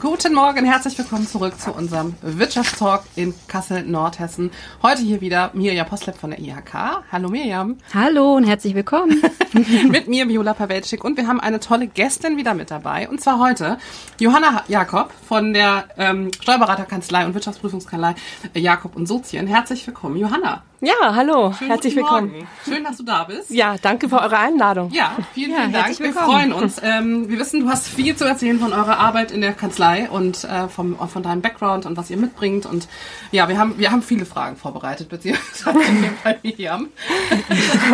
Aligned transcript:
Guten 0.00 0.34
Morgen, 0.34 0.64
herzlich 0.64 0.96
willkommen 0.98 1.26
zurück 1.26 1.58
zu 1.58 1.72
unserem 1.72 2.14
Wirtschaftstalk 2.22 3.02
in 3.16 3.34
Kassel, 3.48 3.82
Nordhessen. 3.84 4.50
Heute 4.82 5.02
hier 5.02 5.20
wieder 5.20 5.50
Mirja 5.54 5.84
Poslep 5.84 6.16
von 6.16 6.30
der 6.30 6.38
IHK. 6.38 7.02
Hallo 7.10 7.28
Mirjam. 7.28 7.78
Hallo 7.94 8.34
und 8.34 8.44
herzlich 8.44 8.74
willkommen. 8.74 9.22
mit 9.88 10.08
mir 10.08 10.28
Viola 10.28 10.54
Pawelczyk 10.54 11.04
und 11.04 11.16
wir 11.16 11.26
haben 11.26 11.40
eine 11.40 11.60
tolle 11.60 11.86
Gästin 11.86 12.36
wieder 12.36 12.54
mit 12.54 12.70
dabei. 12.70 13.08
Und 13.08 13.20
zwar 13.20 13.38
heute 13.38 13.78
Johanna 14.20 14.62
Jakob 14.68 15.12
von 15.26 15.52
der 15.52 15.88
ähm, 15.96 16.30
Steuerberaterkanzlei 16.40 17.26
und 17.26 17.34
Wirtschaftsprüfungskanzlei 17.34 18.14
Jakob 18.54 18.96
und 18.96 19.06
Sozien. 19.06 19.46
Herzlich 19.46 19.86
willkommen, 19.86 20.16
Johanna. 20.16 20.62
Ja, 20.80 20.94
hallo, 21.12 21.52
Schönen 21.54 21.70
herzlich 21.72 21.96
willkommen. 21.96 22.30
Morgen. 22.30 22.48
Schön, 22.64 22.84
dass 22.84 22.98
du 22.98 23.02
da 23.02 23.24
bist. 23.24 23.50
Ja, 23.50 23.74
danke 23.82 24.08
für 24.08 24.20
eure 24.20 24.38
Einladung. 24.38 24.90
Ja, 24.92 25.16
vielen, 25.34 25.52
vielen 25.52 25.72
ja, 25.72 25.82
Dank. 25.82 25.98
Wir 25.98 26.12
freuen 26.12 26.52
uns. 26.52 26.80
Ähm, 26.80 27.28
wir 27.28 27.36
wissen, 27.40 27.60
du 27.60 27.68
hast 27.68 27.88
viel 27.88 28.14
zu 28.14 28.24
erzählen 28.24 28.60
von 28.60 28.72
eurer 28.72 28.96
Arbeit 28.96 29.32
in 29.32 29.40
der 29.40 29.54
Kanzlei 29.54 30.08
und 30.08 30.44
äh, 30.44 30.68
vom, 30.68 30.96
von 31.08 31.22
deinem 31.24 31.42
Background 31.42 31.84
und 31.84 31.96
was 31.96 32.10
ihr 32.10 32.16
mitbringt. 32.16 32.64
Und 32.64 32.86
ja, 33.32 33.48
wir 33.48 33.58
haben, 33.58 33.76
wir 33.76 33.90
haben 33.90 34.02
viele 34.02 34.24
Fragen 34.24 34.56
vorbereitet, 34.56 35.08
beziehungsweise 35.08 35.82
in 35.82 36.02
dem 36.02 36.16
Fall 36.16 36.38
Miriam. 36.42 36.88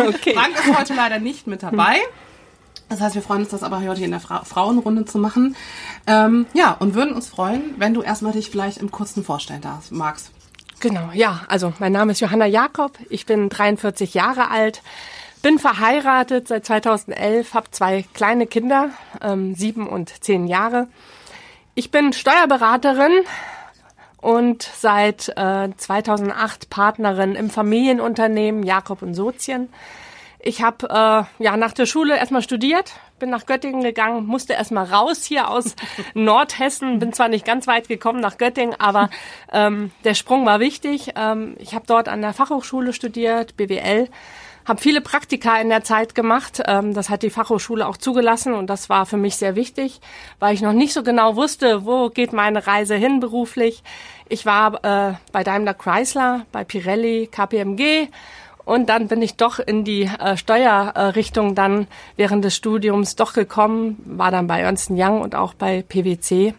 Okay. 0.07 0.33
Frank 0.35 0.53
ist 0.55 0.77
heute 0.77 0.93
leider 0.93 1.19
nicht 1.19 1.47
mit 1.47 1.63
dabei. 1.63 1.97
Das 2.89 3.01
heißt, 3.01 3.15
wir 3.15 3.21
freuen 3.21 3.41
uns, 3.41 3.49
das 3.49 3.63
aber 3.63 3.81
heute 3.81 4.03
in 4.03 4.11
der 4.11 4.19
Fra 4.19 4.43
Frauenrunde 4.43 5.05
zu 5.05 5.17
machen. 5.17 5.55
Ähm, 6.05 6.45
ja, 6.53 6.71
und 6.71 6.93
würden 6.93 7.15
uns 7.15 7.27
freuen, 7.27 7.73
wenn 7.77 7.93
du 7.93 8.01
erstmal 8.03 8.33
dich 8.33 8.51
vielleicht 8.51 8.77
im 8.77 8.91
Kurzen 8.91 9.23
vorstellen 9.23 9.61
darfst, 9.61 9.91
magst. 9.91 10.34
Genau, 10.79 11.09
ja. 11.13 11.41
Also 11.47 11.73
mein 11.79 11.91
Name 11.91 12.11
ist 12.11 12.21
Johanna 12.21 12.45
Jakob. 12.45 12.97
Ich 13.09 13.25
bin 13.25 13.49
43 13.49 14.13
Jahre 14.13 14.49
alt, 14.51 14.81
bin 15.41 15.59
verheiratet 15.59 16.47
seit 16.47 16.65
2011, 16.65 17.53
habe 17.53 17.71
zwei 17.71 18.03
kleine 18.13 18.47
Kinder, 18.47 18.89
ähm, 19.21 19.55
sieben 19.55 19.87
und 19.87 20.23
zehn 20.23 20.47
Jahre. 20.47 20.87
Ich 21.75 21.91
bin 21.91 22.13
Steuerberaterin 22.13 23.11
und 24.21 24.63
seit 24.63 25.29
äh, 25.35 25.69
2008 25.75 26.69
Partnerin 26.69 27.35
im 27.35 27.49
Familienunternehmen 27.49 28.63
Jakob 28.63 29.01
und 29.01 29.13
Sozien. 29.13 29.69
Ich 30.39 30.61
habe 30.61 30.87
äh, 30.89 31.43
ja 31.43 31.57
nach 31.57 31.73
der 31.73 31.85
Schule 31.85 32.17
erstmal 32.17 32.41
studiert, 32.41 32.93
bin 33.19 33.29
nach 33.29 33.45
Göttingen 33.45 33.81
gegangen, 33.81 34.25
musste 34.25 34.53
erstmal 34.53 34.85
raus 34.85 35.23
hier 35.23 35.49
aus 35.49 35.75
Nordhessen, 36.13 36.99
bin 36.99 37.13
zwar 37.13 37.27
nicht 37.27 37.45
ganz 37.45 37.67
weit 37.67 37.87
gekommen 37.87 38.19
nach 38.19 38.37
Göttingen, 38.37 38.75
aber 38.79 39.09
ähm, 39.51 39.91
der 40.03 40.13
Sprung 40.13 40.45
war 40.45 40.59
wichtig. 40.59 41.13
Ähm, 41.15 41.55
ich 41.59 41.73
habe 41.73 41.85
dort 41.87 42.09
an 42.09 42.21
der 42.21 42.33
Fachhochschule 42.33 42.93
studiert, 42.93 43.55
BWL, 43.57 44.09
habe 44.65 44.81
viele 44.81 45.01
Praktika 45.01 45.57
in 45.61 45.69
der 45.69 45.83
Zeit 45.83 46.15
gemacht. 46.15 46.61
Ähm, 46.65 46.93
das 46.93 47.09
hat 47.09 47.23
die 47.23 47.29
Fachhochschule 47.29 47.87
auch 47.87 47.97
zugelassen 47.97 48.53
und 48.53 48.67
das 48.67 48.89
war 48.89 49.05
für 49.05 49.17
mich 49.17 49.37
sehr 49.37 49.55
wichtig, 49.55 50.01
weil 50.39 50.53
ich 50.53 50.61
noch 50.61 50.73
nicht 50.73 50.93
so 50.93 51.03
genau 51.03 51.35
wusste, 51.35 51.85
wo 51.85 52.09
geht 52.09 52.33
meine 52.33 52.65
Reise 52.65 52.95
hin 52.95 53.19
beruflich. 53.19 53.83
Ich 54.27 54.45
war 54.45 54.83
äh, 54.83 55.13
bei 55.31 55.43
Daimler 55.43 55.75
Chrysler, 55.75 56.45
bei 56.51 56.63
Pirelli, 56.63 57.27
KPMG 57.31 58.09
und 58.65 58.89
dann 58.89 59.07
bin 59.07 59.21
ich 59.21 59.35
doch 59.35 59.59
in 59.59 59.83
die 59.83 60.03
äh, 60.03 60.37
Steuerrichtung 60.37 61.55
dann 61.55 61.87
während 62.17 62.43
des 62.43 62.55
Studiums 62.55 63.15
doch 63.15 63.33
gekommen, 63.33 64.01
war 64.05 64.31
dann 64.31 64.47
bei 64.47 64.59
Ernst 64.59 64.89
Young 64.91 65.21
und 65.21 65.35
auch 65.35 65.53
bei 65.53 65.83
PwC. 65.83 66.53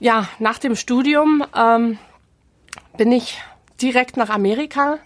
Ja, 0.00 0.28
nach 0.38 0.58
dem 0.58 0.74
Studium 0.74 1.44
ähm, 1.56 1.98
bin 2.96 3.12
ich 3.12 3.40
direkt 3.80 4.16
nach 4.16 4.30
Amerika 4.30 4.98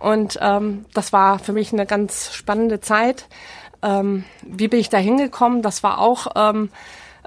und 0.00 0.38
ähm, 0.40 0.84
das 0.94 1.12
war 1.12 1.38
für 1.38 1.52
mich 1.52 1.72
eine 1.72 1.86
ganz 1.86 2.32
spannende 2.32 2.80
Zeit. 2.80 3.28
Ähm, 3.82 4.24
wie 4.42 4.68
bin 4.68 4.80
ich 4.80 4.88
da 4.88 4.98
hingekommen? 4.98 5.62
Das 5.62 5.82
war 5.82 5.98
auch 5.98 6.28
ähm, 6.36 6.70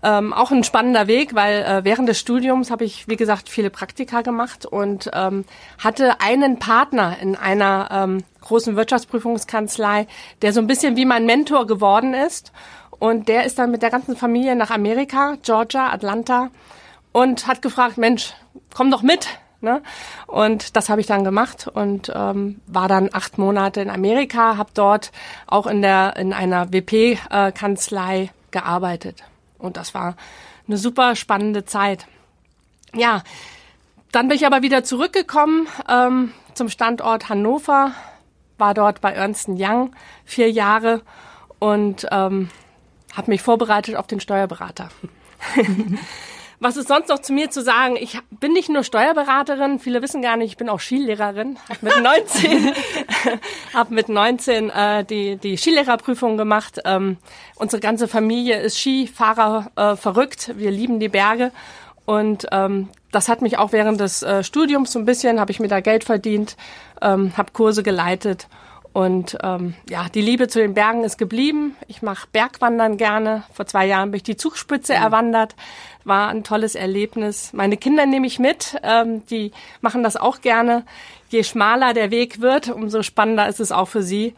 ähm, 0.03 0.33
auch 0.33 0.51
ein 0.51 0.63
spannender 0.63 1.07
Weg, 1.07 1.35
weil 1.35 1.63
äh, 1.63 1.83
während 1.83 2.09
des 2.09 2.19
Studiums 2.19 2.71
habe 2.71 2.83
ich, 2.83 3.07
wie 3.07 3.15
gesagt, 3.15 3.49
viele 3.49 3.69
Praktika 3.69 4.21
gemacht 4.21 4.65
und 4.65 5.09
ähm, 5.13 5.45
hatte 5.83 6.21
einen 6.21 6.59
Partner 6.59 7.17
in 7.21 7.35
einer 7.35 7.89
ähm, 7.91 8.23
großen 8.41 8.75
Wirtschaftsprüfungskanzlei, 8.75 10.07
der 10.41 10.53
so 10.53 10.59
ein 10.59 10.67
bisschen 10.67 10.95
wie 10.95 11.05
mein 11.05 11.25
Mentor 11.25 11.67
geworden 11.67 12.13
ist. 12.13 12.51
Und 12.99 13.27
der 13.27 13.45
ist 13.45 13.59
dann 13.59 13.71
mit 13.71 13.81
der 13.81 13.89
ganzen 13.89 14.15
Familie 14.15 14.55
nach 14.55 14.69
Amerika, 14.69 15.35
Georgia, 15.41 15.91
Atlanta, 15.91 16.49
und 17.11 17.47
hat 17.47 17.61
gefragt, 17.61 17.97
Mensch, 17.97 18.33
komm 18.73 18.91
doch 18.91 19.01
mit. 19.01 19.27
Ne? 19.61 19.81
Und 20.27 20.75
das 20.75 20.89
habe 20.89 21.01
ich 21.01 21.07
dann 21.07 21.23
gemacht 21.23 21.67
und 21.67 22.11
ähm, 22.13 22.61
war 22.67 22.87
dann 22.87 23.09
acht 23.13 23.37
Monate 23.37 23.81
in 23.81 23.89
Amerika, 23.89 24.57
habe 24.57 24.69
dort 24.73 25.11
auch 25.47 25.65
in 25.65 25.81
der 25.81 26.15
in 26.17 26.33
einer 26.33 26.71
WP-Kanzlei 26.71 28.23
äh, 28.23 28.29
gearbeitet. 28.51 29.23
Und 29.57 29.77
das 29.77 29.93
war 29.93 30.15
eine 30.67 30.77
super 30.77 31.15
spannende 31.15 31.65
Zeit. 31.65 32.07
Ja, 32.93 33.23
dann 34.11 34.27
bin 34.27 34.37
ich 34.37 34.45
aber 34.45 34.61
wieder 34.61 34.83
zurückgekommen 34.83 35.67
ähm, 35.89 36.31
zum 36.53 36.69
Standort 36.69 37.29
Hannover, 37.29 37.91
war 38.57 38.73
dort 38.73 39.01
bei 39.01 39.11
Ernst 39.11 39.49
Young 39.49 39.93
vier 40.23 40.49
Jahre 40.49 41.01
und 41.59 42.07
ähm, 42.11 42.49
habe 43.13 43.31
mich 43.31 43.41
vorbereitet 43.41 43.95
auf 43.95 44.07
den 44.07 44.19
Steuerberater. 44.19 44.89
Was 46.59 46.77
ist 46.77 46.87
sonst 46.87 47.09
noch 47.09 47.19
zu 47.19 47.33
mir 47.33 47.49
zu 47.49 47.61
sagen? 47.61 47.95
Ich 47.97 48.17
bin 48.29 48.53
nicht 48.53 48.69
nur 48.69 48.83
Steuerberaterin, 48.83 49.79
viele 49.79 50.01
wissen 50.01 50.21
gar 50.21 50.37
nicht, 50.37 50.51
ich 50.51 50.57
bin 50.57 50.69
auch 50.69 50.79
Skilehrerin. 50.79 51.57
Hab 51.69 51.83
mit 51.83 52.01
19, 52.01 52.73
hab 53.73 53.91
mit 53.91 54.09
19 54.09 54.69
äh, 54.69 55.03
die, 55.03 55.37
die 55.37 55.57
Skilehrerprüfung 55.57 56.37
gemacht. 56.37 56.79
Ähm, 56.85 57.17
unsere 57.55 57.79
ganze 57.79 58.07
Familie 58.07 58.59
ist 58.61 58.79
Skifahrer 58.79 59.71
äh, 59.75 59.95
verrückt. 59.95 60.51
Wir 60.55 60.71
lieben 60.71 60.99
die 60.99 61.09
Berge. 61.09 61.51
Und 62.05 62.47
ähm, 62.51 62.89
das 63.11 63.29
hat 63.29 63.41
mich 63.41 63.57
auch 63.57 63.71
während 63.71 63.99
des 63.99 64.21
äh, 64.21 64.43
Studiums 64.43 64.91
so 64.91 64.99
ein 64.99 65.05
bisschen, 65.05 65.39
habe 65.39 65.51
ich 65.51 65.59
mir 65.59 65.67
da 65.67 65.79
Geld 65.79 66.03
verdient, 66.03 66.55
ähm, 67.01 67.35
habe 67.35 67.51
Kurse 67.51 67.81
geleitet 67.81 68.47
und 68.95 69.37
ähm, 69.43 69.73
ja, 69.89 70.07
die 70.07 70.21
Liebe 70.21 70.47
zu 70.47 70.59
den 70.59 70.73
Bergen 70.73 71.03
ist 71.03 71.17
geblieben. 71.17 71.75
Ich 71.89 72.01
mache 72.01 72.29
Bergwandern 72.31 72.95
gerne. 72.95 73.43
Vor 73.51 73.65
zwei 73.65 73.85
Jahren 73.85 74.11
bin 74.11 74.19
ich 74.19 74.23
die 74.23 74.37
Zugspitze 74.37 74.93
mhm. 74.93 75.03
erwandert. 75.03 75.53
War 76.05 76.29
ein 76.29 76.43
tolles 76.43 76.75
Erlebnis. 76.75 77.51
Meine 77.51 77.77
Kinder 77.77 78.05
nehme 78.05 78.27
ich 78.27 78.39
mit. 78.39 78.79
Ähm, 78.83 79.25
die 79.27 79.51
machen 79.81 80.03
das 80.03 80.15
auch 80.15 80.41
gerne. 80.41 80.85
Je 81.29 81.43
schmaler 81.43 81.93
der 81.93 82.11
Weg 82.11 82.39
wird, 82.39 82.69
umso 82.69 83.03
spannender 83.03 83.49
ist 83.49 83.59
es 83.59 83.71
auch 83.71 83.87
für 83.87 84.03
sie. 84.03 84.35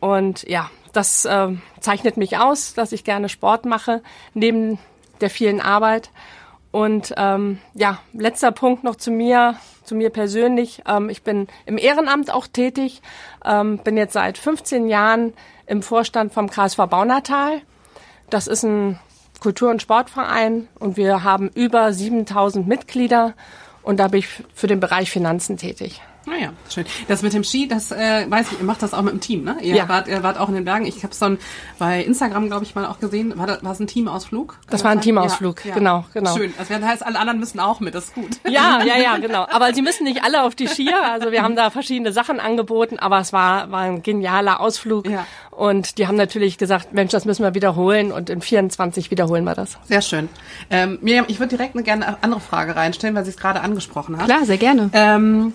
Und 0.00 0.42
ja, 0.48 0.70
das 0.92 1.24
äh, 1.24 1.48
zeichnet 1.80 2.16
mich 2.16 2.38
aus, 2.38 2.74
dass 2.74 2.92
ich 2.92 3.04
gerne 3.04 3.28
Sport 3.28 3.66
mache, 3.66 4.02
neben 4.34 4.78
der 5.20 5.30
vielen 5.30 5.60
Arbeit. 5.60 6.10
Und 6.70 7.12
ähm, 7.18 7.58
ja, 7.74 7.98
letzter 8.14 8.50
Punkt 8.50 8.82
noch 8.82 8.96
zu 8.96 9.10
mir, 9.10 9.56
zu 9.84 9.94
mir 9.94 10.10
persönlich. 10.10 10.82
Ähm, 10.88 11.10
ich 11.10 11.22
bin 11.22 11.46
im 11.66 11.76
Ehrenamt 11.76 12.32
auch 12.32 12.46
tätig, 12.46 13.02
ähm, 13.44 13.78
bin 13.78 13.96
jetzt 13.96 14.14
seit 14.14 14.38
15 14.38 14.88
Jahren 14.88 15.34
im 15.66 15.82
Vorstand 15.82 16.32
vom 16.32 16.48
KSV 16.48 16.78
Baunatal. 16.88 17.60
Das 18.30 18.46
ist 18.46 18.64
ein 18.64 18.98
Kultur- 19.42 19.70
und 19.70 19.82
Sportverein 19.82 20.68
und 20.78 20.96
wir 20.96 21.24
haben 21.24 21.50
über 21.52 21.92
7000 21.92 22.68
Mitglieder 22.68 23.34
und 23.82 23.98
da 23.98 24.06
bin 24.06 24.20
ich 24.20 24.28
für 24.54 24.68
den 24.68 24.78
Bereich 24.78 25.10
Finanzen 25.10 25.56
tätig. 25.56 26.00
Naja, 26.26 26.48
ah 26.52 26.70
schön. 26.70 26.84
Das 27.08 27.22
mit 27.22 27.32
dem 27.32 27.44
Ski, 27.44 27.68
das 27.68 27.90
äh, 27.90 28.26
weiß 28.28 28.52
ich, 28.52 28.60
ihr 28.60 28.64
macht 28.64 28.82
das 28.82 28.94
auch 28.94 29.02
mit 29.02 29.12
dem 29.12 29.20
Team, 29.20 29.44
ne? 29.44 29.56
Ihr, 29.60 29.76
ja. 29.76 29.88
wart, 29.88 30.08
ihr 30.08 30.22
wart 30.22 30.38
auch 30.38 30.48
in 30.48 30.54
den 30.54 30.64
Bergen. 30.64 30.86
Ich 30.86 31.02
habe 31.02 31.12
es 31.12 31.18
dann 31.18 31.38
bei 31.78 32.02
Instagram, 32.02 32.46
glaube 32.46 32.64
ich, 32.64 32.74
mal 32.74 32.86
auch 32.86 33.00
gesehen. 33.00 33.36
War 33.38 33.46
das 33.46 33.62
war 33.62 33.72
es 33.72 33.80
ein 33.80 33.86
Teamausflug? 33.86 34.58
Das 34.70 34.84
war 34.84 34.90
ein 34.90 34.98
sein? 34.98 35.04
Teamausflug, 35.04 35.64
ja, 35.64 35.74
genau, 35.74 36.04
genau. 36.12 36.36
Schön. 36.36 36.52
Also 36.58 36.74
das 36.74 36.82
heißt, 36.82 37.06
alle 37.06 37.18
anderen 37.18 37.40
müssen 37.40 37.60
auch 37.60 37.80
mit, 37.80 37.94
das 37.94 38.04
ist 38.06 38.14
gut. 38.14 38.30
Ja, 38.48 38.82
ja, 38.84 38.96
ja, 38.96 39.16
genau. 39.20 39.46
Aber 39.50 39.74
sie 39.74 39.82
müssen 39.82 40.04
nicht 40.04 40.24
alle 40.24 40.42
auf 40.42 40.54
die 40.54 40.68
Skier. 40.68 41.02
Also 41.02 41.32
wir 41.32 41.42
haben 41.42 41.56
da 41.56 41.70
verschiedene 41.70 42.12
Sachen 42.12 42.40
angeboten, 42.40 42.98
aber 42.98 43.18
es 43.20 43.32
war, 43.32 43.70
war 43.70 43.80
ein 43.80 44.02
genialer 44.02 44.60
Ausflug. 44.60 45.08
Ja. 45.08 45.26
Und 45.50 45.98
die 45.98 46.06
haben 46.06 46.16
natürlich 46.16 46.56
gesagt, 46.56 46.94
Mensch, 46.94 47.12
das 47.12 47.24
müssen 47.26 47.42
wir 47.42 47.54
wiederholen 47.54 48.10
und 48.10 48.30
in 48.30 48.40
24 48.40 49.10
wiederholen 49.10 49.44
wir 49.44 49.54
das. 49.54 49.78
Sehr 49.84 50.00
schön. 50.00 50.28
Ähm, 50.70 50.98
Miriam, 51.02 51.26
ich 51.28 51.38
würde 51.40 51.56
direkt 51.56 51.74
eine 51.74 51.82
gerne 51.82 52.16
andere 52.22 52.40
Frage 52.40 52.74
reinstellen, 52.74 53.14
weil 53.14 53.24
sie 53.24 53.30
es 53.30 53.36
gerade 53.36 53.60
angesprochen 53.60 54.16
hat. 54.16 54.24
Klar, 54.26 54.46
sehr 54.46 54.56
gerne. 54.56 54.90
Ähm, 54.94 55.52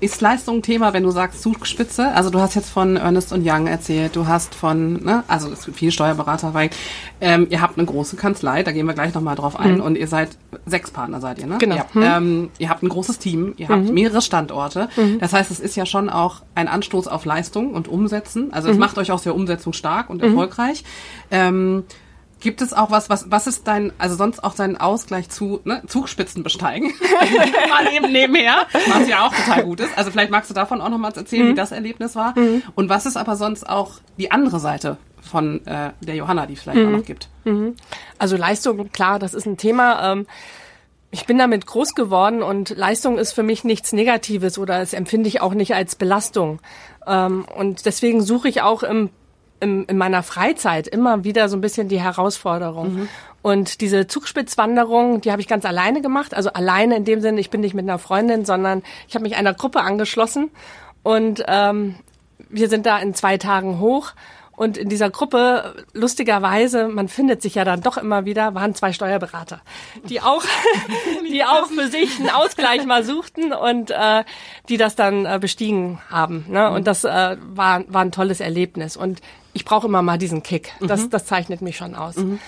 ist 0.00 0.20
Leistung 0.20 0.56
ein 0.56 0.62
Thema, 0.62 0.92
wenn 0.92 1.02
du 1.02 1.10
sagst 1.10 1.42
Zugspitze? 1.42 2.08
Also 2.08 2.30
du 2.30 2.40
hast 2.40 2.54
jetzt 2.54 2.70
von 2.70 2.96
Ernest 2.96 3.32
und 3.32 3.46
Young 3.46 3.66
erzählt, 3.66 4.16
du 4.16 4.26
hast 4.26 4.54
von, 4.54 5.02
ne, 5.04 5.24
also 5.28 5.50
es 5.50 5.64
gibt 5.64 5.78
viele 5.78 5.92
Steuerberater, 5.92 6.54
weil 6.54 6.70
ähm, 7.20 7.46
ihr 7.50 7.60
habt 7.60 7.78
eine 7.78 7.86
große 7.86 8.16
Kanzlei, 8.16 8.62
da 8.62 8.72
gehen 8.72 8.86
wir 8.86 8.94
gleich 8.94 9.14
nochmal 9.14 9.36
drauf 9.36 9.58
ein 9.58 9.76
mhm. 9.76 9.80
und 9.80 9.98
ihr 9.98 10.08
seid 10.08 10.30
sechs 10.66 10.90
Partner 10.90 11.20
seid 11.20 11.38
ihr, 11.38 11.46
ne? 11.46 11.58
Genau. 11.58 11.78
Habt, 11.78 11.94
mhm. 11.94 12.02
ähm, 12.02 12.50
ihr 12.58 12.68
habt 12.68 12.82
ein 12.82 12.88
großes 12.88 13.18
Team, 13.18 13.54
ihr 13.56 13.68
habt 13.68 13.84
mhm. 13.84 13.94
mehrere 13.94 14.22
Standorte. 14.22 14.88
Mhm. 14.96 15.18
Das 15.18 15.32
heißt, 15.32 15.50
es 15.50 15.60
ist 15.60 15.76
ja 15.76 15.86
schon 15.86 16.10
auch 16.10 16.42
ein 16.54 16.68
Anstoß 16.68 17.08
auf 17.08 17.24
Leistung 17.24 17.74
und 17.74 17.88
Umsetzen. 17.88 18.52
Also 18.52 18.68
es 18.68 18.74
mhm. 18.74 18.80
macht 18.80 18.98
euch 18.98 19.12
auch 19.12 19.18
sehr 19.18 19.34
umsetzungsstark 19.34 20.10
und 20.10 20.22
erfolgreich. 20.22 20.84
Ähm, 21.30 21.84
Gibt 22.42 22.60
es 22.60 22.72
auch 22.72 22.90
was, 22.90 23.08
was, 23.08 23.30
was 23.30 23.46
ist 23.46 23.68
dein, 23.68 23.92
also 23.98 24.16
sonst 24.16 24.42
auch 24.42 24.54
dein 24.54 24.76
Ausgleich 24.76 25.28
zu 25.30 25.60
ne, 25.64 25.82
Zugspitzen 25.86 26.42
besteigen? 26.42 26.92
mal 27.70 27.86
eben 27.94 28.10
nebenher, 28.12 28.66
was 28.88 29.08
ja 29.08 29.24
auch 29.24 29.32
total 29.32 29.62
gut 29.62 29.78
ist. 29.78 29.96
Also 29.96 30.10
vielleicht 30.10 30.32
magst 30.32 30.50
du 30.50 30.54
davon 30.54 30.80
auch 30.80 30.88
noch 30.88 30.98
mal 30.98 31.12
erzählen, 31.12 31.46
mhm. 31.46 31.50
wie 31.50 31.54
das 31.54 31.70
Erlebnis 31.70 32.16
war. 32.16 32.36
Mhm. 32.36 32.64
Und 32.74 32.88
was 32.88 33.06
ist 33.06 33.16
aber 33.16 33.36
sonst 33.36 33.68
auch 33.68 33.92
die 34.18 34.32
andere 34.32 34.58
Seite 34.58 34.96
von 35.20 35.64
äh, 35.66 35.90
der 36.00 36.16
Johanna, 36.16 36.46
die 36.46 36.54
es 36.54 36.62
vielleicht 36.62 36.80
mhm. 36.80 36.88
auch 36.88 36.98
noch 36.98 37.04
gibt? 37.04 37.28
Mhm. 37.44 37.76
Also 38.18 38.36
Leistung, 38.36 38.90
klar, 38.90 39.20
das 39.20 39.34
ist 39.34 39.46
ein 39.46 39.56
Thema. 39.56 40.12
Ähm, 40.12 40.26
ich 41.12 41.26
bin 41.26 41.38
damit 41.38 41.66
groß 41.66 41.94
geworden 41.94 42.42
und 42.42 42.70
Leistung 42.70 43.18
ist 43.18 43.34
für 43.34 43.44
mich 43.44 43.62
nichts 43.62 43.92
Negatives 43.92 44.58
oder 44.58 44.80
es 44.80 44.94
empfinde 44.94 45.28
ich 45.28 45.40
auch 45.40 45.54
nicht 45.54 45.74
als 45.74 45.94
Belastung. 45.94 46.58
Ähm, 47.06 47.44
und 47.54 47.86
deswegen 47.86 48.20
suche 48.20 48.48
ich 48.48 48.62
auch 48.62 48.82
im 48.82 49.10
im, 49.62 49.86
in 49.86 49.96
meiner 49.96 50.22
Freizeit 50.22 50.88
immer 50.88 51.24
wieder 51.24 51.48
so 51.48 51.56
ein 51.56 51.60
bisschen 51.60 51.88
die 51.88 52.00
Herausforderung. 52.00 52.94
Mhm. 52.94 53.08
Und 53.42 53.80
diese 53.80 54.06
Zugspitzwanderung, 54.06 55.20
die 55.20 55.32
habe 55.32 55.40
ich 55.40 55.48
ganz 55.48 55.64
alleine 55.64 56.00
gemacht. 56.00 56.34
Also 56.34 56.52
alleine 56.52 56.96
in 56.96 57.04
dem 57.04 57.20
Sinne, 57.20 57.40
ich 57.40 57.50
bin 57.50 57.60
nicht 57.60 57.74
mit 57.74 57.84
einer 57.84 57.98
Freundin, 57.98 58.44
sondern 58.44 58.82
ich 59.08 59.14
habe 59.14 59.24
mich 59.24 59.36
einer 59.36 59.54
Gruppe 59.54 59.80
angeschlossen 59.80 60.50
und 61.02 61.42
ähm, 61.48 61.96
wir 62.48 62.68
sind 62.68 62.86
da 62.86 62.98
in 62.98 63.14
zwei 63.14 63.38
Tagen 63.38 63.80
hoch. 63.80 64.12
Und 64.54 64.76
in 64.76 64.90
dieser 64.90 65.08
Gruppe, 65.08 65.74
lustigerweise, 65.94 66.86
man 66.86 67.08
findet 67.08 67.40
sich 67.40 67.54
ja 67.54 67.64
dann 67.64 67.80
doch 67.80 67.96
immer 67.96 68.26
wieder, 68.26 68.54
waren 68.54 68.74
zwei 68.74 68.92
Steuerberater, 68.92 69.62
die 70.04 70.20
auch, 70.20 70.44
die 71.32 71.42
auch 71.42 71.66
für 71.66 71.88
sich 71.88 72.20
einen 72.20 72.28
Ausgleich 72.28 72.84
mal 72.84 73.02
suchten 73.02 73.52
und 73.54 73.90
äh, 73.90 74.24
die 74.68 74.76
das 74.76 74.94
dann 74.94 75.24
äh, 75.24 75.38
bestiegen 75.40 76.00
haben. 76.10 76.44
Ne? 76.48 76.70
Und 76.70 76.86
das 76.86 77.02
äh, 77.02 77.36
war, 77.40 77.82
war 77.88 78.02
ein 78.02 78.12
tolles 78.12 78.40
Erlebnis. 78.40 78.96
Und 78.96 79.20
ich 79.52 79.64
brauche 79.64 79.86
immer 79.86 80.02
mal 80.02 80.18
diesen 80.18 80.42
Kick. 80.42 80.72
Das, 80.80 81.02
mhm. 81.02 81.10
das 81.10 81.24
zeichnet 81.26 81.62
mich 81.62 81.76
schon 81.76 81.94
aus. 81.94 82.16
Mhm. 82.16 82.38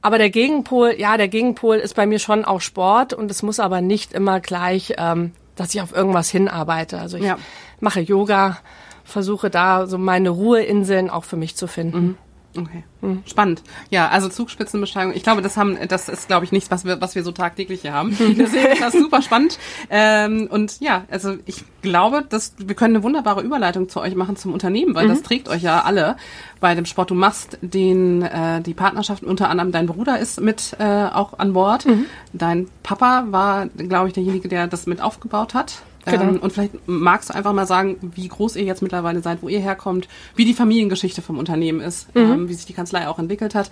Aber 0.00 0.18
der 0.18 0.30
Gegenpol, 0.30 0.94
ja, 0.98 1.16
der 1.16 1.28
Gegenpol 1.28 1.76
ist 1.76 1.94
bei 1.94 2.06
mir 2.06 2.18
schon 2.18 2.44
auch 2.44 2.60
Sport 2.60 3.12
und 3.12 3.30
es 3.30 3.42
muss 3.42 3.60
aber 3.60 3.80
nicht 3.80 4.12
immer 4.12 4.40
gleich, 4.40 4.94
ähm, 4.98 5.32
dass 5.54 5.74
ich 5.74 5.80
auf 5.80 5.94
irgendwas 5.94 6.28
hinarbeite. 6.28 6.98
Also 6.98 7.16
ich 7.18 7.24
ja. 7.24 7.38
mache 7.80 8.00
Yoga, 8.00 8.58
versuche 9.04 9.48
da 9.48 9.86
so 9.86 9.98
meine 9.98 10.30
Ruheinseln 10.30 11.08
auch 11.08 11.24
für 11.24 11.36
mich 11.36 11.56
zu 11.56 11.68
finden. 11.68 11.98
Mhm. 11.98 12.18
Okay. 12.56 12.84
Mhm. 13.00 13.22
Spannend. 13.26 13.62
Ja, 13.90 14.08
also 14.08 14.28
Zugspitzenbesteigung. 14.28 15.14
Ich 15.14 15.22
glaube, 15.22 15.40
das 15.42 15.56
haben, 15.56 15.78
das 15.88 16.08
ist, 16.08 16.28
glaube 16.28 16.44
ich, 16.44 16.52
nichts, 16.52 16.70
was 16.70 16.84
wir, 16.84 17.00
was 17.00 17.14
wir 17.14 17.22
so 17.22 17.32
tagtäglich 17.32 17.82
hier 17.82 17.94
haben. 17.94 18.16
Deswegen 18.18 18.66
ist 18.72 18.82
das 18.82 18.92
super 18.92 19.22
spannend. 19.22 19.58
Ähm, 19.90 20.48
und 20.50 20.80
ja, 20.80 21.04
also 21.10 21.36
ich 21.46 21.64
glaube, 21.80 22.24
dass 22.28 22.54
wir 22.58 22.74
können 22.74 22.96
eine 22.96 23.04
wunderbare 23.04 23.42
Überleitung 23.42 23.88
zu 23.88 24.00
euch 24.00 24.14
machen 24.14 24.36
zum 24.36 24.52
Unternehmen, 24.52 24.94
weil 24.94 25.06
mhm. 25.06 25.10
das 25.10 25.22
trägt 25.22 25.48
euch 25.48 25.62
ja 25.62 25.82
alle 25.82 26.16
bei 26.60 26.74
dem 26.74 26.84
Sport. 26.84 27.10
Du 27.10 27.14
machst 27.14 27.58
den, 27.62 28.22
äh, 28.22 28.60
die 28.60 28.74
Partnerschaft 28.74 29.22
unter 29.22 29.48
anderem 29.48 29.72
dein 29.72 29.86
Bruder 29.86 30.18
ist 30.18 30.40
mit 30.40 30.76
äh, 30.78 31.06
auch 31.06 31.38
an 31.38 31.54
Bord. 31.54 31.86
Mhm. 31.86 32.06
Dein 32.32 32.68
Papa 32.82 33.26
war, 33.30 33.66
glaube 33.66 34.08
ich, 34.08 34.14
derjenige, 34.14 34.48
der 34.48 34.66
das 34.66 34.86
mit 34.86 35.00
aufgebaut 35.00 35.54
hat. 35.54 35.82
Genau. 36.04 36.22
Ähm, 36.22 36.38
und 36.38 36.52
vielleicht 36.52 36.72
magst 36.86 37.30
du 37.30 37.34
einfach 37.34 37.52
mal 37.52 37.66
sagen, 37.66 37.96
wie 38.14 38.26
groß 38.28 38.56
ihr 38.56 38.64
jetzt 38.64 38.82
mittlerweile 38.82 39.20
seid, 39.22 39.42
wo 39.42 39.48
ihr 39.48 39.60
herkommt, 39.60 40.08
wie 40.34 40.44
die 40.44 40.54
Familiengeschichte 40.54 41.22
vom 41.22 41.38
Unternehmen 41.38 41.80
ist, 41.80 42.14
mhm. 42.14 42.22
ähm, 42.22 42.48
wie 42.48 42.54
sich 42.54 42.66
die 42.66 42.72
Kanzlei 42.72 43.08
auch 43.08 43.18
entwickelt 43.18 43.54
hat. 43.54 43.70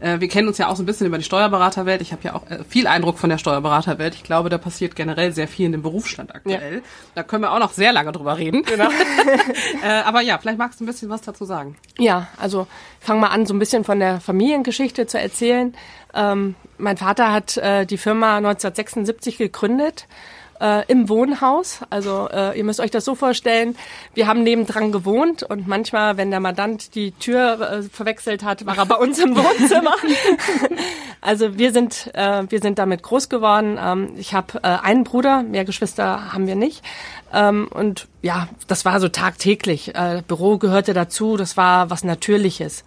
Äh, 0.00 0.20
wir 0.20 0.28
kennen 0.28 0.48
uns 0.48 0.58
ja 0.58 0.68
auch 0.68 0.76
so 0.76 0.82
ein 0.82 0.86
bisschen 0.86 1.06
über 1.06 1.18
die 1.18 1.24
Steuerberaterwelt. 1.24 2.00
Ich 2.00 2.12
habe 2.12 2.22
ja 2.22 2.34
auch 2.34 2.48
äh, 2.48 2.62
viel 2.68 2.86
Eindruck 2.86 3.18
von 3.18 3.30
der 3.30 3.38
Steuerberaterwelt. 3.38 4.14
Ich 4.14 4.22
glaube, 4.22 4.48
da 4.48 4.58
passiert 4.58 4.94
generell 4.94 5.32
sehr 5.32 5.48
viel 5.48 5.66
in 5.66 5.72
dem 5.72 5.82
Berufsstand 5.82 6.34
aktuell. 6.34 6.76
Ja. 6.76 6.80
Da 7.14 7.22
können 7.22 7.42
wir 7.42 7.52
auch 7.52 7.58
noch 7.58 7.72
sehr 7.72 7.92
lange 7.92 8.12
drüber 8.12 8.38
reden. 8.38 8.62
Genau. 8.62 8.88
äh, 9.82 9.88
aber 10.04 10.20
ja, 10.20 10.38
vielleicht 10.38 10.58
magst 10.58 10.80
du 10.80 10.84
ein 10.84 10.86
bisschen 10.86 11.08
was 11.08 11.22
dazu 11.22 11.44
sagen. 11.44 11.76
Ja, 11.98 12.28
also 12.38 12.66
fang 13.00 13.18
mal 13.20 13.28
an, 13.28 13.46
so 13.46 13.54
ein 13.54 13.58
bisschen 13.58 13.84
von 13.84 13.98
der 13.98 14.20
Familiengeschichte 14.20 15.06
zu 15.06 15.18
erzählen. 15.18 15.74
Ähm, 16.14 16.54
mein 16.78 16.96
Vater 16.96 17.32
hat 17.32 17.56
äh, 17.56 17.86
die 17.86 17.98
Firma 17.98 18.36
1976 18.36 19.38
gegründet 19.38 20.06
äh, 20.62 20.84
im 20.86 21.08
Wohnhaus. 21.08 21.80
Also 21.90 22.28
äh, 22.32 22.56
ihr 22.56 22.64
müsst 22.64 22.80
euch 22.80 22.92
das 22.92 23.04
so 23.04 23.14
vorstellen, 23.14 23.76
wir 24.14 24.28
haben 24.28 24.44
nebendran 24.44 24.92
gewohnt 24.92 25.42
und 25.42 25.66
manchmal, 25.66 26.16
wenn 26.16 26.30
der 26.30 26.40
Mandant 26.40 26.94
die 26.94 27.10
Tür 27.10 27.60
äh, 27.60 27.82
verwechselt 27.82 28.44
hat, 28.44 28.64
war 28.64 28.78
er 28.78 28.86
bei 28.86 28.94
uns 28.94 29.18
im 29.18 29.36
Wohnzimmer. 29.36 29.94
also 31.20 31.58
wir 31.58 31.72
sind, 31.72 32.10
äh, 32.14 32.44
wir 32.48 32.60
sind 32.60 32.78
damit 32.78 33.02
groß 33.02 33.28
geworden. 33.28 33.78
Ähm, 33.82 34.14
ich 34.16 34.32
habe 34.34 34.60
äh, 34.62 34.68
einen 34.68 35.02
Bruder, 35.04 35.42
mehr 35.42 35.64
Geschwister 35.64 36.32
haben 36.32 36.46
wir 36.46 36.56
nicht. 36.56 36.84
Ähm, 37.32 37.68
und 37.68 38.06
ja, 38.22 38.48
das 38.68 38.84
war 38.84 39.00
so 39.00 39.08
tagtäglich. 39.08 39.94
Äh, 39.94 40.22
Büro 40.26 40.58
gehörte 40.58 40.94
dazu, 40.94 41.36
das 41.36 41.56
war 41.56 41.90
was 41.90 42.04
Natürliches. 42.04 42.84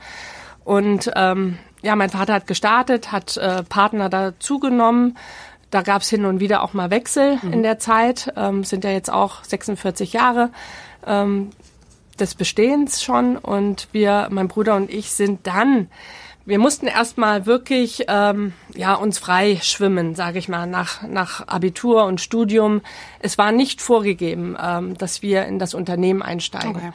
Und 0.63 1.11
ähm, 1.15 1.57
ja, 1.81 1.95
mein 1.95 2.09
Vater 2.09 2.33
hat 2.33 2.47
gestartet, 2.47 3.11
hat 3.11 3.37
äh, 3.37 3.63
Partner 3.63 4.09
dazugenommen. 4.09 5.17
Da 5.71 5.81
gab 5.81 6.01
es 6.01 6.09
hin 6.09 6.25
und 6.25 6.39
wieder 6.39 6.63
auch 6.63 6.73
mal 6.73 6.89
Wechsel 6.89 7.39
mhm. 7.41 7.53
in 7.53 7.63
der 7.63 7.79
Zeit. 7.79 8.33
Ähm, 8.35 8.63
sind 8.63 8.83
ja 8.83 8.91
jetzt 8.91 9.11
auch 9.11 9.43
46 9.43 10.13
Jahre 10.13 10.51
ähm, 11.05 11.49
des 12.19 12.35
Bestehens 12.35 13.03
schon. 13.03 13.37
Und 13.37 13.87
wir, 13.91 14.27
mein 14.31 14.47
Bruder 14.47 14.75
und 14.75 14.89
ich, 14.89 15.11
sind 15.11 15.45
dann 15.47 15.89
wir 16.45 16.59
mussten 16.59 16.85
erstmal 16.85 17.47
wirklich 17.47 18.05
ähm, 18.07 18.53
ja 18.75 18.93
uns 18.93 19.17
frei 19.17 19.59
schwimmen, 19.61 20.13
sage 20.13 20.37
ich 20.37 20.47
mal, 20.47 20.67
nach 20.67 21.01
nach 21.01 21.47
Abitur 21.47 22.05
und 22.05 22.21
Studium. 22.21 22.81
Es 23.19 23.37
war 23.37 23.51
nicht 23.51 23.81
vorgegeben, 23.81 24.55
ähm, 24.61 24.95
dass 24.97 25.23
wir 25.23 25.45
in 25.45 25.57
das 25.57 25.73
Unternehmen 25.73 26.21
einsteigen. 26.21 26.75
Okay. 26.75 26.91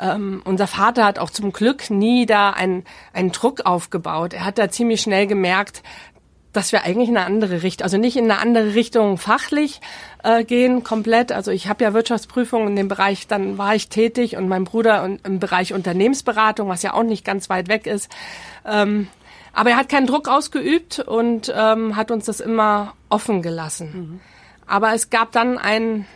Ähm, 0.00 0.42
unser 0.44 0.66
Vater 0.66 1.04
hat 1.04 1.18
auch 1.18 1.30
zum 1.30 1.52
Glück 1.52 1.90
nie 1.90 2.24
da 2.24 2.50
einen, 2.50 2.84
einen 3.12 3.32
Druck 3.32 3.66
aufgebaut. 3.66 4.32
Er 4.32 4.44
hat 4.44 4.58
da 4.58 4.70
ziemlich 4.70 5.00
schnell 5.00 5.26
gemerkt, 5.26 5.82
dass 6.58 6.72
wir 6.72 6.82
eigentlich 6.82 7.08
in 7.08 7.16
eine 7.16 7.24
andere 7.24 7.62
Richtung, 7.62 7.84
also 7.84 7.98
nicht 7.98 8.16
in 8.16 8.24
eine 8.24 8.40
andere 8.40 8.74
Richtung 8.74 9.16
fachlich 9.16 9.80
äh, 10.24 10.42
gehen 10.42 10.82
komplett. 10.82 11.30
Also 11.30 11.52
ich 11.52 11.68
habe 11.68 11.84
ja 11.84 11.94
Wirtschaftsprüfung 11.94 12.66
in 12.66 12.74
dem 12.74 12.88
Bereich, 12.88 13.28
dann 13.28 13.58
war 13.58 13.76
ich 13.76 13.88
tätig 13.88 14.36
und 14.36 14.48
mein 14.48 14.64
Bruder 14.64 15.08
im 15.22 15.38
Bereich 15.38 15.72
Unternehmensberatung, 15.72 16.68
was 16.68 16.82
ja 16.82 16.94
auch 16.94 17.04
nicht 17.04 17.24
ganz 17.24 17.48
weit 17.48 17.68
weg 17.68 17.86
ist. 17.86 18.10
Ähm, 18.66 19.06
aber 19.52 19.70
er 19.70 19.76
hat 19.76 19.88
keinen 19.88 20.08
Druck 20.08 20.26
ausgeübt 20.26 20.98
und 20.98 21.52
ähm, 21.56 21.94
hat 21.94 22.10
uns 22.10 22.24
das 22.24 22.40
immer 22.40 22.94
offen 23.08 23.40
gelassen. 23.40 23.92
Mhm. 23.94 24.20
Aber 24.66 24.94
es 24.94 25.10
gab 25.10 25.30
dann 25.30 25.58
ein 25.58 26.06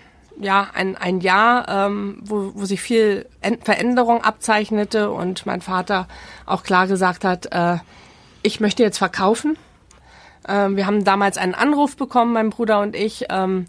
ja 0.40 0.66
ein, 0.74 0.96
ein 0.96 1.20
Jahr, 1.20 1.68
ähm, 1.68 2.18
wo, 2.20 2.50
wo 2.56 2.64
sich 2.64 2.80
viel 2.80 3.26
Veränderung 3.62 4.24
abzeichnete 4.24 5.12
und 5.12 5.46
mein 5.46 5.60
Vater 5.60 6.08
auch 6.46 6.64
klar 6.64 6.88
gesagt 6.88 7.22
hat, 7.22 7.46
äh, 7.52 7.76
ich 8.42 8.58
möchte 8.58 8.82
jetzt 8.82 8.98
verkaufen 8.98 9.56
ähm, 10.48 10.76
wir 10.76 10.86
haben 10.86 11.04
damals 11.04 11.38
einen 11.38 11.54
Anruf 11.54 11.96
bekommen, 11.96 12.32
mein 12.32 12.50
Bruder 12.50 12.80
und 12.80 12.96
ich, 12.96 13.26
ähm, 13.30 13.66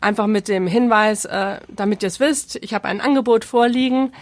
einfach 0.00 0.26
mit 0.26 0.48
dem 0.48 0.66
Hinweis, 0.66 1.24
äh, 1.24 1.58
damit 1.68 2.02
ihr 2.02 2.06
es 2.06 2.20
wisst, 2.20 2.56
ich 2.62 2.74
habe 2.74 2.88
ein 2.88 3.00
Angebot 3.00 3.44
vorliegen. 3.44 4.12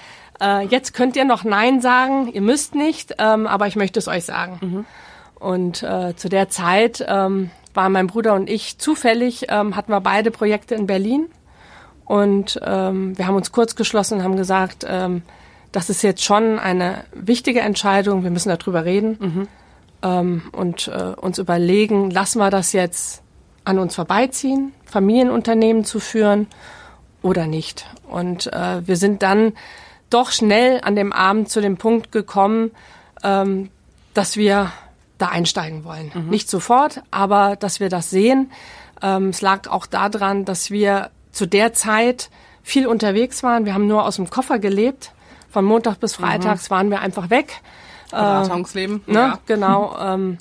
Äh, 0.40 0.66
jetzt 0.66 0.95
könnt 0.95 1.16
ihr 1.16 1.25
noch 1.25 1.45
Nein 1.45 1.81
sagen, 1.81 2.31
ihr 2.33 2.40
müsst 2.40 2.75
nicht, 2.75 3.14
ähm, 3.19 3.47
aber 3.47 3.66
ich 3.66 3.76
möchte 3.76 3.99
es 3.99 4.09
euch 4.09 4.25
sagen. 4.25 4.59
Mhm. 4.61 4.85
Und 5.38 5.83
äh, 5.83 6.16
zu 6.16 6.28
der 6.28 6.49
Zeit 6.49 7.05
ähm, 7.07 7.50
waren 7.75 7.93
mein 7.93 8.07
Bruder 8.07 8.35
und 8.35 8.49
ich 8.49 8.78
zufällig, 8.78 9.47
ähm, 9.49 9.76
hatten 9.76 9.93
wir 9.93 10.00
beide 10.00 10.31
Projekte 10.31 10.75
in 10.75 10.87
Berlin. 10.87 11.26
Und 12.07 12.59
ähm, 12.64 13.19
wir 13.19 13.26
haben 13.26 13.35
uns 13.35 13.52
kurz 13.52 13.75
geschlossen 13.75 14.19
und 14.19 14.25
haben 14.25 14.37
gesagt, 14.37 14.87
ähm, 14.88 15.23
das 15.73 15.90
ist 15.90 16.02
jetzt 16.02 16.25
schon 16.25 16.59
eine 16.59 17.05
wichtige 17.12 17.61
Entscheidung, 17.61 18.23
wir 18.23 18.31
müssen 18.31 18.49
darüber 18.49 18.85
reden. 18.85 19.19
Mhm 19.21 19.49
ähm, 20.03 20.43
und 20.53 20.88
äh, 20.88 21.15
uns 21.21 21.38
überlegen, 21.38 22.11
lassen 22.11 22.38
wir 22.38 22.50
das 22.50 22.73
jetzt 22.73 23.23
an 23.65 23.79
uns 23.79 23.95
vorbeiziehen, 23.95 24.73
Familienunternehmen 24.85 25.85
zu 25.85 26.00
führen 26.00 26.47
oder 27.23 27.47
nicht. 27.47 27.87
Und 28.09 28.53
äh, 28.53 28.87
wir 28.87 28.97
sind 28.97 29.23
dann 29.23 29.53
doch 30.11 30.31
schnell 30.31 30.81
an 30.83 30.95
dem 30.95 31.12
Abend 31.12 31.49
zu 31.49 31.61
dem 31.61 31.76
Punkt 31.76 32.12
gekommen, 32.12 32.71
ähm, 33.25 33.71
dass 34.15 34.37
wir 34.37 34.73
da 35.19 35.29
einsteigen 35.29 35.85
wollen. 35.85 36.12
Mhm. 36.15 36.29
Nicht 36.31 36.49
sofort, 36.49 37.03
aber 37.11 37.57
dass 37.57 37.81
wir 37.81 37.88
das 37.88 38.11
sehen. 38.11 38.53
Ähm, 39.03 39.31
es 39.31 39.41
lag 39.41 39.69
auch 39.69 39.87
daran, 39.87 40.45
dass 40.45 40.71
wir 40.71 41.11
zu 41.33 41.47
der 41.47 41.73
Zeit 41.73 42.31
viel 42.62 42.87
unterwegs 42.87 43.43
waren. 43.43 43.65
Wir 43.65 43.75
haben 43.75 43.87
nur 43.87 44.05
aus 44.05 44.17
dem 44.17 44.31
Koffer 44.31 44.59
gelebt. 44.59 45.12
Von 45.50 45.65
Montag 45.65 46.00
bis 46.00 46.15
Freitags 46.15 46.69
mhm. 46.69 46.75
waren 46.75 46.91
wir 46.91 47.00
einfach 47.00 47.31
weg. 47.31 47.61
Beratungsleben. 48.10 49.02
Äh, 49.06 49.12
ne? 49.12 49.18
Ja. 49.18 49.38
Genau. 49.46 49.96
Ähm, 50.06 50.38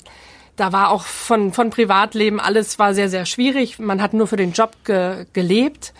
da 0.56 0.72
war 0.72 0.90
auch 0.90 1.04
von, 1.04 1.52
von 1.52 1.70
Privatleben 1.70 2.40
alles 2.40 2.78
war 2.78 2.94
sehr, 2.94 3.10
sehr 3.10 3.26
schwierig. 3.26 3.78
Man 3.78 4.00
hat 4.00 4.14
nur 4.14 4.26
für 4.26 4.36
den 4.36 4.52
Job 4.52 4.72
ge, 4.84 5.26
gelebt. 5.32 5.92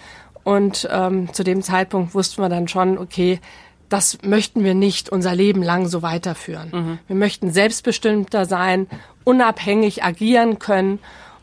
Und 0.44 0.88
ähm, 0.90 1.32
zu 1.34 1.44
dem 1.44 1.62
Zeitpunkt 1.62 2.14
wussten 2.14 2.40
wir 2.40 2.48
dann 2.48 2.68
schon, 2.68 2.98
okay, 2.98 3.40
das 3.88 4.18
möchten 4.22 4.64
wir 4.64 4.74
nicht 4.74 5.10
unser 5.10 5.34
Leben 5.34 5.62
lang 5.62 5.88
so 5.88 6.02
weiterführen. 6.02 6.70
Mhm. 6.72 6.98
Wir 7.06 7.16
möchten 7.16 7.52
selbstbestimmter 7.52 8.46
sein, 8.46 8.86
unabhängig 9.24 10.04
agieren 10.04 10.58
können. 10.58 10.98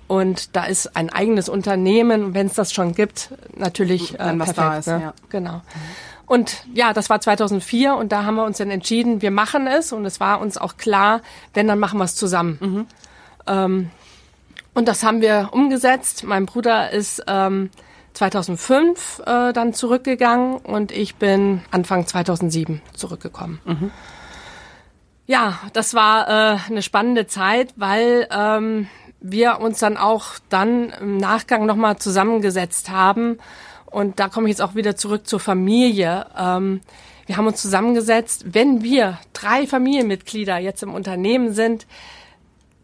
Und 0.08 0.56
da 0.56 0.66
ist 0.66 0.96
ein 0.96 1.10
eigenes 1.10 1.50
Unternehmen, 1.50 2.34
wenn 2.34 2.48
es 2.48 2.54
das 2.54 2.74
schon 2.74 2.94
gibt, 2.94 3.30
natürlich 3.56 4.14
äh, 4.16 4.36
perfekt. 4.36 4.80
Ist, 4.80 4.88
ne? 4.88 5.02
ja. 5.02 5.14
Genau. 5.30 5.56
Mhm. 5.56 5.62
Und 6.34 6.66
ja, 6.74 6.94
das 6.94 7.12
war 7.12 7.22
2004 7.22 7.94
und 7.96 8.12
da 8.12 8.26
haben 8.26 8.34
wir 8.34 8.44
uns 8.44 8.58
dann 8.58 8.72
entschieden, 8.72 9.22
wir 9.22 9.30
machen 9.30 9.68
es 9.68 9.94
und 9.94 10.04
es 10.04 10.20
war 10.20 10.42
uns 10.42 10.58
auch 10.58 10.78
klar, 10.78 11.22
wenn, 11.54 11.68
dann 11.68 11.78
machen 11.78 12.00
wir 12.00 12.06
es 12.06 12.16
zusammen. 12.16 12.58
Mhm. 12.60 12.88
Ähm, 13.46 13.92
und 14.74 14.88
das 14.88 15.04
haben 15.04 15.22
wir 15.22 15.50
umgesetzt. 15.52 16.24
Mein 16.24 16.48
Bruder 16.48 16.90
ist 16.90 17.24
ähm, 17.28 17.70
2005 18.14 19.22
äh, 19.28 19.54
dann 19.54 19.76
zurückgegangen 19.76 20.56
und 20.56 20.92
ich 20.92 21.18
bin 21.18 21.62
Anfang 21.70 22.08
2007 22.08 22.82
zurückgekommen. 22.96 23.60
Mhm. 23.66 23.92
Ja, 25.28 25.60
das 25.74 25.94
war 25.94 26.28
äh, 26.28 26.58
eine 26.68 26.82
spannende 26.82 27.28
Zeit, 27.28 27.76
weil 27.76 28.28
ähm, 28.32 28.88
wir 29.20 29.60
uns 29.60 29.78
dann 29.78 29.98
auch 29.98 30.40
dann 30.50 30.90
im 31.00 31.18
Nachgang 31.18 31.68
nochmal 31.68 31.98
zusammengesetzt 31.98 32.90
haben. 32.90 33.38
Und 33.94 34.20
da 34.20 34.28
komme 34.28 34.48
ich 34.48 34.54
jetzt 34.54 34.62
auch 34.62 34.76
wieder 34.76 34.96
zurück 34.96 35.28
zur 35.28 35.40
Familie. 35.40 36.26
Ähm, 36.38 36.82
wir 37.28 37.38
haben 37.38 37.48
uns 37.48 37.62
zusammengesetzt, 37.62 38.46
wenn 38.54 38.84
wir 38.84 39.20
drei 39.34 39.68
Familienmitglieder 39.68 40.58
jetzt 40.58 40.84
im 40.84 40.94
Unternehmen 40.94 41.54
sind, 41.54 41.86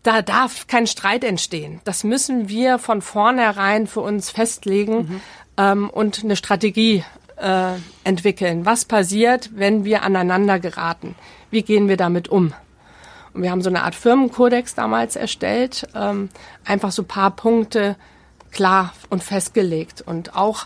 da 0.03 0.21
darf 0.21 0.67
kein 0.67 0.87
Streit 0.87 1.23
entstehen. 1.23 1.81
Das 1.83 2.03
müssen 2.03 2.47
wir 2.47 2.77
von 2.77 3.01
vornherein 3.01 3.87
für 3.87 4.01
uns 4.01 4.29
festlegen 4.29 4.95
mhm. 4.95 5.21
ähm, 5.57 5.89
und 5.89 6.23
eine 6.23 6.35
Strategie 6.35 7.03
äh, 7.37 7.73
entwickeln. 8.03 8.65
Was 8.65 8.85
passiert, 8.85 9.49
wenn 9.55 9.83
wir 9.83 10.03
aneinander 10.03 10.59
geraten? 10.59 11.15
Wie 11.49 11.63
gehen 11.63 11.89
wir 11.89 11.97
damit 11.97 12.29
um? 12.29 12.53
Und 13.33 13.41
wir 13.41 13.51
haben 13.51 13.61
so 13.61 13.69
eine 13.69 13.83
Art 13.83 13.95
Firmenkodex 13.95 14.75
damals 14.75 15.15
erstellt, 15.15 15.87
ähm, 15.95 16.29
einfach 16.65 16.91
so 16.91 17.03
paar 17.03 17.31
Punkte 17.31 17.95
klar 18.51 18.93
und 19.09 19.23
festgelegt 19.23 20.01
und 20.01 20.35
auch 20.35 20.65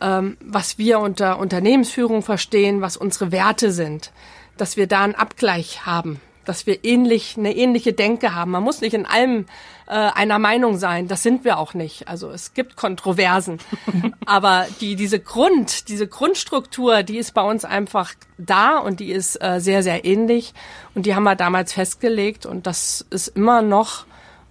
ähm, 0.00 0.36
was 0.40 0.78
wir 0.78 1.00
unter 1.00 1.38
Unternehmensführung 1.38 2.22
verstehen, 2.22 2.80
was 2.80 2.96
unsere 2.96 3.32
Werte 3.32 3.72
sind, 3.72 4.12
dass 4.56 4.76
wir 4.76 4.86
da 4.86 5.02
einen 5.02 5.14
Abgleich 5.14 5.86
haben 5.86 6.20
dass 6.48 6.66
wir 6.66 6.82
ähnlich 6.82 7.36
eine 7.36 7.54
ähnliche 7.54 7.92
Denke 7.92 8.34
haben. 8.34 8.52
Man 8.52 8.62
muss 8.62 8.80
nicht 8.80 8.94
in 8.94 9.04
allem 9.04 9.44
äh, 9.86 9.92
einer 9.92 10.38
Meinung 10.38 10.78
sein. 10.78 11.06
Das 11.06 11.22
sind 11.22 11.44
wir 11.44 11.58
auch 11.58 11.74
nicht. 11.74 12.08
Also 12.08 12.30
es 12.30 12.54
gibt 12.54 12.74
Kontroversen, 12.74 13.58
aber 14.26 14.66
die 14.80 14.96
diese 14.96 15.20
Grund, 15.20 15.88
diese 15.88 16.06
Grundstruktur, 16.06 17.02
die 17.02 17.18
ist 17.18 17.34
bei 17.34 17.42
uns 17.42 17.66
einfach 17.66 18.14
da 18.38 18.78
und 18.78 18.98
die 18.98 19.12
ist 19.12 19.36
äh, 19.42 19.60
sehr 19.60 19.82
sehr 19.82 20.06
ähnlich 20.06 20.54
und 20.94 21.04
die 21.04 21.14
haben 21.14 21.24
wir 21.24 21.36
damals 21.36 21.74
festgelegt 21.74 22.46
und 22.46 22.66
das 22.66 23.04
ist 23.10 23.28
immer 23.28 23.60
noch 23.60 24.06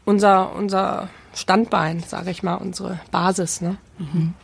unser 0.05 0.55
unser 0.55 1.09
Standbein, 1.33 2.03
sage 2.07 2.29
ich 2.29 2.43
mal, 2.43 2.55
unsere 2.55 2.99
Basis. 3.09 3.59
Ne? 3.59 3.77
Mhm. 3.97 4.35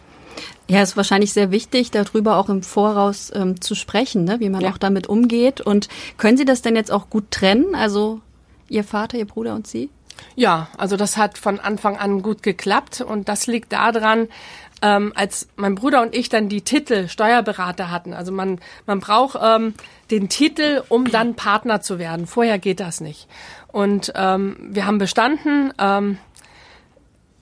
Ja, 0.70 0.82
ist 0.82 0.96
wahrscheinlich 0.96 1.34
sehr 1.34 1.52
wichtig, 1.52 1.92
darüber 1.92 2.38
auch 2.38 2.48
im 2.50 2.64
Voraus 2.64 3.32
ähm, 3.36 3.60
zu 3.60 3.76
sprechen, 3.76 4.24
ne? 4.24 4.40
wie 4.40 4.50
man 4.50 4.62
ja. 4.62 4.72
auch 4.72 4.78
damit 4.78 5.08
umgeht. 5.08 5.60
Und 5.60 5.90
können 6.18 6.38
Sie 6.38 6.46
das 6.46 6.62
denn 6.62 6.76
jetzt 6.76 6.92
auch 6.92 7.10
gut 7.10 7.32
trennen? 7.32 7.76
Also 7.76 8.22
Ihr 8.70 8.84
Vater, 8.84 9.18
Ihr 9.18 9.26
Bruder 9.26 9.56
und 9.56 9.68
Sie? 9.68 9.90
Ja, 10.36 10.70
also 10.78 10.96
das 10.96 11.18
hat 11.18 11.38
von 11.38 11.60
Anfang 11.60 11.98
an 11.98 12.22
gut 12.22 12.44
geklappt 12.44 13.02
und 13.02 13.28
das 13.28 13.48
liegt 13.48 13.74
daran, 13.74 14.30
ähm, 14.82 15.12
als 15.16 15.48
mein 15.56 15.76
Bruder 15.76 16.02
und 16.02 16.16
ich 16.16 16.30
dann 16.30 16.50
die 16.50 16.62
Titel 16.62 17.08
Steuerberater 17.08 17.92
hatten. 17.92 18.14
Also 18.14 18.32
man, 18.32 18.60
man 18.86 19.00
braucht 19.00 19.40
ähm, 19.42 19.74
den 20.12 20.30
Titel, 20.30 20.84
um 20.90 21.10
dann 21.10 21.36
Partner 21.36 21.82
zu 21.82 22.00
werden. 22.00 22.28
Vorher 22.28 22.60
geht 22.60 22.80
das 22.80 23.02
nicht. 23.02 23.28
Und 23.72 24.14
ähm, 24.16 24.58
wir 24.60 24.86
haben 24.86 24.98
bestanden. 24.98 25.74
Ähm, 25.78 26.18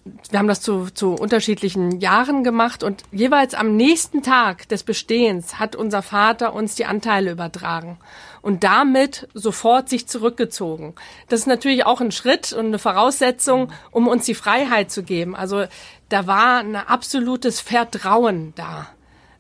wir 0.04 0.40
haben 0.40 0.48
das 0.48 0.62
zu, 0.62 0.86
zu 0.86 1.14
unterschiedlichen 1.14 2.00
Jahren 2.00 2.44
gemacht 2.44 2.84
und 2.84 3.04
jeweils 3.12 3.54
am 3.54 3.76
nächsten 3.76 4.24
Tag 4.24 4.68
des 4.70 4.84
Bestehens 4.84 5.60
hat 5.60 5.76
unser 5.76 6.02
Vater 6.02 6.54
uns 6.54 6.76
die 6.76 6.86
Anteile 6.86 7.32
übertragen 7.32 8.00
und 8.42 8.64
damit 8.64 9.28
sofort 9.34 9.90
sich 9.90 10.08
zurückgezogen. 10.08 10.96
Das 11.30 11.42
ist 11.42 11.48
natürlich 11.48 11.86
auch 11.86 12.02
ein 12.02 12.12
Schritt 12.12 12.52
und 12.52 12.68
eine 12.68 12.80
Voraussetzung, 12.80 13.72
um 13.92 14.08
uns 14.08 14.26
die 14.26 14.34
Freiheit 14.34 14.92
zu 14.92 15.04
geben. 15.04 15.36
Also 15.36 15.66
da 16.10 16.26
war 16.26 16.60
ein 16.60 16.76
absolutes 16.76 17.62
Vertrauen 17.62 18.54
da. 18.56 18.88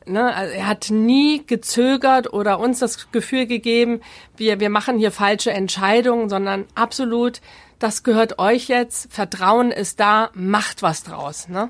Ne, 0.06 0.34
also 0.34 0.53
er 0.53 0.68
hat 0.68 0.89
nie 0.89 1.46
gezögert 1.46 2.34
oder 2.34 2.60
uns 2.60 2.80
das 2.80 3.12
Gefühl 3.12 3.46
gegeben, 3.46 4.01
wir, 4.36 4.60
wir 4.60 4.72
machen 4.72 4.98
hier 4.98 5.12
falsche 5.12 5.51
Entscheidungen, 5.51 6.27
sondern 6.27 6.65
absolut 6.74 7.39
das 7.82 8.04
gehört 8.04 8.40
euch 8.40 8.68
jetzt, 8.68 9.12
Vertrauen 9.12 9.72
ist 9.72 10.00
da, 10.00 10.30
macht 10.34 10.82
was 10.82 11.04
draus. 11.04 11.48
Ne? 11.48 11.70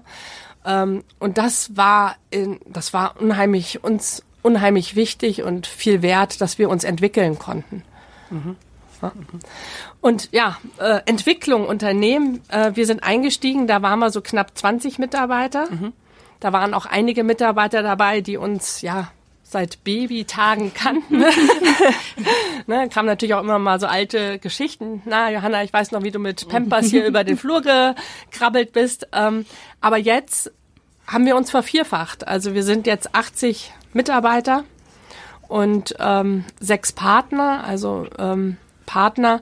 Ähm, 0.66 1.04
und 1.20 1.38
das 1.38 1.76
war, 1.78 2.16
in, 2.30 2.60
das 2.68 2.94
war 2.94 3.16
unheimlich 3.20 3.84
uns 3.84 4.24
unheimlich 4.44 4.96
wichtig 4.96 5.44
und 5.44 5.68
viel 5.68 6.02
wert, 6.02 6.42
dass 6.42 6.58
wir 6.58 6.70
uns 6.70 6.84
entwickeln 6.84 7.38
konnten. 7.38 7.84
Mhm. 8.30 8.56
Ja. 9.02 9.12
Und 10.00 10.30
ja, 10.32 10.58
äh, 10.78 11.02
Entwicklung, 11.06 11.66
Unternehmen, 11.68 12.42
äh, 12.50 12.72
wir 12.76 12.86
sind 12.86 13.04
eingestiegen, 13.04 13.68
da 13.68 13.82
waren 13.82 14.00
wir 14.00 14.12
so 14.12 14.22
knapp 14.22 14.58
20 14.58 15.00
Mitarbeiter. 15.00 15.72
Mhm. 15.72 15.94
Da 16.40 16.54
waren 16.54 16.74
auch 16.74 16.88
einige 16.88 17.24
Mitarbeiter 17.24 17.84
dabei, 17.84 18.22
die 18.22 18.38
uns 18.38 18.82
ja 18.82 19.12
seit 19.52 19.84
Babytagen 19.84 20.74
kannten. 20.74 21.20
ne, 22.68 22.90
kamen 22.90 23.08
natürlich 23.08 23.36
auch 23.36 23.42
immer 23.42 23.60
mal 23.60 23.80
so 23.80 23.88
alte 23.88 24.40
Geschichten. 24.40 25.02
Na, 25.06 25.30
Johanna, 25.30 25.64
ich 25.64 25.74
weiß 25.74 25.92
noch, 25.92 26.04
wie 26.04 26.12
du 26.12 26.20
mit 26.20 26.48
Pampers 26.48 26.88
hier 26.88 27.06
über 27.06 27.24
den 27.24 27.38
Flur 27.38 27.62
gekrabbelt 27.62 28.72
bist. 28.72 29.08
Ähm, 29.12 29.46
aber 29.82 29.98
jetzt 29.98 30.52
haben 31.06 31.26
wir 31.26 31.36
uns 31.36 31.52
vervierfacht. 31.52 32.28
Also 32.28 32.54
wir 32.54 32.64
sind 32.64 32.88
jetzt 32.88 33.14
80 33.14 33.74
Mitarbeiter 33.94 34.64
und 35.50 35.96
ähm, 36.00 36.46
sechs 36.62 36.94
Partner, 36.94 37.66
also 37.66 38.08
ähm, 38.18 38.56
Partner 38.86 39.42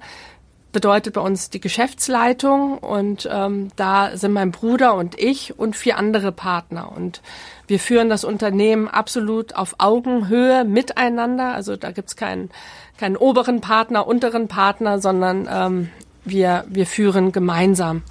bedeutet 0.71 1.15
bei 1.15 1.21
uns 1.21 1.49
die 1.49 1.59
Geschäftsleitung 1.59 2.77
und 2.77 3.27
ähm, 3.31 3.69
da 3.75 4.15
sind 4.15 4.33
mein 4.33 4.51
Bruder 4.51 4.95
und 4.95 5.19
ich 5.19 5.57
und 5.57 5.75
vier 5.75 5.97
andere 5.97 6.31
Partner 6.31 6.91
und 6.95 7.21
wir 7.69 7.79
führen 7.79 8.09
das 8.09 8.23
Unternehmen 8.23 8.87
absolut 8.87 9.55
auf 9.55 9.75
Augenhöhe 9.77 10.65
miteinander. 10.65 11.53
Also 11.53 11.75
da 11.75 11.91
gibt's 11.91 12.15
keinen, 12.15 12.49
keinen 12.97 13.15
oberen 13.15 13.61
Partner, 13.61 14.07
unteren 14.07 14.47
Partner, 14.47 14.99
sondern 14.99 15.47
ähm, 15.51 15.89
wir, 16.25 16.65
wir 16.67 16.87
führen 16.87 17.31
gemeinsam. 17.31 18.01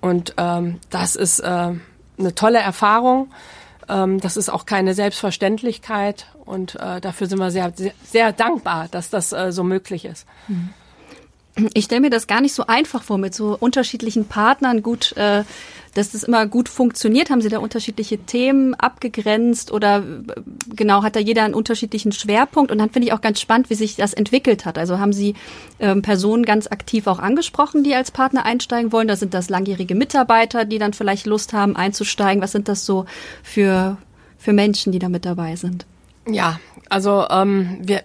Und 0.00 0.34
ähm, 0.36 0.80
das 0.90 1.14
ist 1.14 1.38
äh, 1.38 1.46
eine 1.46 2.34
tolle 2.34 2.58
Erfahrung. 2.58 3.30
Ähm, 3.88 4.20
das 4.20 4.36
ist 4.36 4.48
auch 4.48 4.66
keine 4.66 4.94
Selbstverständlichkeit. 4.94 6.26
Und 6.44 6.74
äh, 6.74 7.00
dafür 7.00 7.28
sind 7.28 7.38
wir 7.38 7.52
sehr, 7.52 7.72
sehr, 7.74 7.92
sehr 8.04 8.32
dankbar, 8.32 8.88
dass 8.90 9.10
das 9.10 9.32
äh, 9.32 9.52
so 9.52 9.62
möglich 9.62 10.04
ist. 10.04 10.26
Mhm. 10.48 10.70
Ich 11.74 11.84
stelle 11.84 12.00
mir 12.00 12.10
das 12.10 12.26
gar 12.26 12.40
nicht 12.40 12.54
so 12.54 12.66
einfach 12.66 13.02
vor, 13.02 13.18
mit 13.18 13.34
so 13.34 13.56
unterschiedlichen 13.58 14.26
Partnern 14.26 14.82
gut 14.82 15.16
äh, 15.16 15.44
dass 15.94 16.10
das 16.10 16.24
immer 16.24 16.46
gut 16.46 16.68
funktioniert? 16.68 17.30
Haben 17.30 17.40
Sie 17.40 17.48
da 17.48 17.58
unterschiedliche 17.58 18.18
Themen 18.18 18.74
abgegrenzt 18.74 19.72
oder 19.72 19.98
äh, 19.98 20.40
genau 20.74 21.02
hat 21.02 21.16
da 21.16 21.20
jeder 21.20 21.44
einen 21.44 21.54
unterschiedlichen 21.54 22.12
Schwerpunkt? 22.12 22.70
Und 22.70 22.78
dann 22.78 22.90
finde 22.90 23.08
ich 23.08 23.12
auch 23.12 23.20
ganz 23.20 23.40
spannend, 23.40 23.70
wie 23.70 23.74
sich 23.74 23.96
das 23.96 24.12
entwickelt 24.12 24.66
hat. 24.66 24.76
Also 24.76 24.98
haben 24.98 25.12
Sie 25.12 25.34
ähm, 25.78 26.02
Personen 26.02 26.44
ganz 26.44 26.66
aktiv 26.66 27.06
auch 27.06 27.20
angesprochen, 27.20 27.84
die 27.84 27.94
als 27.94 28.10
Partner 28.10 28.44
einsteigen 28.44 28.92
wollen? 28.92 29.08
Da 29.08 29.16
sind 29.16 29.34
das 29.34 29.48
langjährige 29.48 29.94
Mitarbeiter, 29.94 30.64
die 30.64 30.78
dann 30.78 30.92
vielleicht 30.92 31.26
Lust 31.26 31.52
haben 31.52 31.76
einzusteigen. 31.76 32.42
Was 32.42 32.52
sind 32.52 32.68
das 32.68 32.84
so 32.84 33.06
für, 33.42 33.96
für 34.36 34.52
Menschen, 34.52 34.92
die 34.92 34.98
da 34.98 35.08
mit 35.08 35.24
dabei 35.24 35.56
sind? 35.56 35.86
Ja, 36.28 36.58
also 36.88 37.26
ähm, 37.30 37.78
wir 37.80 38.02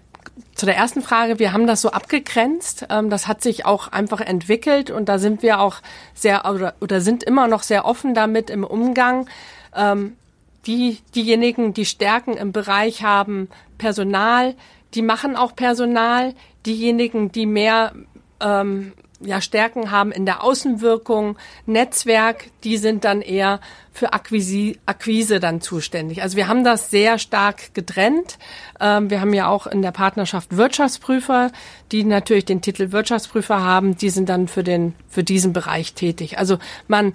zu 0.59 0.65
der 0.65 0.75
ersten 0.75 1.01
Frage, 1.01 1.39
wir 1.39 1.53
haben 1.53 1.67
das 1.67 1.79
so 1.79 1.91
abgegrenzt. 1.91 2.85
Ähm, 2.89 3.09
das 3.09 3.27
hat 3.27 3.41
sich 3.41 3.65
auch 3.65 3.87
einfach 3.87 4.19
entwickelt 4.19 4.91
und 4.91 5.07
da 5.07 5.17
sind 5.17 5.41
wir 5.41 5.61
auch 5.61 5.77
sehr 6.13 6.45
oder, 6.45 6.73
oder 6.81 6.99
sind 6.99 7.23
immer 7.23 7.47
noch 7.47 7.63
sehr 7.63 7.85
offen 7.85 8.13
damit 8.13 8.49
im 8.49 8.65
Umgang. 8.65 9.29
Ähm, 9.73 10.17
die, 10.65 10.99
diejenigen, 11.15 11.73
die 11.73 11.85
Stärken 11.85 12.33
im 12.35 12.51
Bereich 12.51 13.03
haben, 13.03 13.47
Personal, 13.77 14.55
die 14.93 15.01
machen 15.01 15.37
auch 15.37 15.55
Personal. 15.55 16.33
Diejenigen, 16.65 17.31
die 17.31 17.45
mehr 17.45 17.93
ähm, 18.41 18.91
ja, 19.21 19.39
Stärken 19.39 19.91
haben 19.91 20.11
in 20.11 20.25
der 20.25 20.43
Außenwirkung, 20.43 21.37
Netzwerk, 21.67 22.47
die 22.65 22.75
sind 22.75 23.05
dann 23.05 23.21
eher 23.21 23.61
für 23.99 24.13
Akquise, 24.13 24.79
Akquise 24.85 25.41
dann 25.41 25.59
zuständig. 25.59 26.21
Also 26.21 26.37
wir 26.37 26.47
haben 26.47 26.63
das 26.63 26.89
sehr 26.89 27.19
stark 27.19 27.73
getrennt. 27.73 28.39
Ähm, 28.79 29.09
wir 29.09 29.19
haben 29.19 29.33
ja 29.33 29.49
auch 29.49 29.67
in 29.67 29.81
der 29.81 29.91
Partnerschaft 29.91 30.55
Wirtschaftsprüfer, 30.55 31.51
die 31.91 32.05
natürlich 32.05 32.45
den 32.45 32.61
Titel 32.61 32.93
Wirtschaftsprüfer 32.93 33.61
haben, 33.61 33.97
die 33.97 34.09
sind 34.09 34.29
dann 34.29 34.47
für 34.47 34.63
den, 34.63 34.95
für 35.09 35.25
diesen 35.25 35.51
Bereich 35.51 35.95
tätig. 35.95 36.39
Also 36.39 36.59
man, 36.87 37.13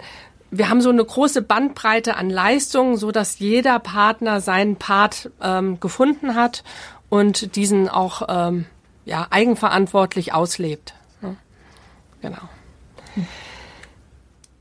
wir 0.51 0.69
haben 0.69 0.83
so 0.83 0.91
eine 0.91 1.03
große 1.03 1.41
Bandbreite 1.41 2.17
an 2.17 2.29
Leistungen, 2.29 2.99
so 2.99 3.13
dass 3.13 3.39
jeder 3.39 3.79
Partner 3.79 4.43
seinen 4.43 4.77
Part 4.77 5.31
ähm, 5.43 5.81
gefunden 5.81 6.35
hat 6.35 6.65
und 7.09 7.57
diesen 7.57 7.89
auch 7.89 8.29
ähm, 8.29 8.67
ja, 9.07 9.27
eigenverantwortlich 9.31 10.35
auslebt. 10.35 10.93
Ja, 11.23 11.35
genau. 12.21 12.43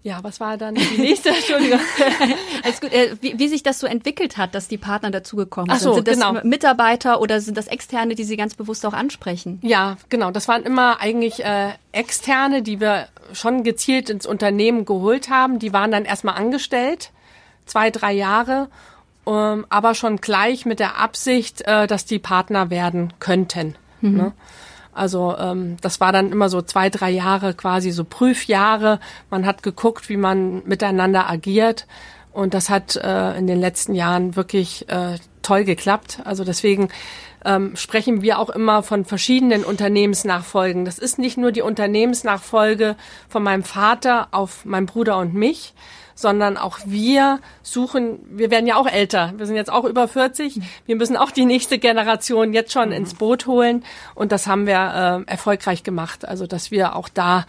Ja, 0.04 0.20
was 0.22 0.42
war 0.42 0.58
dann 0.58 0.76
die 0.76 0.98
nächste? 0.98 1.30
Entschuldigung. 1.30 1.80
Alles 2.64 2.82
gut. 2.82 2.92
Äh, 2.92 3.16
wie, 3.22 3.40
wie, 3.40 3.48
sich 3.48 3.64
das 3.64 3.80
so 3.80 3.88
entwickelt 3.88 4.36
hat, 4.38 4.54
dass 4.54 4.68
die 4.68 4.78
Partner 4.78 5.12
dazugekommen 5.12 5.76
so, 5.78 5.94
sind. 5.94 6.06
Sind 6.06 6.08
das 6.20 6.28
genau. 6.28 6.44
Mitarbeiter 6.44 7.22
oder 7.22 7.40
sind 7.40 7.56
das 7.56 7.68
Externe, 7.68 8.14
die 8.14 8.26
Sie 8.26 8.36
ganz 8.36 8.54
bewusst 8.56 8.86
auch 8.86 8.94
ansprechen? 8.94 9.60
Ja, 9.62 9.96
genau. 10.10 10.32
Das 10.32 10.50
waren 10.50 10.64
immer 10.64 11.00
eigentlich 11.00 11.44
äh, 11.46 11.70
Externe, 11.94 12.62
die 12.62 12.82
wir 12.82 13.08
schon 13.32 13.64
gezielt 13.64 14.10
ins 14.10 14.26
Unternehmen 14.26 14.84
geholt 14.84 15.30
haben. 15.30 15.60
Die 15.60 15.72
waren 15.72 15.92
dann 15.92 16.04
erstmal 16.04 16.36
angestellt, 16.36 17.12
zwei, 17.66 17.90
drei 17.90 18.12
Jahre, 18.12 18.68
ähm, 19.26 19.66
aber 19.70 19.96
schon 19.96 20.18
gleich 20.18 20.66
mit 20.66 20.80
der 20.82 20.98
Absicht, 20.98 21.62
äh, 21.62 21.88
dass 21.88 22.04
die 22.04 22.20
Partner 22.20 22.70
werden 22.70 23.14
könnten. 23.20 23.76
Mhm. 24.02 24.18
Ne? 24.18 24.32
Also 24.94 25.36
ähm, 25.38 25.78
das 25.82 26.00
war 26.00 26.12
dann 26.12 26.32
immer 26.32 26.50
so 26.50 26.62
zwei, 26.62 26.90
drei 26.90 27.10
Jahre 27.10 27.54
quasi 27.54 27.92
so 27.92 28.04
Prüfjahre. 28.04 29.00
Man 29.30 29.46
hat 29.46 29.64
geguckt, 29.64 30.10
wie 30.10 30.18
man 30.18 30.64
miteinander 30.66 31.30
agiert. 31.30 31.88
Und 32.32 32.54
das 32.54 32.70
hat 32.70 32.96
äh, 32.96 33.38
in 33.38 33.48
den 33.48 33.60
letzten 33.60 33.94
Jahren 33.94 34.36
wirklich 34.36 34.90
äh, 34.90 35.18
toll 35.44 35.64
geklappt. 35.64 36.20
Also 36.24 36.44
deswegen 36.44 36.90
ähm, 37.46 37.76
sprechen 37.76 38.22
wir 38.22 38.40
auch 38.40 38.50
immer 38.50 38.84
von 38.84 39.06
verschiedenen 39.06 39.64
Unternehmensnachfolgen. 39.64 40.86
Das 40.86 40.98
ist 40.98 41.20
nicht 41.20 41.38
nur 41.38 41.52
die 41.52 41.62
Unternehmensnachfolge 41.62 42.96
von 43.30 43.44
meinem 43.44 43.64
Vater 43.64 44.30
auf 44.32 44.66
meinen 44.66 44.86
Bruder 44.86 45.18
und 45.18 45.34
mich, 45.34 45.74
sondern 46.16 46.58
auch 46.58 46.80
wir 46.86 47.40
suchen, 47.62 48.20
wir 48.30 48.52
werden 48.52 48.68
ja 48.68 48.76
auch 48.76 48.88
älter, 48.88 49.34
wir 49.38 49.46
sind 49.46 49.56
jetzt 49.56 49.72
auch 49.72 49.86
über 49.86 50.08
40, 50.08 50.60
wir 50.86 50.96
müssen 50.96 51.18
auch 51.18 51.32
die 51.32 51.46
nächste 51.46 51.80
Generation 51.80 52.54
jetzt 52.54 52.72
schon 52.72 52.92
ins 52.92 53.14
Boot 53.14 53.48
holen 53.48 53.84
und 54.16 54.32
das 54.32 54.48
haben 54.48 54.68
wir 54.68 55.24
äh, 55.28 55.32
erfolgreich 55.32 55.84
gemacht, 55.84 56.28
also 56.28 56.48
dass 56.48 56.72
wir 56.72 56.96
auch 56.96 57.10
da 57.10 57.46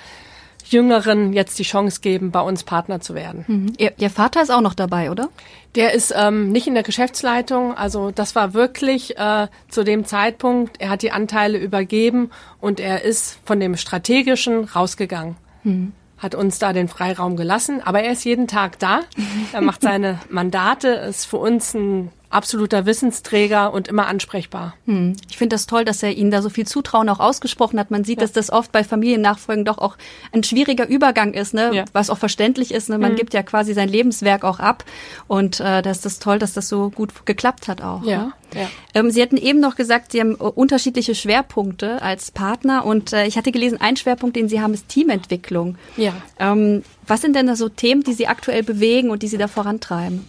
Jüngeren 0.64 1.32
jetzt 1.32 1.58
die 1.58 1.62
Chance 1.62 2.00
geben, 2.00 2.30
bei 2.30 2.40
uns 2.40 2.64
Partner 2.64 3.00
zu 3.00 3.14
werden. 3.14 3.44
Mhm. 3.46 3.72
Ihr, 3.76 3.92
Ihr, 3.98 4.10
Vater 4.10 4.42
ist 4.42 4.50
auch 4.50 4.60
noch 4.62 4.74
dabei, 4.74 5.10
oder? 5.10 5.28
Der 5.74 5.92
ist 5.92 6.12
ähm, 6.16 6.52
nicht 6.52 6.66
in 6.66 6.74
der 6.74 6.82
Geschäftsleitung. 6.82 7.76
Also 7.76 8.10
das 8.10 8.34
war 8.34 8.54
wirklich 8.54 9.18
äh, 9.18 9.48
zu 9.68 9.84
dem 9.84 10.04
Zeitpunkt, 10.06 10.80
er 10.80 10.90
hat 10.90 11.02
die 11.02 11.12
Anteile 11.12 11.58
übergeben 11.58 12.30
und 12.60 12.80
er 12.80 13.02
ist 13.02 13.38
von 13.44 13.60
dem 13.60 13.76
Strategischen 13.76 14.64
rausgegangen. 14.64 15.36
Mhm 15.64 15.92
hat 16.24 16.34
uns 16.34 16.58
da 16.58 16.72
den 16.72 16.88
Freiraum 16.88 17.36
gelassen. 17.36 17.82
Aber 17.84 18.02
er 18.02 18.12
ist 18.12 18.24
jeden 18.24 18.48
Tag 18.48 18.78
da. 18.78 19.00
Er 19.52 19.60
macht 19.60 19.82
seine 19.82 20.18
Mandate, 20.30 20.88
ist 20.88 21.26
für 21.26 21.36
uns 21.36 21.74
ein 21.74 22.10
absoluter 22.30 22.84
Wissensträger 22.84 23.72
und 23.72 23.88
immer 23.88 24.06
ansprechbar. 24.06 24.74
Hm. 24.86 25.14
Ich 25.30 25.36
finde 25.36 25.54
das 25.54 25.66
toll, 25.66 25.84
dass 25.84 26.02
er 26.02 26.12
Ihnen 26.12 26.30
da 26.30 26.42
so 26.42 26.48
viel 26.48 26.66
Zutrauen 26.66 27.08
auch 27.08 27.20
ausgesprochen 27.20 27.78
hat. 27.78 27.90
Man 27.90 28.04
sieht, 28.04 28.18
ja. 28.18 28.22
dass 28.22 28.32
das 28.32 28.50
oft 28.50 28.72
bei 28.72 28.82
Familiennachfolgen 28.82 29.64
doch 29.64 29.78
auch 29.78 29.96
ein 30.32 30.42
schwieriger 30.42 30.88
Übergang 30.88 31.32
ist, 31.32 31.54
ne? 31.54 31.70
Ja. 31.72 31.84
was 31.92 32.10
auch 32.10 32.18
verständlich 32.18 32.74
ist. 32.74 32.88
Ne? 32.88 32.98
Man 32.98 33.12
mhm. 33.12 33.16
gibt 33.16 33.34
ja 33.34 33.42
quasi 33.42 33.72
sein 33.72 33.88
Lebenswerk 33.88 34.44
auch 34.44 34.58
ab 34.58 34.84
und 35.28 35.60
äh, 35.60 35.82
das 35.82 35.98
ist 35.98 36.06
das 36.06 36.18
toll, 36.18 36.38
dass 36.38 36.52
das 36.52 36.68
so 36.68 36.90
gut 36.90 37.24
geklappt 37.24 37.68
hat 37.68 37.82
auch. 37.82 38.04
Ja. 38.04 38.18
Ne? 38.18 38.32
ja. 38.54 38.68
Ähm, 38.94 39.10
Sie 39.10 39.22
hatten 39.22 39.36
eben 39.36 39.60
noch 39.60 39.76
gesagt, 39.76 40.12
Sie 40.12 40.20
haben 40.20 40.32
äh, 40.32 40.42
unterschiedliche 40.42 41.14
Schwerpunkte 41.14 42.02
als 42.02 42.30
Partner 42.30 42.84
und 42.84 43.12
äh, 43.12 43.26
ich 43.26 43.36
hatte 43.36 43.52
gelesen, 43.52 43.80
ein 43.80 43.96
Schwerpunkt, 43.96 44.34
den 44.34 44.48
Sie 44.48 44.60
haben, 44.60 44.74
ist 44.74 44.88
Teamentwicklung. 44.88 45.76
Ja. 45.96 46.14
Ähm, 46.40 46.82
was 47.06 47.20
sind 47.20 47.36
denn 47.36 47.46
da 47.46 47.54
so 47.54 47.68
Themen, 47.68 48.02
die 48.02 48.14
Sie 48.14 48.26
aktuell 48.26 48.62
bewegen 48.62 49.10
und 49.10 49.22
die 49.22 49.28
Sie 49.28 49.38
da 49.38 49.46
vorantreiben? 49.46 50.26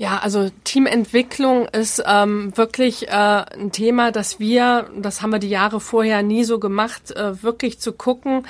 Ja, 0.00 0.20
also 0.20 0.48
Teamentwicklung 0.64 1.68
ist 1.68 2.02
ähm, 2.06 2.56
wirklich 2.56 3.08
äh, 3.08 3.10
ein 3.10 3.70
Thema, 3.70 4.12
dass 4.12 4.40
wir, 4.40 4.88
das 4.96 5.20
haben 5.20 5.28
wir 5.28 5.38
die 5.38 5.50
Jahre 5.50 5.78
vorher 5.78 6.22
nie 6.22 6.44
so 6.44 6.58
gemacht, 6.58 7.10
äh, 7.10 7.42
wirklich 7.42 7.80
zu 7.80 7.92
gucken 7.92 8.46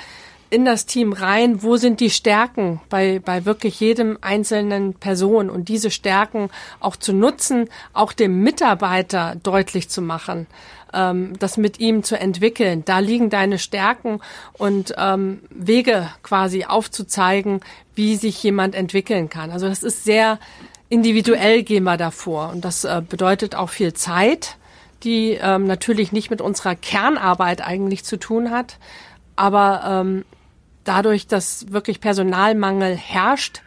in 0.49 0.63
das 0.63 0.85
Team 0.85 1.11
rein, 1.11 1.61
wo 1.61 1.75
sind 1.75 1.99
die 1.99 2.09
Stärken 2.09 2.79
bei, 2.87 3.19
bei 3.19 3.43
wirklich 3.43 3.81
jedem 3.81 4.17
einzelnen 4.21 4.93
Person 4.93 5.49
und 5.49 5.67
diese 5.67 5.91
Stärken 5.91 6.49
auch 6.79 6.95
zu 6.95 7.11
nutzen, 7.11 7.67
auch 7.91 8.13
dem 8.13 8.41
Mitarbeiter 8.43 9.35
deutlich 9.43 9.89
zu 9.89 10.01
machen 10.01 10.47
ähm, 10.93 11.33
das 11.39 11.57
mit 11.57 11.79
ihm 11.79 12.03
zu 12.03 12.19
entwickeln. 12.19 12.83
Da 12.85 12.99
liegen 12.99 13.29
deine 13.29 13.59
Stärken 13.59 14.21
und 14.53 14.93
ähm, 14.97 15.41
Wege 15.49 16.09
quasi 16.23 16.65
aufzuzeigen, 16.65 17.61
wie 17.95 18.15
sich 18.15 18.41
jemand 18.41 18.75
entwickeln 18.75 19.29
kann. 19.29 19.51
Also 19.51 19.67
das 19.67 19.83
ist 19.83 20.03
sehr 20.03 20.39
individuell 20.91 21.63
gehen 21.63 21.85
wir 21.85 21.97
davor. 21.97 22.49
Und 22.49 22.65
das 22.65 22.83
äh, 22.83 23.01
bedeutet 23.07 23.55
auch 23.55 23.69
viel 23.69 23.93
Zeit, 23.93 24.57
die 25.03 25.39
ähm, 25.41 25.65
natürlich 25.65 26.11
nicht 26.11 26.29
mit 26.29 26.41
unserer 26.41 26.75
Kernarbeit 26.75 27.65
eigentlich 27.65 28.03
zu 28.03 28.17
tun 28.17 28.51
hat. 28.51 28.77
Aber 29.35 29.83
ähm, 29.85 30.25
dadurch, 30.83 31.27
dass 31.27 31.71
wirklich 31.71 32.01
Personalmangel 32.01 32.95
herrscht, 32.95 33.61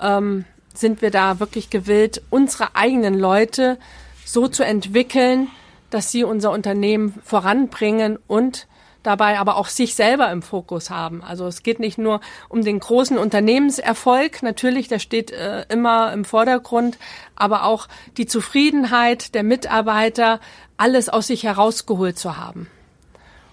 ähm, 0.00 0.44
sind 0.72 1.02
wir 1.02 1.10
da 1.10 1.40
wirklich 1.40 1.70
gewillt, 1.70 2.22
unsere 2.30 2.76
eigenen 2.76 3.18
Leute 3.18 3.76
so 4.24 4.46
zu 4.46 4.64
entwickeln, 4.64 5.48
dass 5.90 6.12
sie 6.12 6.22
unser 6.22 6.52
Unternehmen 6.52 7.18
voranbringen 7.24 8.16
und 8.28 8.68
dabei 9.02 9.38
aber 9.38 9.56
auch 9.56 9.68
sich 9.68 9.94
selber 9.94 10.30
im 10.30 10.42
Fokus 10.42 10.90
haben. 10.90 11.22
Also 11.22 11.46
es 11.46 11.62
geht 11.62 11.80
nicht 11.80 11.98
nur 11.98 12.20
um 12.48 12.62
den 12.62 12.78
großen 12.80 13.18
Unternehmenserfolg, 13.18 14.42
natürlich, 14.42 14.88
der 14.88 14.98
steht 14.98 15.30
äh, 15.30 15.64
immer 15.68 16.12
im 16.12 16.24
Vordergrund, 16.24 16.98
aber 17.36 17.64
auch 17.64 17.88
die 18.16 18.26
Zufriedenheit 18.26 19.34
der 19.34 19.42
Mitarbeiter, 19.42 20.40
alles 20.76 21.08
aus 21.08 21.26
sich 21.26 21.44
herausgeholt 21.44 22.18
zu 22.18 22.36
haben. 22.36 22.68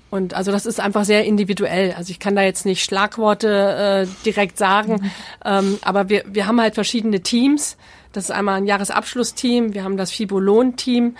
Und 0.10 0.34
also 0.34 0.52
das 0.52 0.66
ist 0.66 0.80
einfach 0.80 1.04
sehr 1.04 1.26
individuell. 1.26 1.94
Also 1.98 2.12
ich 2.12 2.20
kann 2.20 2.36
da 2.36 2.42
jetzt 2.42 2.66
nicht 2.66 2.84
Schlagworte 2.84 4.08
äh, 4.08 4.24
direkt 4.26 4.58
sagen, 4.58 4.94
mhm. 4.94 5.12
ähm, 5.44 5.80
aber 5.82 6.10
wir, 6.10 6.24
wir 6.28 6.48
haben 6.48 6.62
halt 6.62 6.76
verschiedene 6.76 7.22
Teams. 7.22 7.78
Das 8.14 8.26
ist 8.26 8.32
einmal 8.32 8.56
ein 8.56 8.66
Jahresabschlussteam, 8.66 9.74
wir 9.74 9.84
haben 9.84 9.98
das 9.98 10.12
Fibolon-Team 10.12 11.18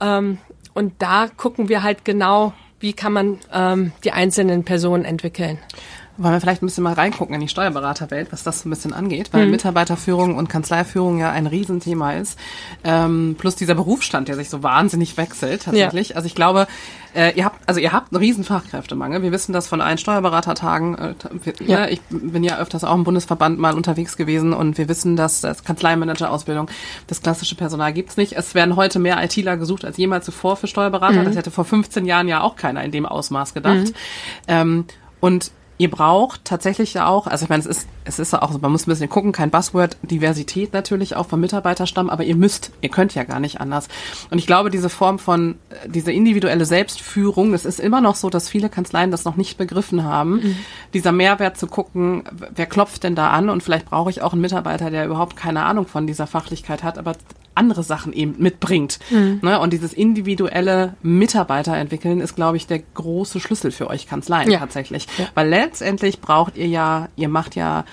ähm, 0.00 0.38
und 0.72 0.94
da 1.00 1.28
gucken 1.36 1.68
wir 1.68 1.82
halt 1.82 2.04
genau, 2.04 2.52
wie 2.80 2.92
kann 2.92 3.12
man 3.12 3.38
ähm, 3.52 3.92
die 4.04 4.12
einzelnen 4.12 4.64
Personen 4.64 5.04
entwickeln. 5.04 5.58
Wollen 6.18 6.34
wir 6.34 6.40
vielleicht 6.40 6.62
ein 6.62 6.66
bisschen 6.66 6.82
mal 6.82 6.94
reingucken 6.94 7.34
in 7.34 7.40
die 7.40 7.48
Steuerberaterwelt, 7.48 8.32
was 8.32 8.42
das 8.42 8.60
so 8.60 8.68
ein 8.68 8.70
bisschen 8.70 8.92
angeht, 8.92 9.28
weil 9.32 9.44
mhm. 9.44 9.52
Mitarbeiterführung 9.52 10.36
und 10.36 10.48
Kanzleiführung 10.48 11.18
ja 11.18 11.30
ein 11.30 11.46
Riesenthema 11.46 12.14
ist. 12.14 12.38
Ähm, 12.82 13.36
plus 13.38 13.54
dieser 13.54 13.76
Berufsstand, 13.76 14.26
der 14.26 14.34
sich 14.34 14.50
so 14.50 14.64
wahnsinnig 14.64 15.16
wechselt 15.16 15.62
tatsächlich. 15.62 16.10
Ja. 16.10 16.16
Also 16.16 16.26
ich 16.26 16.34
glaube, 16.34 16.66
äh, 17.14 17.32
ihr 17.36 17.44
habt, 17.44 17.68
also 17.68 17.80
ihr 17.80 17.92
habt 17.92 18.12
einen 18.12 18.20
riesen 18.20 18.42
Fachkräftemangel. 18.42 19.22
Wir 19.22 19.32
wissen 19.32 19.52
das 19.52 19.68
von 19.68 19.80
allen 19.80 19.96
Steuerberatertagen. 19.96 20.98
Äh, 20.98 21.14
ja. 21.64 21.80
ne, 21.80 21.90
ich 21.90 22.00
bin 22.10 22.42
ja 22.42 22.58
öfters 22.58 22.84
auch 22.84 22.94
im 22.94 23.04
Bundesverband 23.04 23.58
mal 23.58 23.74
unterwegs 23.74 24.16
gewesen 24.16 24.52
und 24.52 24.76
wir 24.76 24.88
wissen, 24.88 25.16
dass 25.16 25.40
das 25.40 25.62
Kanzleimanager-Ausbildung, 25.62 26.68
das 27.06 27.22
klassische 27.22 27.54
Personal 27.54 27.92
gibt's 27.92 28.16
nicht. 28.16 28.32
Es 28.32 28.54
werden 28.54 28.76
heute 28.76 28.98
mehr 28.98 29.22
ITler 29.22 29.56
gesucht 29.56 29.84
als 29.84 29.96
jemals 29.96 30.24
zuvor 30.24 30.56
für 30.56 30.66
Steuerberater. 30.66 31.20
Mhm. 31.20 31.26
Das 31.26 31.36
hätte 31.36 31.50
vor 31.50 31.64
15 31.64 32.06
Jahren 32.06 32.28
ja 32.28 32.42
auch 32.42 32.56
keiner 32.56 32.82
in 32.82 32.90
dem 32.90 33.06
Ausmaß 33.06 33.54
gedacht. 33.54 33.86
Mhm. 33.86 33.94
Ähm, 34.48 34.84
und 35.20 35.50
Ihr 35.78 35.90
braucht 35.90 36.44
tatsächlich 36.44 36.94
ja 36.94 37.06
auch, 37.06 37.28
also 37.28 37.44
ich 37.44 37.48
meine, 37.48 37.60
es 37.60 37.66
ist, 37.66 37.88
es 38.04 38.18
ist 38.18 38.34
auch, 38.34 38.60
man 38.60 38.72
muss 38.72 38.86
ein 38.86 38.90
bisschen 38.90 39.08
gucken, 39.08 39.30
kein 39.30 39.50
Buzzword, 39.50 39.96
Diversität 40.02 40.72
natürlich 40.72 41.14
auch 41.14 41.26
vom 41.26 41.38
Mitarbeiterstamm, 41.40 42.10
aber 42.10 42.24
ihr 42.24 42.34
müsst, 42.34 42.72
ihr 42.80 42.88
könnt 42.88 43.14
ja 43.14 43.22
gar 43.22 43.38
nicht 43.38 43.60
anders. 43.60 43.86
Und 44.30 44.38
ich 44.38 44.46
glaube, 44.48 44.70
diese 44.70 44.88
Form 44.88 45.20
von, 45.20 45.54
äh, 45.70 45.88
diese 45.88 46.10
individuelle 46.10 46.64
Selbstführung, 46.64 47.54
es 47.54 47.64
ist 47.64 47.78
immer 47.78 48.00
noch 48.00 48.16
so, 48.16 48.28
dass 48.28 48.48
viele 48.48 48.68
Kanzleien 48.68 49.12
das 49.12 49.24
noch 49.24 49.36
nicht 49.36 49.56
begriffen 49.56 50.02
haben. 50.02 50.36
Mhm. 50.36 50.56
Dieser 50.94 51.12
Mehrwert 51.12 51.56
zu 51.56 51.68
gucken, 51.68 52.24
wer 52.54 52.66
klopft 52.66 53.04
denn 53.04 53.14
da 53.14 53.30
an 53.30 53.48
und 53.48 53.62
vielleicht 53.62 53.86
brauche 53.86 54.10
ich 54.10 54.20
auch 54.20 54.32
einen 54.32 54.42
Mitarbeiter, 54.42 54.90
der 54.90 55.06
überhaupt 55.06 55.36
keine 55.36 55.64
Ahnung 55.64 55.86
von 55.86 56.08
dieser 56.08 56.26
Fachlichkeit 56.26 56.82
hat, 56.82 56.98
aber 56.98 57.12
andere 57.58 57.82
Sachen 57.82 58.12
eben 58.12 58.36
mitbringt. 58.38 58.98
Mhm. 59.10 59.40
Ne? 59.42 59.60
Und 59.60 59.72
dieses 59.72 59.92
individuelle 59.92 60.94
Mitarbeiter 61.02 61.76
entwickeln 61.76 62.20
ist, 62.20 62.36
glaube 62.36 62.56
ich, 62.56 62.66
der 62.66 62.78
große 62.78 63.40
Schlüssel 63.40 63.70
für 63.70 63.88
euch 63.88 64.06
Kanzleien 64.06 64.50
ja. 64.50 64.58
tatsächlich. 64.58 65.06
Ja. 65.18 65.26
Weil 65.34 65.48
letztendlich 65.48 66.20
braucht 66.20 66.56
ihr 66.56 66.66
ja, 66.66 67.08
ihr 67.16 67.28
macht 67.28 67.56
ja 67.56 67.84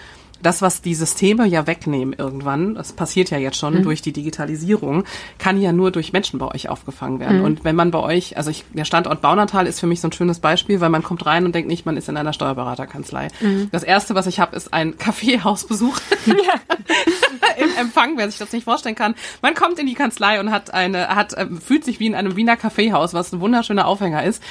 das, 0.45 0.61
was 0.61 0.81
die 0.81 0.93
Systeme 0.93 1.45
ja 1.45 1.65
wegnehmen 1.65 2.13
irgendwann, 2.13 2.75
das 2.75 2.93
passiert 2.93 3.31
ja 3.31 3.37
jetzt 3.37 3.57
schon 3.57 3.79
mhm. 3.79 3.83
durch 3.83 4.01
die 4.01 4.13
Digitalisierung, 4.13 5.03
kann 5.39 5.59
ja 5.59 5.71
nur 5.71 5.91
durch 5.91 6.13
Menschen 6.13 6.37
bei 6.37 6.47
euch 6.47 6.69
aufgefangen 6.69 7.19
werden. 7.19 7.39
Mhm. 7.39 7.45
Und 7.45 7.63
wenn 7.63 7.75
man 7.75 7.89
bei 7.89 7.99
euch, 7.99 8.37
also 8.37 8.51
ich, 8.51 8.63
der 8.73 8.85
Standort 8.85 9.21
Baunatal 9.21 9.65
ist 9.65 9.79
für 9.79 9.87
mich 9.87 10.01
so 10.01 10.07
ein 10.07 10.11
schönes 10.11 10.39
Beispiel, 10.39 10.81
weil 10.81 10.89
man 10.89 11.01
kommt 11.01 11.25
rein 11.25 11.45
und 11.45 11.55
denkt 11.55 11.67
nicht, 11.67 11.85
man 11.85 11.97
ist 11.97 12.09
in 12.09 12.17
einer 12.17 12.33
Steuerberaterkanzlei. 12.33 13.29
Mhm. 13.41 13.69
Das 13.71 13.83
erste, 13.83 14.13
was 14.13 14.27
ich 14.27 14.39
habe, 14.39 14.55
ist 14.55 14.71
ein 14.71 14.97
Kaffeehausbesuch 14.97 15.97
im 17.57 17.75
Empfang, 17.77 18.17
wer 18.17 18.29
sich 18.29 18.37
das 18.37 18.51
nicht 18.51 18.65
vorstellen 18.65 18.95
kann. 18.95 19.15
Man 19.41 19.55
kommt 19.55 19.79
in 19.79 19.87
die 19.87 19.95
Kanzlei 19.95 20.39
und 20.39 20.51
hat 20.51 20.73
eine, 20.73 21.07
hat, 21.07 21.33
äh, 21.33 21.47
fühlt 21.47 21.83
sich 21.83 21.99
wie 21.99 22.07
in 22.07 22.15
einem 22.15 22.35
Wiener 22.35 22.55
Kaffeehaus, 22.55 23.13
was 23.13 23.33
ein 23.33 23.39
wunderschöner 23.39 23.87
Aufhänger 23.87 24.23
ist 24.23 24.43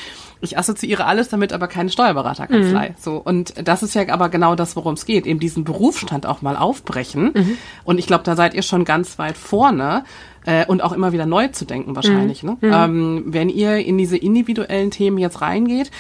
ich 0.44 0.58
assoziiere 0.58 1.06
alles 1.06 1.28
damit, 1.28 1.52
aber 1.52 1.68
keine 1.68 1.90
Steuerberaterkanzlei. 1.90 2.90
Mhm. 2.90 2.94
So 2.98 3.16
und 3.16 3.54
das 3.66 3.82
ist 3.82 3.94
ja 3.94 4.08
aber 4.08 4.28
genau 4.28 4.54
das, 4.54 4.76
worum 4.76 4.94
es 4.94 5.06
geht, 5.06 5.26
eben 5.26 5.40
diesen 5.40 5.64
Beruf 5.64 5.84
Berufsstand 5.84 6.26
auch 6.26 6.40
mal 6.40 6.56
aufbrechen. 6.56 7.32
Mhm. 7.34 7.58
Und 7.84 7.98
ich 7.98 8.06
glaube, 8.06 8.24
da 8.24 8.36
seid 8.36 8.54
ihr 8.54 8.62
schon 8.62 8.84
ganz 8.84 9.18
weit 9.18 9.36
vorne 9.36 10.04
äh, 10.46 10.66
und 10.66 10.82
auch 10.82 10.92
immer 10.92 11.12
wieder 11.12 11.26
neu 11.26 11.48
zu 11.48 11.64
denken 11.64 11.94
wahrscheinlich. 11.94 12.42
Mhm. 12.42 12.48
Ne? 12.48 12.56
Mhm. 12.60 12.72
Ähm, 12.72 13.24
wenn 13.26 13.48
ihr 13.48 13.76
in 13.76 13.98
diese 13.98 14.16
individuellen 14.16 14.90
Themen 14.90 15.18
jetzt 15.18 15.40
reingeht, 15.40 15.90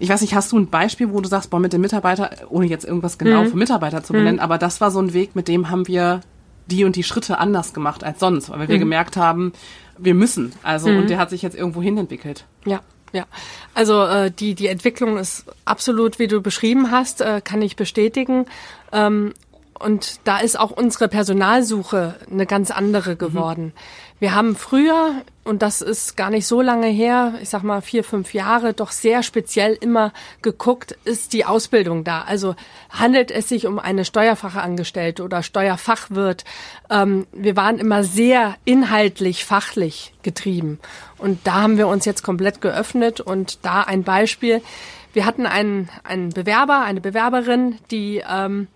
ich 0.00 0.08
weiß 0.08 0.20
nicht, 0.22 0.34
hast 0.34 0.50
du 0.50 0.58
ein 0.58 0.66
Beispiel, 0.66 1.12
wo 1.12 1.20
du 1.20 1.28
sagst, 1.28 1.50
boah, 1.50 1.60
mit 1.60 1.72
dem 1.72 1.80
Mitarbeiter, 1.80 2.30
ohne 2.50 2.66
jetzt 2.66 2.84
irgendwas 2.84 3.18
genau 3.18 3.44
mhm. 3.44 3.48
für 3.48 3.56
Mitarbeiter 3.56 4.02
zu 4.02 4.12
benennen, 4.12 4.36
mhm. 4.36 4.42
aber 4.42 4.58
das 4.58 4.80
war 4.80 4.90
so 4.90 4.98
ein 4.98 5.12
Weg, 5.12 5.36
mit 5.36 5.46
dem 5.46 5.70
haben 5.70 5.86
wir 5.86 6.20
die 6.66 6.84
und 6.84 6.96
die 6.96 7.04
Schritte 7.04 7.38
anders 7.38 7.72
gemacht 7.72 8.02
als 8.02 8.18
sonst, 8.18 8.50
weil 8.50 8.68
wir 8.68 8.78
gemerkt 8.78 9.16
haben, 9.16 9.52
wir 9.96 10.14
müssen. 10.14 10.52
Also 10.62 10.88
und 10.88 11.08
der 11.08 11.18
hat 11.18 11.30
sich 11.30 11.42
jetzt 11.42 11.54
irgendwo 11.54 11.82
hin 11.82 11.96
entwickelt. 11.98 12.46
Ja. 12.64 12.80
Ja, 13.14 13.26
also 13.74 14.02
äh, 14.02 14.32
die 14.32 14.56
die 14.56 14.66
Entwicklung 14.66 15.18
ist 15.18 15.44
absolut, 15.64 16.18
wie 16.18 16.26
du 16.26 16.42
beschrieben 16.42 16.90
hast, 16.90 17.20
äh, 17.20 17.40
kann 17.42 17.62
ich 17.62 17.76
bestätigen. 17.76 18.46
Ähm, 18.92 19.34
und 19.78 20.18
da 20.24 20.38
ist 20.38 20.58
auch 20.58 20.72
unsere 20.72 21.06
Personalsuche 21.06 22.16
eine 22.28 22.44
ganz 22.44 22.72
andere 22.72 23.12
mhm. 23.12 23.18
geworden. 23.18 23.64
Mhm. 23.66 23.72
Wir 24.20 24.34
haben 24.34 24.54
früher, 24.54 25.22
und 25.42 25.60
das 25.60 25.82
ist 25.82 26.16
gar 26.16 26.30
nicht 26.30 26.46
so 26.46 26.62
lange 26.62 26.86
her, 26.86 27.34
ich 27.42 27.48
sag 27.48 27.64
mal 27.64 27.82
vier, 27.82 28.04
fünf 28.04 28.32
Jahre, 28.32 28.72
doch 28.72 28.92
sehr 28.92 29.24
speziell 29.24 29.76
immer 29.78 30.12
geguckt, 30.40 30.96
ist 31.04 31.32
die 31.32 31.44
Ausbildung 31.44 32.04
da? 32.04 32.22
Also 32.22 32.54
handelt 32.90 33.32
es 33.32 33.48
sich 33.48 33.66
um 33.66 33.80
eine 33.80 34.04
Steuerfachangestellte 34.04 35.24
oder 35.24 35.42
Steuerfachwirt? 35.42 36.44
Ähm, 36.90 37.26
wir 37.32 37.56
waren 37.56 37.78
immer 37.78 38.04
sehr 38.04 38.54
inhaltlich, 38.64 39.44
fachlich 39.44 40.14
getrieben. 40.22 40.78
Und 41.18 41.44
da 41.44 41.62
haben 41.62 41.76
wir 41.76 41.88
uns 41.88 42.04
jetzt 42.04 42.22
komplett 42.22 42.60
geöffnet 42.60 43.20
und 43.20 43.64
da 43.64 43.82
ein 43.82 44.04
Beispiel. 44.04 44.62
Wir 45.12 45.26
hatten 45.26 45.44
einen, 45.44 45.88
einen 46.04 46.30
Bewerber, 46.30 46.82
eine 46.82 47.00
Bewerberin, 47.00 47.78
die 47.90 48.22
ähm, 48.28 48.68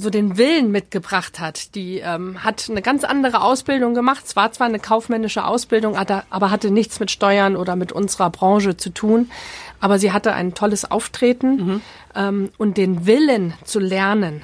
so 0.00 0.10
den 0.10 0.38
Willen 0.38 0.70
mitgebracht 0.70 1.40
hat. 1.40 1.74
Die 1.74 1.98
ähm, 1.98 2.44
hat 2.44 2.68
eine 2.70 2.82
ganz 2.82 3.02
andere 3.02 3.42
Ausbildung 3.42 3.94
gemacht. 3.94 4.24
Es 4.24 4.36
war 4.36 4.52
zwar 4.52 4.68
eine 4.68 4.78
kaufmännische 4.78 5.44
Ausbildung, 5.44 5.96
aber 5.96 6.50
hatte 6.52 6.70
nichts 6.70 7.00
mit 7.00 7.10
Steuern 7.10 7.56
oder 7.56 7.74
mit 7.74 7.90
unserer 7.90 8.30
Branche 8.30 8.76
zu 8.76 8.90
tun. 8.90 9.28
Aber 9.80 9.98
sie 9.98 10.12
hatte 10.12 10.32
ein 10.32 10.54
tolles 10.54 10.88
Auftreten 10.88 11.56
mhm. 11.56 11.80
ähm, 12.14 12.50
und 12.58 12.76
den 12.76 13.06
Willen 13.06 13.54
zu 13.64 13.80
lernen. 13.80 14.42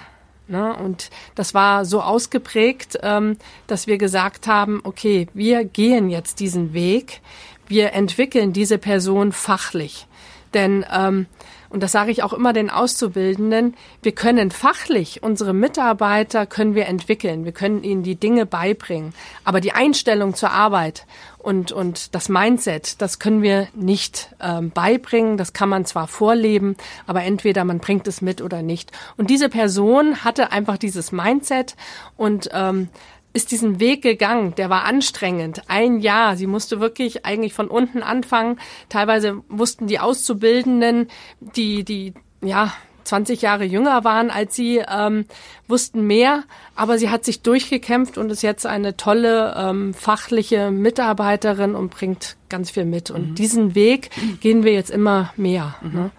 Ne? 0.48 0.74
Und 0.74 1.10
das 1.36 1.54
war 1.54 1.84
so 1.84 2.02
ausgeprägt, 2.02 2.98
ähm, 3.02 3.38
dass 3.68 3.86
wir 3.86 3.96
gesagt 3.96 4.48
haben, 4.48 4.80
okay, 4.82 5.28
wir 5.34 5.64
gehen 5.64 6.10
jetzt 6.10 6.40
diesen 6.40 6.74
Weg. 6.74 7.20
Wir 7.68 7.92
entwickeln 7.92 8.52
diese 8.52 8.78
Person 8.78 9.30
fachlich. 9.30 10.08
Denn 10.52 10.84
ähm, 10.92 11.26
und 11.74 11.82
das 11.82 11.90
sage 11.90 12.12
ich 12.12 12.22
auch 12.22 12.32
immer 12.32 12.52
den 12.52 12.70
Auszubildenden, 12.70 13.74
wir 14.00 14.12
können 14.12 14.52
fachlich 14.52 15.24
unsere 15.24 15.52
Mitarbeiter 15.52 16.46
können 16.46 16.76
wir 16.76 16.86
entwickeln, 16.86 17.44
wir 17.44 17.50
können 17.50 17.82
ihnen 17.82 18.04
die 18.04 18.14
Dinge 18.14 18.46
beibringen, 18.46 19.12
aber 19.42 19.60
die 19.60 19.72
Einstellung 19.72 20.34
zur 20.34 20.52
Arbeit 20.52 21.04
und, 21.38 21.72
und 21.72 22.14
das 22.14 22.28
Mindset, 22.28 23.02
das 23.02 23.18
können 23.18 23.42
wir 23.42 23.66
nicht 23.74 24.28
ähm, 24.40 24.70
beibringen, 24.70 25.36
das 25.36 25.52
kann 25.52 25.68
man 25.68 25.84
zwar 25.84 26.06
vorleben, 26.06 26.76
aber 27.08 27.24
entweder 27.24 27.64
man 27.64 27.80
bringt 27.80 28.06
es 28.06 28.22
mit 28.22 28.40
oder 28.40 28.62
nicht. 28.62 28.92
Und 29.16 29.28
diese 29.28 29.48
Person 29.48 30.22
hatte 30.22 30.52
einfach 30.52 30.78
dieses 30.78 31.10
Mindset 31.10 31.74
und 32.16 32.50
ähm, 32.52 32.88
ist 33.34 33.50
diesen 33.50 33.80
Weg 33.80 34.00
gegangen. 34.00 34.54
Der 34.54 34.70
war 34.70 34.84
anstrengend. 34.84 35.62
Ein 35.68 35.98
Jahr. 35.98 36.36
Sie 36.36 36.46
musste 36.46 36.80
wirklich 36.80 37.26
eigentlich 37.26 37.52
von 37.52 37.68
unten 37.68 38.02
anfangen. 38.02 38.58
Teilweise 38.88 39.42
wussten 39.48 39.88
die 39.88 39.98
Auszubildenden, 39.98 41.08
die, 41.40 41.84
die, 41.84 42.14
ja, 42.40 42.72
20 43.02 43.42
Jahre 43.42 43.64
jünger 43.64 44.02
waren 44.04 44.30
als 44.30 44.56
sie, 44.56 44.78
ähm, 44.88 45.26
wussten 45.68 46.06
mehr, 46.06 46.44
aber 46.74 46.96
sie 46.98 47.10
hat 47.10 47.22
sich 47.22 47.42
durchgekämpft 47.42 48.16
und 48.16 48.30
ist 48.30 48.42
jetzt 48.42 48.64
eine 48.64 48.96
tolle 48.96 49.54
ähm, 49.58 49.92
fachliche 49.92 50.70
Mitarbeiterin 50.70 51.74
und 51.74 51.90
bringt 51.90 52.36
ganz 52.48 52.70
viel 52.70 52.86
mit. 52.86 53.10
Und 53.10 53.30
mhm. 53.30 53.34
diesen 53.34 53.74
Weg 53.74 54.08
gehen 54.40 54.64
wir 54.64 54.72
jetzt 54.72 54.90
immer 54.90 55.34
mehr. 55.36 55.74
Mhm. 55.82 55.92
Ne? 55.92 56.10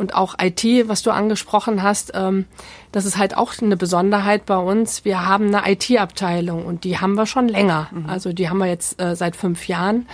und 0.00 0.14
auch 0.14 0.36
IT, 0.40 0.64
was 0.88 1.02
du 1.02 1.10
angesprochen 1.10 1.82
hast, 1.82 2.12
ähm, 2.14 2.46
das 2.92 3.04
ist 3.04 3.18
halt 3.18 3.36
auch 3.36 3.52
eine 3.60 3.76
Besonderheit 3.76 4.46
bei 4.46 4.56
uns. 4.56 5.04
Wir 5.04 5.26
haben 5.26 5.54
eine 5.54 5.70
IT-Abteilung 5.70 6.66
und 6.66 6.84
die 6.84 6.98
haben 6.98 7.14
wir 7.14 7.26
schon 7.26 7.48
länger. 7.48 7.88
Mhm. 7.92 8.08
Also 8.08 8.32
die 8.32 8.48
haben 8.48 8.58
wir 8.58 8.66
jetzt 8.66 9.00
äh, 9.00 9.14
seit 9.14 9.36
fünf 9.36 9.68
Jahren. 9.68 10.08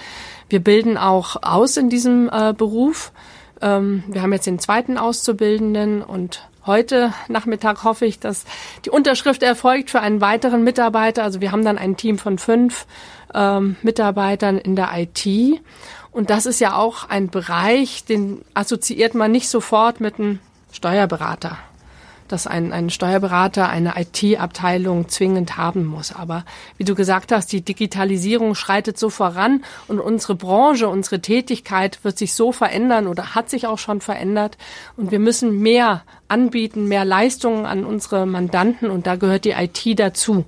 Wir 0.48 0.60
bilden 0.60 0.98
auch 0.98 1.36
aus 1.42 1.76
in 1.76 1.88
diesem 1.88 2.28
äh, 2.30 2.52
Beruf. 2.52 3.12
Ähm, 3.62 4.04
wir 4.08 4.22
haben 4.22 4.32
jetzt 4.32 4.46
den 4.46 4.58
zweiten 4.58 4.98
Auszubildenden 4.98 6.02
und 6.02 6.48
heute 6.66 7.14
Nachmittag 7.28 7.82
hoffe 7.82 8.04
ich, 8.04 8.18
dass 8.18 8.44
die 8.84 8.90
Unterschrift 8.90 9.42
erfolgt 9.42 9.90
für 9.90 10.00
einen 10.00 10.20
weiteren 10.20 10.62
Mitarbeiter. 10.62 11.22
Also 11.22 11.40
wir 11.40 11.52
haben 11.52 11.64
dann 11.64 11.78
ein 11.78 11.96
Team 11.96 12.18
von 12.18 12.38
fünf 12.38 12.86
ähm, 13.34 13.76
Mitarbeitern 13.82 14.58
in 14.58 14.76
der 14.76 14.90
IT. 14.94 15.26
Und 16.10 16.28
das 16.28 16.44
ist 16.44 16.60
ja 16.60 16.76
auch 16.76 17.08
ein 17.08 17.28
Bereich, 17.28 18.04
den 18.04 18.42
assoziiert 18.54 19.14
man 19.14 19.32
nicht 19.32 19.48
sofort 19.48 20.00
mit 20.00 20.18
einem 20.18 20.40
Steuerberater 20.72 21.58
dass 22.28 22.46
ein, 22.46 22.72
ein 22.72 22.90
Steuerberater 22.90 23.68
eine 23.68 23.94
IT-Abteilung 23.96 25.08
zwingend 25.08 25.56
haben 25.56 25.84
muss. 25.84 26.12
Aber 26.12 26.44
wie 26.76 26.84
du 26.84 26.94
gesagt 26.94 27.32
hast, 27.32 27.52
die 27.52 27.62
Digitalisierung 27.62 28.54
schreitet 28.54 28.98
so 28.98 29.10
voran 29.10 29.64
und 29.88 30.00
unsere 30.00 30.34
Branche, 30.34 30.88
unsere 30.88 31.20
Tätigkeit 31.20 32.02
wird 32.04 32.18
sich 32.18 32.34
so 32.34 32.52
verändern 32.52 33.06
oder 33.06 33.34
hat 33.34 33.50
sich 33.50 33.66
auch 33.66 33.78
schon 33.78 34.00
verändert. 34.00 34.58
Und 34.96 35.10
wir 35.10 35.18
müssen 35.18 35.60
mehr 35.60 36.02
anbieten, 36.28 36.88
mehr 36.88 37.04
Leistungen 37.04 37.66
an 37.66 37.84
unsere 37.84 38.26
Mandanten 38.26 38.90
und 38.90 39.06
da 39.06 39.16
gehört 39.16 39.44
die 39.44 39.50
IT 39.50 39.98
dazu. 39.98 40.44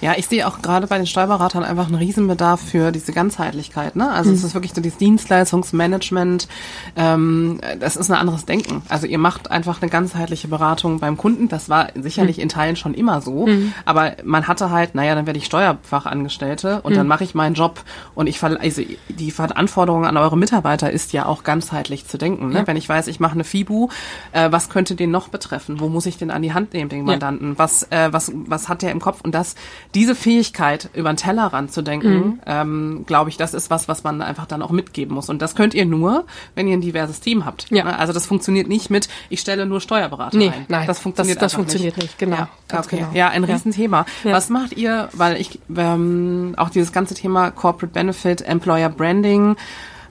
Ja, 0.00 0.14
ich 0.16 0.26
sehe 0.26 0.46
auch 0.46 0.60
gerade 0.60 0.86
bei 0.86 0.96
den 0.96 1.06
Steuerberatern 1.06 1.62
einfach 1.62 1.86
einen 1.86 1.96
Riesenbedarf 1.96 2.60
für 2.60 2.90
diese 2.90 3.12
Ganzheitlichkeit. 3.12 3.96
Ne? 3.96 4.10
Also 4.10 4.30
mhm. 4.30 4.36
es 4.36 4.44
ist 4.44 4.54
wirklich 4.54 4.74
so 4.74 4.80
dieses 4.80 4.98
Dienstleistungsmanagement, 4.98 6.48
ähm, 6.96 7.60
das 7.78 7.96
ist 7.96 8.10
ein 8.10 8.16
anderes 8.16 8.44
Denken. 8.44 8.82
Also 8.88 9.06
ihr 9.06 9.18
macht 9.18 9.50
einfach 9.50 9.80
eine 9.80 9.90
ganzheitliche 9.90 10.48
Beratung 10.48 10.98
beim 10.98 11.16
Kunden. 11.16 11.48
Das 11.48 11.68
war 11.68 11.88
sicherlich 11.94 12.38
mhm. 12.38 12.44
in 12.44 12.48
Teilen 12.48 12.76
schon 12.76 12.94
immer 12.94 13.20
so, 13.20 13.46
mhm. 13.46 13.72
aber 13.84 14.16
man 14.24 14.48
hatte 14.48 14.70
halt, 14.70 14.94
naja, 14.94 15.14
dann 15.14 15.26
werde 15.26 15.38
ich 15.38 15.46
Steuerfachangestellte 15.46 16.80
und 16.82 16.96
dann 16.96 17.06
mhm. 17.06 17.08
mache 17.08 17.24
ich 17.24 17.34
meinen 17.34 17.54
Job 17.54 17.82
und 18.14 18.26
ich 18.26 18.42
also 18.42 18.82
die 19.08 19.34
Anforderung 19.38 20.06
an 20.06 20.16
eure 20.16 20.36
Mitarbeiter 20.36 20.90
ist 20.90 21.12
ja 21.12 21.26
auch 21.26 21.44
ganzheitlich 21.44 22.06
zu 22.06 22.18
denken. 22.18 22.48
Ne? 22.48 22.60
Ja. 22.60 22.66
Wenn 22.66 22.76
ich 22.76 22.88
weiß, 22.88 23.06
ich 23.06 23.20
mache 23.20 23.34
eine 23.34 23.44
FIBU, 23.44 23.88
äh, 24.32 24.50
was 24.50 24.68
könnte 24.70 24.94
den 24.94 25.10
noch 25.10 25.19
noch 25.20 25.28
betreffen? 25.28 25.80
Wo 25.80 25.88
muss 25.88 26.06
ich 26.06 26.16
den 26.16 26.30
an 26.30 26.42
die 26.42 26.54
Hand 26.54 26.72
nehmen, 26.72 26.88
den 26.88 27.04
Mandanten? 27.04 27.50
Ja. 27.50 27.58
Was, 27.58 27.82
äh, 27.90 28.08
was, 28.10 28.32
was 28.34 28.68
hat 28.68 28.82
der 28.82 28.90
im 28.90 29.00
Kopf? 29.00 29.20
Und 29.22 29.34
das, 29.34 29.54
diese 29.94 30.14
Fähigkeit, 30.14 30.88
über 30.94 31.12
den 31.12 31.16
Tellerrand 31.16 31.72
zu 31.72 31.82
denken, 31.82 32.14
mhm. 32.14 32.40
ähm, 32.46 33.04
glaube 33.06 33.28
ich, 33.28 33.36
das 33.36 33.52
ist 33.52 33.70
was, 33.70 33.86
was 33.86 34.02
man 34.02 34.22
einfach 34.22 34.46
dann 34.46 34.62
auch 34.62 34.70
mitgeben 34.70 35.14
muss. 35.14 35.28
Und 35.28 35.42
das 35.42 35.54
könnt 35.54 35.74
ihr 35.74 35.84
nur, 35.84 36.24
wenn 36.54 36.66
ihr 36.66 36.76
ein 36.76 36.80
diverses 36.80 37.20
Team 37.20 37.44
habt. 37.44 37.70
Ja. 37.70 37.84
Ne? 37.84 37.98
Also 37.98 38.12
das 38.12 38.26
funktioniert 38.26 38.68
nicht 38.68 38.90
mit, 38.90 39.08
ich 39.28 39.40
stelle 39.40 39.66
nur 39.66 39.80
Steuerberater 39.80 40.38
nee, 40.38 40.48
ein. 40.48 40.64
Nein, 40.68 40.86
das 40.86 40.98
funktioniert, 40.98 41.36
das, 41.36 41.52
das 41.52 41.54
funktioniert 41.54 41.96
nicht. 41.96 42.06
nicht. 42.06 42.18
Genau. 42.18 42.36
Ja, 42.36 42.78
okay. 42.78 42.96
Genau. 42.96 43.10
ja 43.12 43.28
ein 43.28 43.44
Riesenthema. 43.44 44.06
Ja. 44.24 44.32
Was 44.32 44.48
macht 44.48 44.72
ihr, 44.76 45.08
weil 45.12 45.36
ich 45.36 45.58
ähm, 45.76 46.54
auch 46.56 46.70
dieses 46.70 46.92
ganze 46.92 47.14
Thema 47.14 47.50
Corporate 47.50 47.92
Benefit, 47.92 48.40
Employer 48.42 48.88
Branding, 48.88 49.56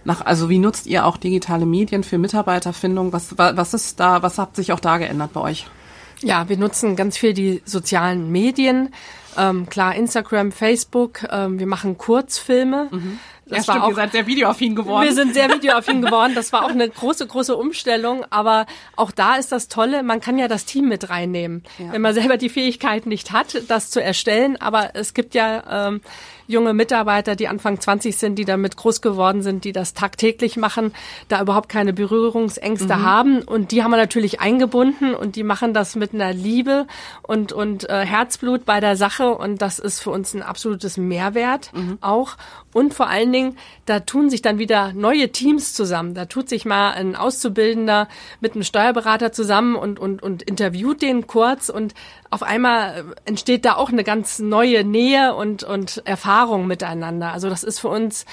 nach, 0.09 0.25
also 0.25 0.49
wie 0.49 0.59
nutzt 0.59 0.87
ihr 0.87 1.05
auch 1.05 1.17
digitale 1.17 1.65
Medien 1.65 2.03
für 2.03 2.17
Mitarbeiterfindung? 2.17 3.13
Was, 3.13 3.37
was 3.37 3.73
ist 3.73 3.99
da, 3.99 4.21
was 4.21 4.37
hat 4.37 4.55
sich 4.55 4.73
auch 4.73 4.79
da 4.79 4.97
geändert 4.97 5.33
bei 5.33 5.41
euch? 5.41 5.67
Ja, 6.21 6.49
wir 6.49 6.57
nutzen 6.57 6.95
ganz 6.95 7.17
viel 7.17 7.33
die 7.33 7.61
sozialen 7.63 8.31
Medien. 8.31 8.93
Ähm, 9.37 9.69
klar, 9.69 9.95
Instagram, 9.95 10.51
Facebook. 10.51 11.21
Ähm, 11.31 11.59
wir 11.59 11.67
machen 11.67 11.97
Kurzfilme. 11.97 12.89
Mhm. 12.91 13.19
Das 13.45 13.65
ja, 13.65 13.73
stimmt, 13.73 13.85
auch, 13.85 13.89
ihr 13.89 13.95
seid 13.95 14.11
sehr 14.11 14.27
videoaffin 14.27 14.75
geworden. 14.75 15.05
Wir 15.05 15.13
sind 15.13 15.33
sehr 15.33 15.49
videoaffin 15.53 16.01
geworden. 16.01 16.33
Das 16.35 16.51
war 16.51 16.65
auch 16.65 16.69
eine 16.69 16.89
große, 16.89 17.25
große 17.25 17.55
Umstellung. 17.55 18.25
Aber 18.31 18.65
auch 18.95 19.11
da 19.11 19.35
ist 19.35 19.51
das 19.51 19.67
Tolle, 19.67 20.03
man 20.03 20.19
kann 20.19 20.37
ja 20.37 20.47
das 20.47 20.65
Team 20.65 20.89
mit 20.89 21.09
reinnehmen. 21.09 21.63
Ja. 21.77 21.93
Wenn 21.93 22.01
man 22.01 22.13
selber 22.13 22.37
die 22.37 22.49
Fähigkeit 22.49 23.05
nicht 23.05 23.31
hat, 23.31 23.61
das 23.67 23.89
zu 23.89 24.01
erstellen. 24.01 24.57
Aber 24.59 24.95
es 24.95 25.13
gibt 25.13 25.35
ja 25.35 25.87
ähm, 25.87 26.01
junge 26.49 26.73
Mitarbeiter, 26.73 27.35
die 27.35 27.47
Anfang 27.47 27.79
20 27.79 28.17
sind, 28.17 28.35
die 28.35 28.43
damit 28.43 28.75
groß 28.75 29.01
geworden 29.01 29.43
sind, 29.43 29.63
die 29.63 29.71
das 29.71 29.93
tagtäglich 29.93 30.57
machen, 30.57 30.93
da 31.27 31.41
überhaupt 31.41 31.69
keine 31.69 31.93
Berührungsängste 31.93 32.97
mhm. 32.97 33.03
haben. 33.03 33.41
Und 33.43 33.71
die 33.71 33.83
haben 33.83 33.91
wir 33.91 33.97
natürlich 33.97 34.41
eingebunden 34.41 35.13
und 35.13 35.35
die 35.35 35.43
machen 35.43 35.75
das 35.75 35.95
mit 35.95 36.13
einer 36.13 36.33
Liebe 36.33 36.87
und, 37.21 37.53
und 37.53 37.87
äh, 37.87 38.03
Herzblut 38.03 38.65
bei 38.65 38.79
der 38.79 38.95
Sache. 38.95 39.35
Und 39.35 39.61
das 39.61 39.77
ist 39.77 39.99
für 39.99 40.09
uns 40.09 40.33
ein 40.33 40.41
absolutes 40.41 40.97
Mehrwert 40.97 41.71
mhm. 41.73 41.99
auch. 42.01 42.35
Und 42.73 42.93
vor 42.93 43.07
allen 43.07 43.31
Dingen, 43.31 43.57
da 43.85 43.99
tun 43.99 44.29
sich 44.29 44.41
dann 44.41 44.59
wieder 44.59 44.93
neue 44.93 45.31
Teams 45.31 45.73
zusammen. 45.73 46.13
Da 46.13 46.25
tut 46.25 46.49
sich 46.49 46.65
mal 46.65 46.91
ein 46.91 47.15
Auszubildender 47.15 48.07
mit 48.41 48.53
einem 48.53 48.63
Steuerberater 48.63 49.31
zusammen 49.31 49.75
und, 49.75 49.99
und, 49.99 50.21
und 50.21 50.43
interviewt 50.43 51.01
den 51.01 51.25
kurz 51.25 51.69
und 51.69 51.95
auf 52.29 52.43
einmal 52.43 53.05
entsteht 53.25 53.65
da 53.65 53.75
auch 53.75 53.89
eine 53.89 54.03
ganz 54.03 54.39
neue 54.39 54.83
Nähe 54.83 55.33
und, 55.33 55.63
und 55.63 56.03
Erfahrung 56.05 56.67
miteinander. 56.67 57.33
Also 57.33 57.49
das 57.49 57.63
ist 57.63 57.79
für 57.79 57.89
uns 57.89 58.25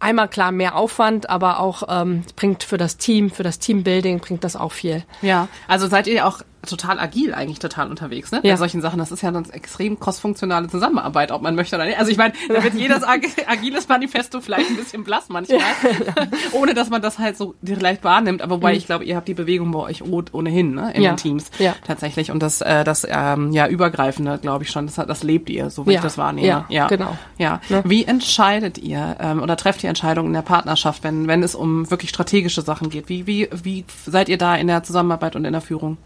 einmal 0.00 0.28
klar 0.28 0.52
mehr 0.52 0.76
Aufwand, 0.76 1.30
aber 1.30 1.60
auch 1.60 1.84
ähm, 1.88 2.24
bringt 2.36 2.62
für 2.62 2.76
das 2.76 2.96
Team, 2.96 3.30
für 3.30 3.42
das 3.42 3.58
Teambuilding 3.58 4.20
bringt 4.20 4.44
das 4.44 4.56
auch 4.56 4.72
viel. 4.72 5.04
Ja, 5.22 5.48
also 5.68 5.86
seid 5.86 6.06
ihr 6.06 6.26
auch 6.26 6.42
total 6.66 6.98
agil 6.98 7.34
eigentlich 7.34 7.58
total 7.58 7.90
unterwegs, 7.90 8.32
ne? 8.32 8.40
Ja. 8.42 8.52
Bei 8.52 8.56
solchen 8.56 8.80
Sachen. 8.80 8.98
Das 8.98 9.12
ist 9.12 9.22
ja 9.22 9.28
eine 9.28 9.42
extrem 9.52 9.98
crossfunktionale 9.98 10.68
Zusammenarbeit, 10.68 11.30
ob 11.30 11.42
man 11.42 11.54
möchte 11.54 11.76
oder 11.76 11.84
nicht. 11.86 11.98
Also 11.98 12.10
ich 12.10 12.16
meine, 12.16 12.34
da 12.48 12.62
wird 12.62 12.74
jedes 12.74 13.02
agiles 13.02 13.88
Manifesto 13.88 14.40
vielleicht 14.40 14.70
ein 14.70 14.76
bisschen 14.76 15.04
blass 15.04 15.28
manchmal, 15.28 15.58
ja. 15.58 16.14
ohne 16.52 16.74
dass 16.74 16.90
man 16.90 17.02
das 17.02 17.18
halt 17.18 17.36
so 17.36 17.54
leicht 17.62 18.04
wahrnimmt. 18.04 18.42
Aber 18.42 18.56
wobei 18.56 18.72
mhm. 18.72 18.78
ich 18.78 18.86
glaube, 18.86 19.04
ihr 19.04 19.16
habt 19.16 19.28
die 19.28 19.34
Bewegung 19.34 19.70
bei 19.72 19.80
euch 19.80 20.02
ohnehin, 20.02 20.74
ne? 20.74 20.92
In 20.94 21.02
ja. 21.02 21.12
den 21.12 21.16
Teams 21.16 21.50
ja. 21.58 21.74
tatsächlich. 21.86 22.30
Und 22.30 22.42
das, 22.42 22.60
äh, 22.60 22.84
das 22.84 23.06
ähm, 23.08 23.52
ja 23.52 23.66
übergreifende, 23.66 24.38
glaube 24.38 24.64
ich 24.64 24.70
schon, 24.70 24.86
das, 24.86 24.94
das 24.94 25.22
lebt 25.22 25.50
ihr, 25.50 25.70
so 25.70 25.86
wie 25.86 25.94
ich 25.94 26.00
das 26.00 26.18
wahrnehme. 26.18 26.46
Ja, 26.46 26.66
ja. 26.68 26.86
genau. 26.86 27.16
Ja. 27.38 27.60
Ne? 27.68 27.82
Wie 27.84 28.04
entscheidet 28.04 28.78
ihr 28.78 29.16
ähm, 29.20 29.42
oder 29.42 29.56
trefft 29.56 29.82
ihr 29.82 29.88
Entscheidungen 29.88 30.28
in 30.28 30.34
der 30.34 30.42
Partnerschaft, 30.42 31.04
wenn, 31.04 31.26
wenn 31.26 31.42
es 31.42 31.54
um 31.54 31.90
wirklich 31.90 32.10
strategische 32.10 32.62
Sachen 32.62 32.90
geht? 32.90 33.08
Wie, 33.08 33.26
wie, 33.26 33.48
wie 33.52 33.84
seid 34.06 34.28
ihr 34.28 34.38
da 34.38 34.56
in 34.56 34.66
der 34.66 34.82
Zusammenarbeit 34.82 35.36
und 35.36 35.44
in 35.44 35.52
der 35.52 35.62
Führung? 35.62 35.98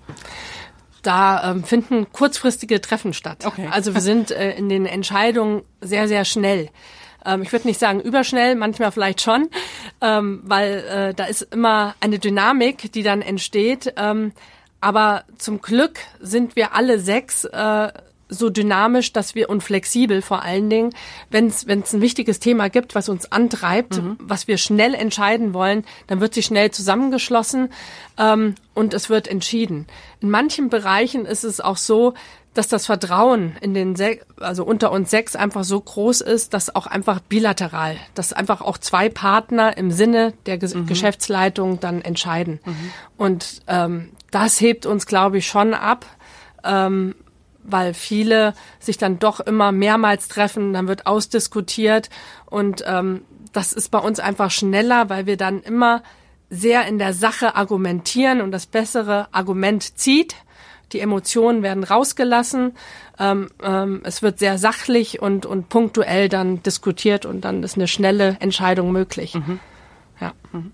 Da 1.03 1.51
ähm, 1.51 1.65
finden 1.65 2.13
kurzfristige 2.13 2.81
Treffen 2.81 3.13
statt. 3.13 3.45
Okay. 3.47 3.69
Also 3.71 3.95
wir 3.95 4.01
sind 4.01 4.31
äh, 4.31 4.53
in 4.53 4.69
den 4.69 4.87
Entscheidungen 4.87 5.63
sehr, 5.81 6.09
sehr 6.09 6.25
schnell. 6.25 6.71
Ähm, 7.25 7.43
ich 7.43 7.53
würde 7.53 7.69
nicht 7.69 7.81
sagen 7.81 8.01
überschnell, 8.01 8.55
manchmal 8.55 8.93
vielleicht 8.93 9.21
schon, 9.21 9.49
ähm, 10.01 10.41
weil 10.45 10.85
äh, 10.85 11.15
da 11.15 11.25
ist 11.25 11.43
immer 11.43 11.95
eine 12.01 12.19
Dynamik, 12.19 12.93
die 12.93 13.03
dann 13.03 13.23
entsteht. 13.23 13.95
Ähm, 13.97 14.33
aber 14.81 15.25
zum 15.39 15.61
Glück 15.61 15.99
sind 16.21 16.57
wir 16.57 16.75
alle 16.75 17.01
sechs 17.01 17.45
äh, 17.45 17.89
so 18.29 18.51
dynamisch, 18.51 19.13
dass 19.13 19.35
wir 19.35 19.49
und 19.49 19.63
flexibel 19.63 20.23
vor 20.23 20.43
allen 20.43 20.69
Dingen, 20.69 20.91
wenn 21.31 21.47
es 21.47 21.67
ein 21.67 22.01
wichtiges 22.01 22.41
Thema 22.41 22.69
gibt, 22.69 22.95
was 22.95 23.09
uns 23.09 23.33
antreibt, 23.33 24.03
mhm. 24.03 24.17
was 24.21 24.49
wir 24.49 24.59
schnell 24.59 24.95
entscheiden 24.95 25.55
wollen, 25.55 25.85
dann 26.07 26.21
wird 26.21 26.35
sie 26.35 26.43
schnell 26.43 26.71
zusammengeschlossen 26.71 27.71
ähm, 28.19 28.55
und 28.75 28.95
es 28.95 29.09
wird 29.09 29.29
entschieden. 29.29 29.87
In 30.21 30.31
manchen 30.31 30.69
Bereichen 30.69 31.27
ist 31.27 31.45
es 31.45 31.61
auch 31.61 31.77
so, 31.77 32.15
dass 32.55 32.67
das 32.67 32.87
Vertrauen 32.87 33.57
in 33.61 33.73
den 33.73 33.95
Se 33.95 34.19
also 34.41 34.65
unter 34.65 34.91
uns 34.91 35.11
sechs 35.11 35.37
einfach 35.37 35.63
so 35.63 35.81
groß 35.81 36.23
ist, 36.23 36.55
dass 36.55 36.75
auch 36.75 36.89
einfach 36.89 37.21
bilateral, 37.21 37.97
dass 38.15 38.33
einfach 38.33 38.63
auch 38.63 38.79
zwei 38.79 39.09
Partner 39.09 39.77
im 39.77 39.93
Sinne 39.93 40.33
der 40.47 40.59
Ge 40.59 40.75
mhm. 40.75 40.87
Geschäftsleitung 40.87 41.79
dann 41.79 42.03
entscheiden. 42.03 42.59
Mhm. 42.65 42.91
Und 43.17 43.63
ähm, 43.69 44.11
das 44.33 44.61
hebt 44.61 44.87
uns, 44.87 45.07
glaube 45.07 45.39
ich, 45.39 45.47
schon 45.47 45.73
ab. 45.73 46.05
Ähm, 46.65 47.15
weil 47.69 47.95
viele 47.95 48.55
sich 48.81 48.99
dann 48.99 49.19
doch 49.19 49.41
immer 49.41 49.73
mehrmals 49.73 50.29
treffen, 50.29 50.73
dann 50.73 50.89
wird 50.89 51.07
ausdiskutiert 51.07 52.11
und 52.47 52.83
ähm, 52.87 53.23
das 53.53 53.73
ist 53.73 53.91
bei 53.91 53.99
uns 53.99 54.21
einfach 54.21 54.51
schneller, 54.51 55.09
weil 55.09 55.27
wir 55.27 55.37
dann 55.37 55.63
immer 55.63 56.03
sehr 56.51 56.87
in 56.87 56.99
der 56.99 57.13
Sache 57.13 57.57
argumentieren 57.57 58.41
und 58.41 58.53
das 58.53 58.67
bessere 58.67 59.29
Argument 59.33 59.99
zieht. 59.99 60.35
Die 60.93 61.01
Emotionen 61.01 61.63
werden 61.63 61.85
rausgelassen. 61.85 62.75
Ähm, 63.19 63.51
ähm, 63.63 64.01
es 64.05 64.23
wird 64.23 64.39
sehr 64.39 64.57
sachlich 64.57 65.21
und, 65.21 65.45
und 65.45 65.69
punktuell 65.69 66.29
dann 66.29 66.63
diskutiert 66.63 67.27
und 67.27 67.43
dann 67.43 67.63
ist 67.63 67.77
eine 67.77 67.89
schnelle 67.89 68.39
Entscheidung 68.41 68.93
möglich. 68.93 69.35
Mhm. 69.35 69.61
Ja. 70.21 70.33
Mhm. 70.53 70.73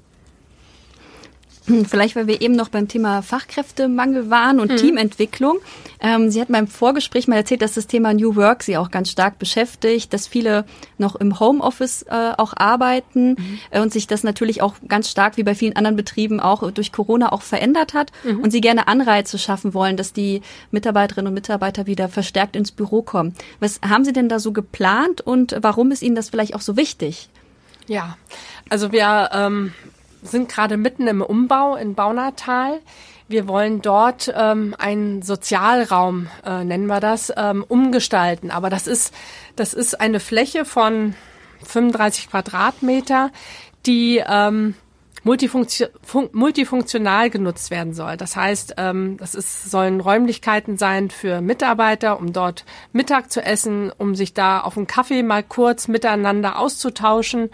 Vielleicht, 1.88 2.14
weil 2.14 2.26
wir 2.26 2.42
eben 2.42 2.54
noch 2.54 2.68
beim 2.68 2.88
Thema 2.88 3.22
Fachkräftemangel 3.22 4.28
waren 4.28 4.60
und 4.60 4.72
mhm. 4.72 4.76
Teamentwicklung. 4.76 5.58
Ähm, 6.00 6.30
Sie 6.30 6.40
hatten 6.40 6.52
beim 6.52 6.66
Vorgespräch 6.66 7.26
mal 7.26 7.36
erzählt, 7.36 7.62
dass 7.62 7.74
das 7.74 7.86
Thema 7.86 8.12
New 8.12 8.36
Work 8.36 8.62
Sie 8.62 8.76
auch 8.76 8.90
ganz 8.90 9.10
stark 9.10 9.38
beschäftigt, 9.38 10.12
dass 10.12 10.26
viele 10.26 10.66
noch 10.98 11.16
im 11.16 11.40
Homeoffice 11.40 12.02
äh, 12.02 12.32
auch 12.36 12.52
arbeiten 12.54 13.30
mhm. 13.30 13.58
äh, 13.70 13.80
und 13.80 13.92
sich 13.92 14.06
das 14.06 14.24
natürlich 14.24 14.60
auch 14.60 14.74
ganz 14.88 15.10
stark 15.10 15.38
wie 15.38 15.42
bei 15.42 15.54
vielen 15.54 15.74
anderen 15.74 15.96
Betrieben 15.96 16.38
auch 16.38 16.70
durch 16.70 16.92
Corona 16.92 17.32
auch 17.32 17.42
verändert 17.42 17.94
hat 17.94 18.12
mhm. 18.24 18.40
und 18.40 18.50
Sie 18.50 18.60
gerne 18.60 18.86
Anreize 18.86 19.38
schaffen 19.38 19.72
wollen, 19.72 19.96
dass 19.96 20.12
die 20.12 20.42
Mitarbeiterinnen 20.70 21.28
und 21.28 21.34
Mitarbeiter 21.34 21.86
wieder 21.86 22.10
verstärkt 22.10 22.56
ins 22.56 22.72
Büro 22.72 23.00
kommen. 23.00 23.34
Was 23.60 23.80
haben 23.80 24.04
Sie 24.04 24.12
denn 24.12 24.28
da 24.28 24.38
so 24.38 24.52
geplant 24.52 25.22
und 25.22 25.56
warum 25.62 25.92
ist 25.92 26.02
Ihnen 26.02 26.14
das 26.14 26.28
vielleicht 26.28 26.54
auch 26.54 26.60
so 26.60 26.76
wichtig? 26.76 27.30
Ja, 27.86 28.16
also 28.70 28.92
wir 28.92 29.30
ähm, 29.32 29.72
sind 30.24 30.48
gerade 30.48 30.76
mitten 30.76 31.06
im 31.06 31.22
Umbau 31.22 31.76
in 31.76 31.94
Baunatal. 31.94 32.80
Wir 33.28 33.48
wollen 33.48 33.80
dort 33.80 34.32
ähm, 34.36 34.74
einen 34.78 35.22
Sozialraum, 35.22 36.28
äh, 36.44 36.64
nennen 36.64 36.86
wir 36.86 37.00
das, 37.00 37.32
ähm, 37.36 37.64
umgestalten. 37.66 38.50
Aber 38.50 38.70
das 38.70 38.86
ist, 38.86 39.14
das 39.56 39.72
ist 39.72 40.00
eine 40.00 40.20
Fläche 40.20 40.64
von 40.64 41.14
35 41.64 42.30
Quadratmeter, 42.30 43.30
die 43.86 44.22
ähm, 44.26 44.74
multifunktion, 45.24 45.88
multifunktional 46.32 47.30
genutzt 47.30 47.70
werden 47.70 47.94
soll. 47.94 48.16
Das 48.16 48.36
heißt, 48.36 48.74
ähm, 48.76 49.16
das 49.16 49.34
ist, 49.34 49.70
sollen 49.70 50.00
Räumlichkeiten 50.00 50.76
sein 50.76 51.10
für 51.10 51.40
Mitarbeiter, 51.40 52.18
um 52.18 52.32
dort 52.32 52.64
Mittag 52.92 53.32
zu 53.32 53.42
essen, 53.42 53.90
um 53.96 54.14
sich 54.14 54.34
da 54.34 54.60
auf 54.60 54.76
einen 54.76 54.86
Kaffee 54.86 55.22
mal 55.22 55.42
kurz 55.42 55.88
miteinander 55.88 56.58
auszutauschen 56.58 57.50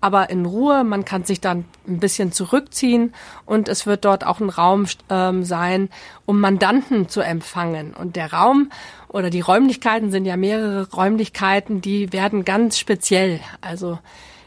aber 0.00 0.30
in 0.30 0.46
Ruhe. 0.46 0.84
Man 0.84 1.04
kann 1.04 1.24
sich 1.24 1.40
dann 1.40 1.64
ein 1.86 1.98
bisschen 1.98 2.32
zurückziehen 2.32 3.14
und 3.46 3.68
es 3.68 3.86
wird 3.86 4.04
dort 4.04 4.24
auch 4.24 4.40
ein 4.40 4.50
Raum 4.50 4.86
ähm, 5.10 5.44
sein, 5.44 5.88
um 6.26 6.40
Mandanten 6.40 7.08
zu 7.08 7.20
empfangen. 7.20 7.94
Und 7.94 8.16
der 8.16 8.32
Raum 8.32 8.70
oder 9.08 9.30
die 9.30 9.40
Räumlichkeiten 9.40 10.10
sind 10.10 10.24
ja 10.24 10.36
mehrere 10.36 10.90
Räumlichkeiten, 10.90 11.80
die 11.80 12.12
werden 12.12 12.44
ganz 12.44 12.78
speziell. 12.78 13.40
Also 13.60 13.98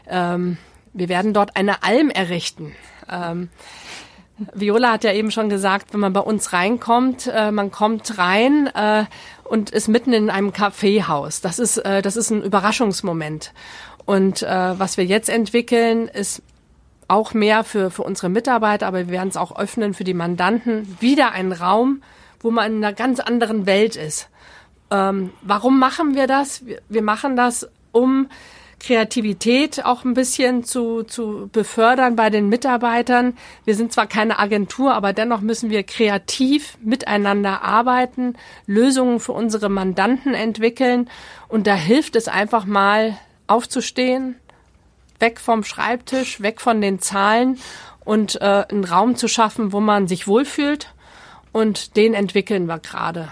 ähm, 0.08 0.58
wir 0.92 1.08
werden 1.08 1.34
dort 1.34 1.56
eine 1.56 1.82
Alm 1.82 2.10
errichten. 2.10 2.72
Ähm, 3.10 3.48
Viola 4.54 4.92
hat 4.92 5.04
ja 5.04 5.12
eben 5.12 5.30
schon 5.30 5.48
gesagt, 5.48 5.92
wenn 5.92 6.00
man 6.00 6.12
bei 6.12 6.20
uns 6.20 6.52
reinkommt, 6.52 7.26
äh, 7.32 7.50
man 7.50 7.70
kommt 7.70 8.18
rein 8.18 8.68
äh, 8.74 9.04
und 9.44 9.70
ist 9.70 9.88
mitten 9.88 10.12
in 10.12 10.30
einem 10.30 10.52
Kaffeehaus. 10.52 11.40
Das 11.40 11.58
ist, 11.58 11.78
äh, 11.78 12.02
das 12.02 12.16
ist 12.16 12.30
ein 12.30 12.42
Überraschungsmoment. 12.42 13.52
Und 14.04 14.42
äh, 14.42 14.78
was 14.78 14.96
wir 14.96 15.04
jetzt 15.04 15.28
entwickeln, 15.28 16.08
ist 16.08 16.42
auch 17.08 17.34
mehr 17.34 17.62
für, 17.64 17.90
für 17.90 18.02
unsere 18.02 18.28
Mitarbeiter, 18.28 18.86
aber 18.86 19.06
wir 19.06 19.10
werden 19.10 19.28
es 19.28 19.36
auch 19.36 19.56
öffnen 19.56 19.94
für 19.94 20.04
die 20.04 20.14
Mandanten. 20.14 20.96
Wieder 21.00 21.32
ein 21.32 21.52
Raum, 21.52 22.02
wo 22.40 22.50
man 22.50 22.72
in 22.72 22.84
einer 22.84 22.94
ganz 22.94 23.20
anderen 23.20 23.66
Welt 23.66 23.96
ist. 23.96 24.28
Ähm, 24.90 25.30
warum 25.42 25.78
machen 25.78 26.14
wir 26.14 26.26
das? 26.26 26.66
Wir, 26.66 26.80
wir 26.88 27.02
machen 27.02 27.36
das, 27.36 27.68
um 27.92 28.28
Kreativität 28.82 29.84
auch 29.84 30.04
ein 30.04 30.14
bisschen 30.14 30.64
zu, 30.64 31.04
zu 31.04 31.48
befördern 31.52 32.16
bei 32.16 32.30
den 32.30 32.48
Mitarbeitern. 32.48 33.36
Wir 33.64 33.76
sind 33.76 33.92
zwar 33.92 34.08
keine 34.08 34.38
Agentur, 34.38 34.94
aber 34.94 35.12
dennoch 35.12 35.40
müssen 35.40 35.70
wir 35.70 35.84
kreativ 35.84 36.76
miteinander 36.82 37.62
arbeiten, 37.62 38.34
Lösungen 38.66 39.20
für 39.20 39.32
unsere 39.32 39.68
Mandanten 39.68 40.34
entwickeln. 40.34 41.08
Und 41.48 41.68
da 41.68 41.74
hilft 41.74 42.16
es 42.16 42.26
einfach 42.26 42.64
mal, 42.66 43.16
aufzustehen, 43.52 44.36
weg 45.18 45.38
vom 45.40 45.62
Schreibtisch, 45.62 46.40
weg 46.40 46.60
von 46.60 46.80
den 46.80 46.98
Zahlen 46.98 47.58
und 48.04 48.40
äh, 48.40 48.64
einen 48.68 48.84
Raum 48.84 49.14
zu 49.16 49.28
schaffen, 49.28 49.72
wo 49.72 49.80
man 49.80 50.08
sich 50.08 50.26
wohlfühlt. 50.26 50.92
Und 51.52 51.96
den 51.96 52.14
entwickeln 52.14 52.66
wir 52.66 52.78
gerade. 52.78 53.28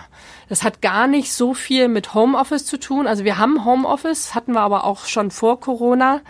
Das 0.50 0.62
hat 0.62 0.83
gar 0.83 1.06
nicht 1.06 1.33
so 1.33 1.54
viel 1.54 1.88
mit 1.88 2.12
Homeoffice 2.12 2.66
zu 2.66 2.78
tun. 2.78 3.06
Also 3.06 3.24
wir 3.24 3.38
haben 3.38 3.64
Homeoffice, 3.64 4.35
hatten 4.35 4.52
wir 4.52 4.61
aber 4.61 4.85
auch 4.85 5.06
schon 5.06 5.30
vor 5.30 5.59
Corona. 5.59 6.20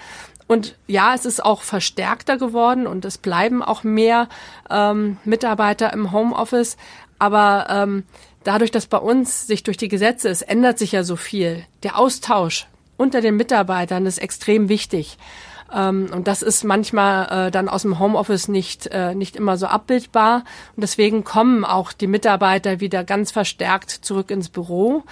Und 0.47 0.77
ja, 0.87 1.15
es 1.15 1.27
ist 1.27 1.45
auch 1.45 1.63
verstärkter 1.63 2.37
geworden 2.37 2.87
und 2.87 3.05
es 3.05 3.19
bleiben 3.19 3.63
auch 3.63 3.83
mehr 3.83 4.29
ähm, 4.69 5.17
Mitarbeiter 5.25 5.93
im 5.93 6.13
Homeoffice. 6.13 6.77
Aber 7.19 7.67
ähm, 7.71 8.05
dadurch, 8.45 8.71
dass 8.71 8.87
bei 8.87 8.99
uns 8.99 9.47
sich 9.47 9.65
durch 9.65 9.77
die 9.77 9.89
Gesetze, 9.89 10.29
es 10.29 10.43
ändert 10.43 10.79
sich 10.79 10.93
ja 10.93 11.03
so 11.03 11.17
viel. 11.17 11.65
Der 11.83 11.99
Austausch 11.99 12.67
unter 13.01 13.23
den 13.23 13.37
Mitarbeitern 13.37 14.05
ist 14.05 14.19
extrem 14.19 14.69
wichtig. 14.69 15.17
Ähm, 15.75 16.11
und 16.13 16.29
das 16.29 16.43
ist 16.43 16.65
manchmal 16.65 17.47
äh, 17.47 17.51
dann 17.51 17.71
aus 17.71 17.83
dem 17.83 17.99
Homeoffice 17.99 18.49
nicht, 18.49 18.89
äh, 18.89 19.15
nicht 19.15 19.37
immer 19.37 19.57
so 19.57 19.67
abbildbar. 19.67 20.45
Und 20.77 20.83
deswegen 20.83 21.25
kommen 21.25 21.65
auch 21.65 21.95
die 21.95 22.07
Mitarbeiter 22.07 22.81
wieder 22.81 23.03
ganz 23.03 23.31
verstärkt 23.31 23.91
zurück 23.91 24.31
ins 24.31 24.51
Büro. 24.51 25.03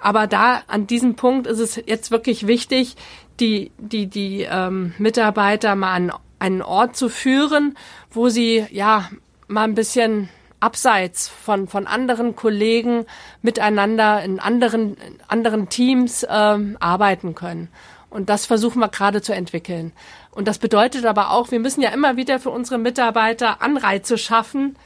Aber 0.00 0.26
da 0.26 0.62
an 0.68 0.86
diesem 0.86 1.14
Punkt 1.14 1.46
ist 1.46 1.58
es 1.58 1.76
jetzt 1.76 2.10
wirklich 2.10 2.46
wichtig, 2.46 2.96
die, 3.40 3.72
die, 3.76 4.06
die 4.06 4.46
ähm, 4.50 4.94
Mitarbeiter 4.96 5.76
mal 5.76 5.92
an 5.92 6.12
einen 6.38 6.62
Ort 6.62 6.96
zu 6.96 7.10
führen, 7.10 7.76
wo 8.10 8.30
sie 8.30 8.64
ja 8.70 9.10
mal 9.48 9.64
ein 9.64 9.74
bisschen 9.74 10.30
abseits 10.62 11.28
von, 11.28 11.66
von 11.66 11.86
anderen 11.86 12.36
Kollegen 12.36 13.04
miteinander 13.42 14.22
in 14.22 14.38
anderen, 14.38 14.96
in 14.96 15.18
anderen 15.28 15.68
Teams 15.68 16.26
ähm, 16.28 16.76
arbeiten 16.80 17.34
können. 17.34 17.68
Und 18.10 18.28
das 18.28 18.46
versuchen 18.46 18.80
wir 18.80 18.88
gerade 18.88 19.22
zu 19.22 19.34
entwickeln. 19.34 19.92
Und 20.30 20.46
das 20.46 20.58
bedeutet 20.58 21.04
aber 21.06 21.30
auch, 21.30 21.50
wir 21.50 21.60
müssen 21.60 21.82
ja 21.82 21.90
immer 21.90 22.16
wieder 22.16 22.38
für 22.38 22.50
unsere 22.50 22.78
Mitarbeiter 22.78 23.62
Anreize 23.62 24.18
schaffen, 24.18 24.76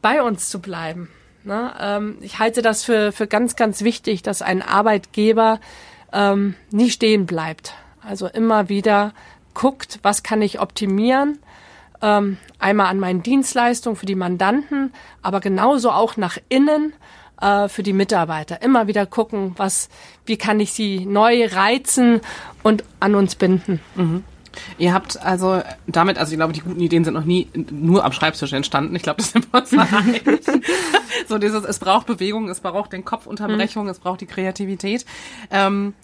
bei 0.00 0.22
uns 0.22 0.48
zu 0.48 0.60
bleiben. 0.60 1.10
Ne? 1.44 1.72
Ähm, 1.80 2.18
ich 2.20 2.38
halte 2.38 2.62
das 2.62 2.84
für, 2.84 3.12
für 3.12 3.26
ganz, 3.26 3.56
ganz 3.56 3.82
wichtig, 3.82 4.22
dass 4.22 4.42
ein 4.42 4.62
Arbeitgeber 4.62 5.60
ähm, 6.12 6.54
nie 6.70 6.90
stehen 6.90 7.26
bleibt. 7.26 7.74
Also 8.00 8.28
immer 8.28 8.68
wieder 8.68 9.12
guckt, 9.54 9.98
was 10.02 10.22
kann 10.22 10.40
ich 10.42 10.60
optimieren, 10.60 11.38
Ähm, 12.02 12.36
einmal 12.58 12.86
an 12.86 12.98
meinen 12.98 13.22
Dienstleistungen 13.22 13.96
für 13.96 14.06
die 14.06 14.16
Mandanten, 14.16 14.92
aber 15.22 15.40
genauso 15.40 15.90
auch 15.90 16.16
nach 16.16 16.36
innen 16.48 16.92
äh, 17.40 17.68
für 17.68 17.82
die 17.82 17.92
Mitarbeiter. 17.92 18.62
Immer 18.62 18.86
wieder 18.86 19.06
gucken, 19.06 19.52
was, 19.56 19.88
wie 20.26 20.36
kann 20.36 20.60
ich 20.60 20.72
sie 20.72 21.06
neu 21.06 21.46
reizen 21.46 22.20
und 22.62 22.84
an 23.00 23.14
uns 23.14 23.34
binden. 23.34 23.80
Mhm. 23.94 24.24
Ihr 24.78 24.92
habt 24.92 25.20
also 25.22 25.62
damit, 25.86 26.18
also 26.18 26.32
ich 26.32 26.38
glaube, 26.38 26.52
die 26.52 26.60
guten 26.60 26.80
Ideen 26.80 27.04
sind 27.04 27.14
noch 27.14 27.24
nie 27.24 27.48
nur 27.54 28.04
am 28.04 28.12
Schreibtisch 28.12 28.52
entstanden. 28.52 28.94
Ich 28.94 29.02
glaube, 29.02 29.18
das 29.18 29.32
sind 29.32 29.52
wir 29.52 29.60
uns 29.60 29.70
so 31.28 31.38
dieses, 31.38 31.64
es 31.64 31.78
braucht 31.78 32.06
Bewegung, 32.06 32.48
es 32.48 32.60
braucht 32.60 32.92
den 32.92 33.04
Kopfunterbrechung, 33.04 33.84
mhm. 33.84 33.90
es 33.90 33.98
braucht 33.98 34.20
die 34.20 34.26
Kreativität. 34.26 35.06
Ähm, 35.50 35.94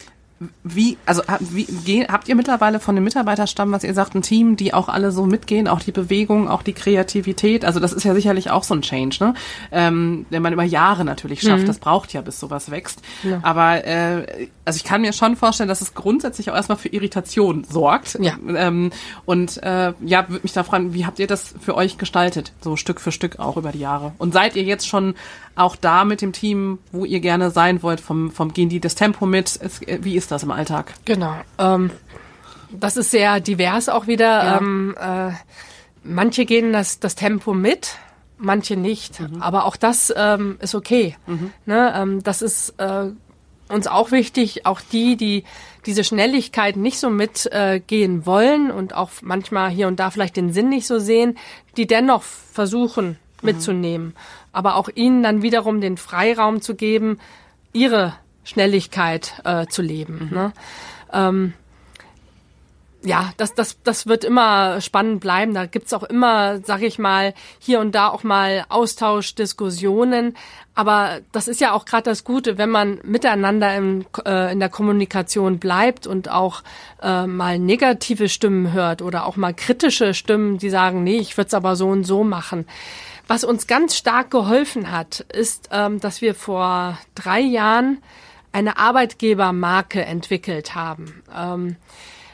wie, 0.62 0.96
also 1.04 1.22
wie, 1.40 2.06
habt 2.06 2.28
ihr 2.28 2.36
mittlerweile 2.36 2.78
von 2.78 2.94
dem 2.94 3.02
Mitarbeiterstamm, 3.02 3.72
was 3.72 3.82
ihr 3.82 3.92
sagt, 3.92 4.14
ein 4.14 4.22
Team, 4.22 4.54
die 4.54 4.72
auch 4.72 4.88
alle 4.88 5.10
so 5.10 5.26
mitgehen, 5.26 5.66
auch 5.66 5.80
die 5.80 5.90
Bewegung, 5.90 6.48
auch 6.48 6.62
die 6.62 6.74
Kreativität? 6.74 7.64
Also 7.64 7.80
das 7.80 7.92
ist 7.92 8.04
ja 8.04 8.14
sicherlich 8.14 8.50
auch 8.50 8.62
so 8.62 8.74
ein 8.74 8.82
Change, 8.82 9.16
ne? 9.20 9.34
Ähm, 9.72 10.26
den 10.30 10.42
man 10.42 10.52
über 10.52 10.62
Jahre 10.62 11.04
natürlich 11.04 11.40
schafft. 11.40 11.62
Mhm. 11.62 11.66
Das 11.66 11.78
braucht 11.78 12.12
ja, 12.12 12.20
bis 12.20 12.38
sowas 12.38 12.70
wächst. 12.70 13.02
Ja. 13.24 13.40
Aber 13.42 13.84
äh, 13.84 14.48
also 14.64 14.76
ich 14.76 14.84
kann 14.84 15.00
mir 15.00 15.12
schon 15.12 15.34
vorstellen, 15.34 15.68
dass 15.68 15.80
es 15.80 15.94
grundsätzlich 15.94 16.50
auch 16.50 16.54
erstmal 16.54 16.78
für 16.78 16.88
Irritation 16.88 17.64
sorgt. 17.64 18.18
Ja. 18.20 18.34
Ähm, 18.54 18.90
und 19.24 19.60
äh, 19.62 19.92
ja, 20.00 20.28
würde 20.28 20.42
mich 20.44 20.52
da 20.52 20.62
fragen, 20.62 20.94
wie 20.94 21.04
habt 21.04 21.18
ihr 21.18 21.26
das 21.26 21.54
für 21.60 21.74
euch 21.74 21.98
gestaltet, 21.98 22.52
so 22.60 22.76
Stück 22.76 23.00
für 23.00 23.10
Stück 23.10 23.40
auch 23.40 23.56
über 23.56 23.72
die 23.72 23.80
Jahre? 23.80 24.12
Und 24.18 24.32
seid 24.32 24.54
ihr 24.54 24.62
jetzt 24.62 24.86
schon 24.86 25.14
auch 25.58 25.76
da 25.76 26.04
mit 26.04 26.22
dem 26.22 26.32
Team, 26.32 26.78
wo 26.92 27.04
ihr 27.04 27.20
gerne 27.20 27.50
sein 27.50 27.82
wollt, 27.82 28.00
vom, 28.00 28.30
vom 28.30 28.52
gehen 28.52 28.68
die 28.68 28.80
das 28.80 28.94
Tempo 28.94 29.26
mit? 29.26 29.58
Wie 30.00 30.16
ist 30.16 30.30
das 30.30 30.42
im 30.42 30.50
Alltag? 30.50 30.94
Genau. 31.04 31.34
Ähm, 31.58 31.90
das 32.70 32.96
ist 32.96 33.10
sehr 33.10 33.40
divers 33.40 33.88
auch 33.88 34.06
wieder. 34.06 34.44
Ja. 34.44 34.58
Ähm, 34.58 34.96
äh, 34.98 35.32
manche 36.02 36.44
gehen 36.44 36.72
das, 36.72 37.00
das 37.00 37.14
Tempo 37.14 37.54
mit, 37.54 37.96
manche 38.36 38.76
nicht. 38.76 39.20
Mhm. 39.20 39.42
Aber 39.42 39.64
auch 39.64 39.76
das 39.76 40.12
ähm, 40.16 40.58
ist 40.60 40.74
okay. 40.74 41.16
Mhm. 41.26 41.52
Ne? 41.66 41.92
Ähm, 41.96 42.22
das 42.22 42.42
ist 42.42 42.74
äh, 42.78 43.10
uns 43.68 43.86
auch 43.86 44.10
wichtig, 44.10 44.66
auch 44.66 44.80
die, 44.80 45.16
die 45.16 45.44
diese 45.86 46.04
Schnelligkeit 46.04 46.76
nicht 46.76 46.98
so 46.98 47.10
mitgehen 47.10 48.22
äh, 48.22 48.26
wollen 48.26 48.70
und 48.70 48.94
auch 48.94 49.10
manchmal 49.22 49.70
hier 49.70 49.88
und 49.88 50.00
da 50.00 50.10
vielleicht 50.10 50.36
den 50.36 50.52
Sinn 50.52 50.68
nicht 50.68 50.86
so 50.86 50.98
sehen, 50.98 51.38
die 51.76 51.86
dennoch 51.86 52.22
versuchen 52.22 53.18
mitzunehmen. 53.42 54.08
Mhm 54.08 54.14
aber 54.52 54.76
auch 54.76 54.88
ihnen 54.94 55.22
dann 55.22 55.42
wiederum 55.42 55.80
den 55.80 55.96
Freiraum 55.96 56.60
zu 56.60 56.74
geben, 56.74 57.18
ihre 57.72 58.14
Schnelligkeit 58.44 59.40
äh, 59.44 59.66
zu 59.66 59.82
leben. 59.82 60.28
Mhm. 60.30 60.36
Ne? 60.36 60.52
Ähm, 61.12 61.52
ja, 63.04 63.32
das, 63.36 63.54
das, 63.54 63.80
das 63.84 64.06
wird 64.08 64.24
immer 64.24 64.80
spannend 64.80 65.20
bleiben. 65.20 65.54
Da 65.54 65.66
gibt's 65.66 65.92
auch 65.92 66.02
immer, 66.02 66.58
sag 66.64 66.82
ich 66.82 66.98
mal, 66.98 67.32
hier 67.60 67.78
und 67.78 67.94
da 67.94 68.08
auch 68.08 68.24
mal 68.24 68.64
Austausch, 68.68 69.36
Diskussionen. 69.36 70.36
Aber 70.74 71.20
das 71.30 71.46
ist 71.46 71.60
ja 71.60 71.72
auch 71.72 71.84
gerade 71.84 72.04
das 72.04 72.24
Gute, 72.24 72.58
wenn 72.58 72.70
man 72.70 72.98
miteinander 73.04 73.74
in, 73.76 74.04
äh, 74.24 74.52
in 74.52 74.58
der 74.58 74.68
Kommunikation 74.68 75.58
bleibt 75.58 76.06
und 76.06 76.28
auch 76.28 76.62
äh, 77.00 77.26
mal 77.26 77.58
negative 77.58 78.28
Stimmen 78.28 78.72
hört 78.72 79.00
oder 79.00 79.26
auch 79.26 79.36
mal 79.36 79.54
kritische 79.54 80.12
Stimmen, 80.12 80.58
die 80.58 80.70
sagen, 80.70 81.04
nee, 81.04 81.18
ich 81.18 81.36
würde 81.36 81.48
es 81.48 81.54
aber 81.54 81.76
so 81.76 81.88
und 81.88 82.04
so 82.04 82.24
machen. 82.24 82.66
Was 83.28 83.44
uns 83.44 83.66
ganz 83.66 83.94
stark 83.94 84.30
geholfen 84.30 84.90
hat, 84.90 85.20
ist, 85.20 85.68
ähm, 85.70 86.00
dass 86.00 86.22
wir 86.22 86.34
vor 86.34 86.98
drei 87.14 87.40
Jahren 87.40 88.02
eine 88.52 88.78
Arbeitgebermarke 88.78 90.02
entwickelt 90.02 90.74
haben. 90.74 91.22
Ähm, 91.36 91.76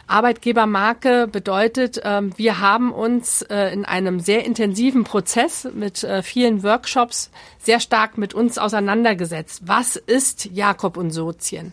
Arbeitgebermarke 0.07 1.27
bedeutet, 1.27 2.01
ähm, 2.05 2.33
wir 2.37 2.61
haben 2.61 2.93
uns 2.93 3.43
äh, 3.43 3.73
in 3.73 3.85
einem 3.85 4.21
sehr 4.21 4.45
intensiven 4.45 5.03
Prozess 5.03 5.67
mit 5.75 6.05
äh, 6.05 6.23
vielen 6.23 6.63
Workshops 6.63 7.31
sehr 7.59 7.81
stark 7.81 8.17
mit 8.17 8.33
uns 8.33 8.57
auseinandergesetzt. 8.57 9.63
Was 9.67 9.97
ist 9.97 10.45
Jakob 10.45 10.97
und 10.97 11.11
Sozien? 11.11 11.73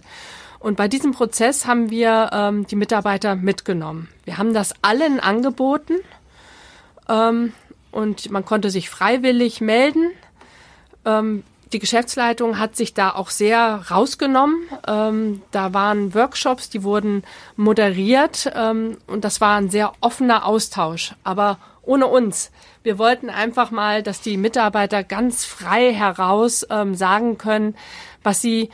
Und 0.57 0.77
bei 0.77 0.88
diesem 0.88 1.12
Prozess 1.12 1.67
haben 1.67 1.91
wir 1.91 2.31
ähm, 2.34 2.65
die 2.65 2.75
Mitarbeiter 2.75 3.36
mitgenommen. 3.36 4.10
Wir 4.25 4.39
haben 4.39 4.53
das 4.53 4.73
allen 4.81 5.19
angeboten. 5.19 5.95
Und 7.91 8.32
man 8.32 8.45
konnte 8.45 8.69
sich 8.69 8.89
freiwillig 8.89 9.62
melden. 9.62 10.12
Ähm, 11.06 11.43
die 11.73 11.80
Geschäftsleitung 11.80 12.60
hat 12.60 12.75
sich 12.75 12.93
da 12.93 13.12
auch 13.12 13.30
sehr 13.30 13.86
rausgenommen. 13.89 14.58
Ähm, 14.88 15.41
da 15.51 15.73
waren 15.73 16.13
Workshops, 16.13 16.69
die 16.69 16.84
wurden 16.84 17.23
moderiert 17.56 18.51
ähm, 18.56 18.97
und 19.08 19.23
das 19.23 19.39
war 19.39 19.56
ein 19.56 19.69
sehr 19.69 19.93
offener 20.01 20.45
Austausch, 20.45 21.15
aber 21.23 21.60
ohne 21.82 22.08
uns. 22.08 22.51
Wir 22.84 22.97
wollten 22.97 23.30
einfach 23.30 23.71
mal, 23.71 24.04
dass 24.04 24.21
die 24.21 24.38
Mitarbeiter 24.38 25.04
ganz 25.04 25.45
frei 25.45 25.93
heraus 25.93 26.65
ähm, 26.69 26.93
sagen 26.93 27.38
können, 27.38 27.75
was 28.21 28.41
sie 28.41 28.69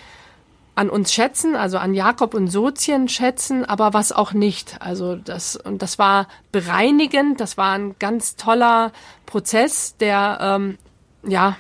an 0.77 0.91
uns 0.91 1.11
schätzen, 1.11 1.55
also 1.55 1.79
an 1.79 1.95
Jakob 1.95 2.35
und 2.35 2.49
Sozien 2.49 3.09
schätzen, 3.09 3.65
aber 3.65 3.95
was 3.95 4.11
auch 4.11 4.33
nicht. 4.33 4.79
Also 4.79 5.15
das, 5.15 5.55
und 5.55 5.81
das 5.81 5.97
war 5.97 6.27
bereinigend, 6.51 7.41
das 7.41 7.57
war 7.57 7.71
ein 7.71 7.95
ganz 7.97 8.35
toller 8.35 8.91
Prozess, 9.25 9.97
der 9.97 10.37
ähm, 10.39 10.77
ja 11.27 11.57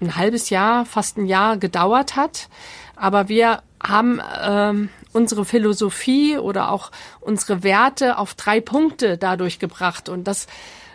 ein 0.00 0.16
halbes 0.16 0.50
Jahr, 0.50 0.84
fast 0.86 1.18
ein 1.18 1.26
Jahr 1.26 1.56
gedauert 1.56 2.16
hat. 2.16 2.48
Aber 2.96 3.28
wir 3.28 3.62
haben 3.80 4.20
ähm, 4.42 4.88
unsere 5.12 5.44
Philosophie 5.44 6.36
oder 6.36 6.72
auch 6.72 6.90
unsere 7.20 7.62
Werte 7.62 8.18
auf 8.18 8.34
drei 8.34 8.60
Punkte 8.60 9.18
dadurch 9.18 9.60
gebracht. 9.60 10.08
Und 10.08 10.24
das, 10.24 10.48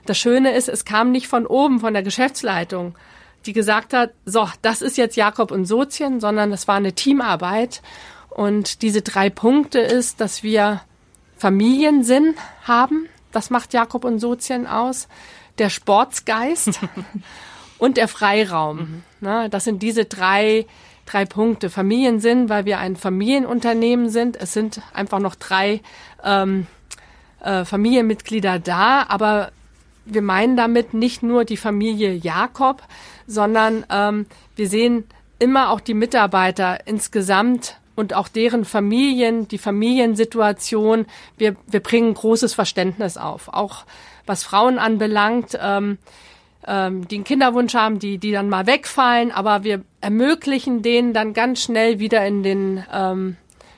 das 0.05 0.17
Schöne 0.17 0.53
ist, 0.53 0.67
es 0.67 0.83
kam 0.83 1.13
nicht 1.13 1.29
von 1.29 1.45
oben, 1.45 1.79
von 1.79 1.93
der 1.93 2.03
Geschäftsleitung, 2.03 2.95
die 3.47 3.53
gesagt 3.53 3.93
hat, 3.93 4.11
so, 4.25 4.47
das 4.61 4.81
ist 4.81 4.97
jetzt 4.97 5.15
Jakob 5.15 5.51
und 5.51 5.65
Sozien, 5.65 6.19
sondern 6.19 6.51
es 6.51 6.67
war 6.67 6.75
eine 6.75 6.93
Teamarbeit. 6.93 7.81
Und 8.29 8.81
diese 8.81 9.01
drei 9.01 9.29
Punkte 9.29 9.79
ist, 9.79 10.21
dass 10.21 10.43
wir 10.43 10.81
Familiensinn 11.37 12.35
haben. 12.63 13.07
Das 13.31 13.49
macht 13.49 13.73
Jakob 13.73 14.03
und 14.05 14.19
Sozien 14.19 14.67
aus. 14.67 15.07
Der 15.57 15.69
Sportsgeist 15.69 16.79
und 17.79 17.97
der 17.97 18.07
Freiraum. 18.07 18.77
Mhm. 18.77 19.03
Na, 19.21 19.47
das 19.47 19.63
sind 19.63 19.81
diese 19.81 20.05
drei, 20.05 20.65
drei 21.05 21.25
Punkte. 21.25 21.69
Familiensinn, 21.69 22.49
weil 22.49 22.65
wir 22.65 22.79
ein 22.79 22.95
Familienunternehmen 22.95 24.09
sind. 24.09 24.37
Es 24.37 24.53
sind 24.53 24.81
einfach 24.93 25.19
noch 25.19 25.35
drei 25.35 25.81
ähm, 26.23 26.67
äh, 27.41 27.65
Familienmitglieder 27.65 28.59
da, 28.59 29.05
aber 29.07 29.51
wir 30.07 30.21
meinen 30.21 30.57
damit 30.57 30.93
nicht 30.93 31.23
nur 31.23 31.45
die 31.45 31.57
Familie 31.57 32.13
Jakob, 32.13 32.81
sondern 33.25 33.85
ähm, 33.89 34.25
wir 34.55 34.67
sehen 34.67 35.05
immer 35.39 35.71
auch 35.71 35.79
die 35.79 35.93
Mitarbeiter 35.93 36.87
insgesamt 36.87 37.77
und 37.95 38.13
auch 38.13 38.27
deren 38.27 38.65
Familien, 38.65 39.47
die 39.47 39.57
Familiensituation. 39.57 41.05
Wir, 41.37 41.55
wir 41.67 41.79
bringen 41.79 42.13
großes 42.13 42.53
Verständnis 42.53 43.17
auf, 43.17 43.49
auch 43.49 43.85
was 44.25 44.43
Frauen 44.43 44.77
anbelangt, 44.79 45.57
ähm, 45.61 45.97
ähm, 46.65 47.07
die 47.07 47.15
einen 47.15 47.23
Kinderwunsch 47.23 47.73
haben, 47.75 47.99
die, 47.99 48.17
die 48.17 48.31
dann 48.31 48.49
mal 48.49 48.67
wegfallen, 48.67 49.31
aber 49.31 49.63
wir 49.63 49.83
ermöglichen 50.01 50.81
denen 50.81 51.13
dann 51.13 51.33
ganz 51.33 51.61
schnell 51.61 51.99
wieder 51.99 52.25
in 52.25 52.43
den 52.43 52.83
ähm, 52.91 53.37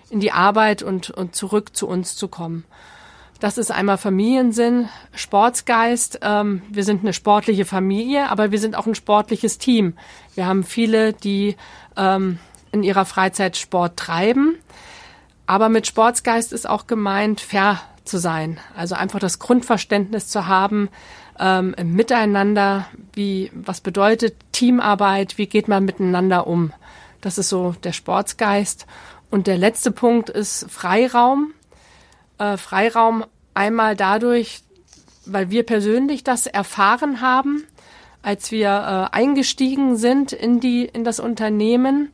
in 0.09 0.19
die 0.19 0.31
Arbeit 0.31 0.83
und, 0.83 1.09
und 1.09 1.35
zurück 1.35 1.75
zu 1.75 1.87
uns 1.87 2.15
zu 2.15 2.27
kommen. 2.27 2.65
Das 3.39 3.57
ist 3.57 3.71
einmal 3.71 3.97
Familiensinn, 3.97 4.89
Sportsgeist. 5.13 6.19
Ähm, 6.21 6.61
wir 6.69 6.83
sind 6.83 7.01
eine 7.01 7.13
sportliche 7.13 7.63
Familie, 7.63 8.29
aber 8.29 8.51
wir 8.51 8.59
sind 8.59 8.75
auch 8.75 8.85
ein 8.85 8.95
sportliches 8.95 9.57
Team. 9.57 9.93
Wir 10.35 10.45
haben 10.45 10.65
viele, 10.65 11.13
die 11.13 11.55
ähm, 11.95 12.37
in 12.73 12.83
ihrer 12.83 13.05
Freizeit 13.05 13.55
Sport 13.55 13.95
treiben. 13.95 14.57
Aber 15.45 15.69
mit 15.69 15.87
Sportsgeist 15.87 16.51
ist 16.51 16.67
auch 16.67 16.85
gemeint, 16.85 17.39
fair 17.39 17.79
zu 18.03 18.17
sein. 18.17 18.59
Also 18.75 18.95
einfach 18.95 19.19
das 19.19 19.39
Grundverständnis 19.39 20.27
zu 20.27 20.47
haben, 20.47 20.89
ähm, 21.39 21.73
Miteinander, 21.81 22.87
wie, 23.13 23.51
was 23.53 23.79
bedeutet 23.79 24.35
Teamarbeit, 24.51 25.37
wie 25.37 25.47
geht 25.47 25.69
man 25.69 25.85
miteinander 25.85 26.45
um. 26.45 26.73
Das 27.21 27.37
ist 27.37 27.47
so 27.47 27.73
der 27.83 27.93
Sportsgeist. 27.93 28.85
Und 29.31 29.47
der 29.47 29.57
letzte 29.57 29.91
Punkt 29.91 30.29
ist 30.29 30.65
Freiraum 30.69 31.53
äh, 32.39 32.57
Freiraum 32.57 33.25
einmal 33.53 33.95
dadurch, 33.95 34.61
weil 35.25 35.49
wir 35.49 35.63
persönlich 35.63 36.23
das 36.23 36.47
erfahren 36.47 37.21
haben, 37.21 37.63
als 38.21 38.51
wir 38.51 39.09
äh, 39.13 39.15
eingestiegen 39.15 39.95
sind 39.95 40.33
in 40.33 40.59
die 40.59 40.85
in 40.85 41.03
das 41.03 41.19
Unternehmen. 41.19 42.11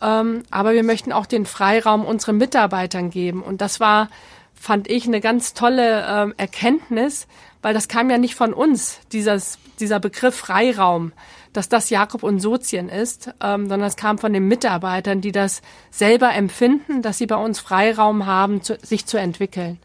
Ähm, 0.00 0.42
aber 0.50 0.72
wir 0.72 0.82
möchten 0.82 1.12
auch 1.12 1.26
den 1.26 1.46
Freiraum 1.46 2.04
unseren 2.04 2.36
Mitarbeitern 2.36 3.10
geben. 3.10 3.42
Und 3.42 3.60
das 3.60 3.80
war, 3.80 4.08
fand 4.54 4.90
ich, 4.90 5.06
eine 5.06 5.20
ganz 5.20 5.54
tolle 5.54 6.02
äh, 6.02 6.32
Erkenntnis, 6.36 7.26
weil 7.62 7.74
das 7.74 7.88
kam 7.88 8.10
ja 8.10 8.18
nicht 8.18 8.34
von 8.34 8.52
uns, 8.52 9.00
dieses, 9.12 9.58
dieser 9.78 10.00
Begriff 10.00 10.36
Freiraum 10.36 11.12
dass 11.52 11.68
das 11.68 11.90
Jakob 11.90 12.22
und 12.22 12.40
Sozien 12.40 12.88
ist, 12.88 13.30
ähm, 13.42 13.68
sondern 13.68 13.88
es 13.88 13.96
kam 13.96 14.18
von 14.18 14.32
den 14.32 14.48
Mitarbeitern, 14.48 15.20
die 15.20 15.32
das 15.32 15.62
selber 15.90 16.32
empfinden, 16.34 17.02
dass 17.02 17.18
sie 17.18 17.26
bei 17.26 17.36
uns 17.36 17.60
Freiraum 17.60 18.26
haben, 18.26 18.62
zu, 18.62 18.78
sich 18.82 19.06
zu 19.06 19.18
entwickeln. 19.18 19.78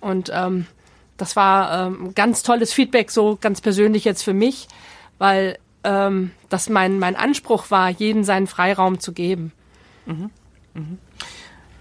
Und 0.00 0.30
ähm, 0.34 0.66
das 1.16 1.36
war 1.36 1.86
ähm, 1.86 2.14
ganz 2.14 2.42
tolles 2.42 2.72
Feedback, 2.72 3.10
so 3.10 3.36
ganz 3.40 3.60
persönlich 3.60 4.04
jetzt 4.04 4.22
für 4.22 4.32
mich, 4.32 4.68
weil 5.18 5.58
ähm, 5.84 6.30
das 6.48 6.68
mein, 6.68 6.98
mein 6.98 7.16
Anspruch 7.16 7.70
war, 7.70 7.90
jedem 7.90 8.24
seinen 8.24 8.46
Freiraum 8.46 9.00
zu 9.00 9.12
geben. 9.12 9.52
Mhm. 10.06 10.30
Mhm. 10.74 10.98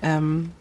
Ähm, 0.01 0.51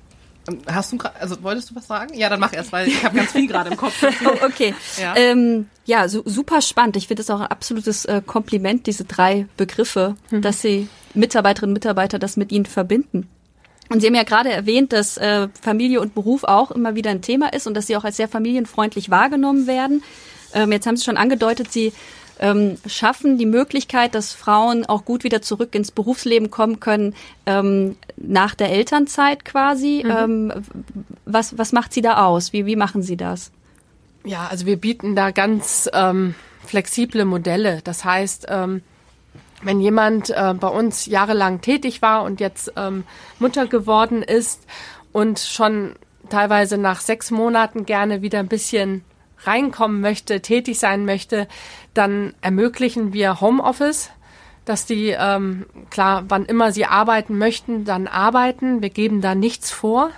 hast 0.70 0.92
du 0.92 0.98
also 1.18 1.42
wolltest 1.42 1.70
du 1.70 1.76
was 1.76 1.86
sagen? 1.86 2.14
Ja, 2.14 2.28
dann 2.28 2.40
mach 2.40 2.52
erst, 2.52 2.72
weil 2.72 2.88
ich 2.88 3.04
habe 3.04 3.16
ganz 3.16 3.32
viel 3.32 3.46
gerade 3.46 3.70
im 3.70 3.76
Kopf. 3.76 4.02
oh, 4.24 4.46
okay. 4.46 4.74
Ja, 5.00 5.14
ähm, 5.16 5.68
ja 5.84 6.08
so, 6.08 6.22
super 6.24 6.60
spannend. 6.62 6.96
Ich 6.96 7.08
finde 7.08 7.22
es 7.22 7.30
auch 7.30 7.40
ein 7.40 7.46
absolutes 7.46 8.04
äh, 8.04 8.22
Kompliment, 8.24 8.86
diese 8.86 9.04
drei 9.04 9.46
Begriffe, 9.56 10.16
mhm. 10.30 10.42
dass 10.42 10.60
sie 10.62 10.88
Mitarbeiterinnen 11.14 11.70
und 11.70 11.74
Mitarbeiter 11.74 12.18
das 12.18 12.36
mit 12.36 12.52
ihnen 12.52 12.66
verbinden. 12.66 13.28
Und 13.90 14.00
Sie 14.00 14.06
haben 14.06 14.14
ja 14.14 14.22
gerade 14.22 14.50
erwähnt, 14.50 14.92
dass 14.92 15.16
äh, 15.16 15.48
Familie 15.60 16.00
und 16.00 16.14
Beruf 16.14 16.44
auch 16.44 16.70
immer 16.70 16.94
wieder 16.94 17.10
ein 17.10 17.22
Thema 17.22 17.52
ist 17.52 17.66
und 17.66 17.74
dass 17.74 17.86
Sie 17.86 17.96
auch 17.96 18.04
als 18.04 18.18
sehr 18.18 18.28
familienfreundlich 18.28 19.10
wahrgenommen 19.10 19.66
werden. 19.66 20.02
Ähm, 20.52 20.72
jetzt 20.72 20.86
haben 20.86 20.96
Sie 20.96 21.04
schon 21.04 21.16
angedeutet, 21.16 21.72
Sie 21.72 21.92
ähm, 22.38 22.76
schaffen 22.86 23.38
die 23.38 23.46
Möglichkeit, 23.46 24.14
dass 24.14 24.32
Frauen 24.32 24.86
auch 24.86 25.04
gut 25.04 25.24
wieder 25.24 25.42
zurück 25.42 25.74
ins 25.74 25.90
Berufsleben 25.90 26.50
kommen 26.50 26.80
können 26.80 27.14
ähm, 27.46 27.96
nach 28.16 28.54
der 28.54 28.70
Elternzeit 28.70 29.44
quasi. 29.44 30.02
Mhm. 30.04 30.10
Ähm, 30.10 30.52
was, 31.24 31.58
was 31.58 31.72
macht 31.72 31.92
Sie 31.92 32.02
da 32.02 32.24
aus? 32.24 32.52
Wie, 32.52 32.66
wie 32.66 32.76
machen 32.76 33.02
Sie 33.02 33.16
das? 33.16 33.50
Ja, 34.24 34.46
also 34.50 34.66
wir 34.66 34.76
bieten 34.76 35.16
da 35.16 35.30
ganz 35.30 35.88
ähm, 35.92 36.34
flexible 36.64 37.24
Modelle. 37.24 37.80
Das 37.82 38.04
heißt, 38.04 38.46
ähm, 38.48 38.82
wenn 39.62 39.80
jemand 39.80 40.30
äh, 40.30 40.54
bei 40.54 40.68
uns 40.68 41.06
jahrelang 41.06 41.60
tätig 41.60 42.02
war 42.02 42.22
und 42.22 42.40
jetzt 42.40 42.72
ähm, 42.76 43.04
Mutter 43.38 43.66
geworden 43.66 44.22
ist 44.22 44.62
und 45.12 45.38
schon 45.38 45.96
teilweise 46.28 46.78
nach 46.78 47.00
sechs 47.00 47.30
Monaten 47.30 47.86
gerne 47.86 48.22
wieder 48.22 48.38
ein 48.38 48.48
bisschen 48.48 49.04
reinkommen 49.44 50.00
möchte, 50.00 50.40
tätig 50.40 50.78
sein 50.78 51.04
möchte, 51.04 51.48
dann 51.94 52.34
ermöglichen 52.40 53.12
wir 53.12 53.40
Homeoffice, 53.40 54.10
dass 54.64 54.86
die 54.86 55.14
ähm, 55.18 55.66
klar, 55.90 56.24
wann 56.28 56.44
immer 56.44 56.72
sie 56.72 56.84
arbeiten 56.84 57.38
möchten, 57.38 57.84
dann 57.84 58.06
arbeiten. 58.06 58.82
Wir 58.82 58.90
geben 58.90 59.20
da 59.20 59.34
nichts 59.34 59.70
vor. 59.70 60.10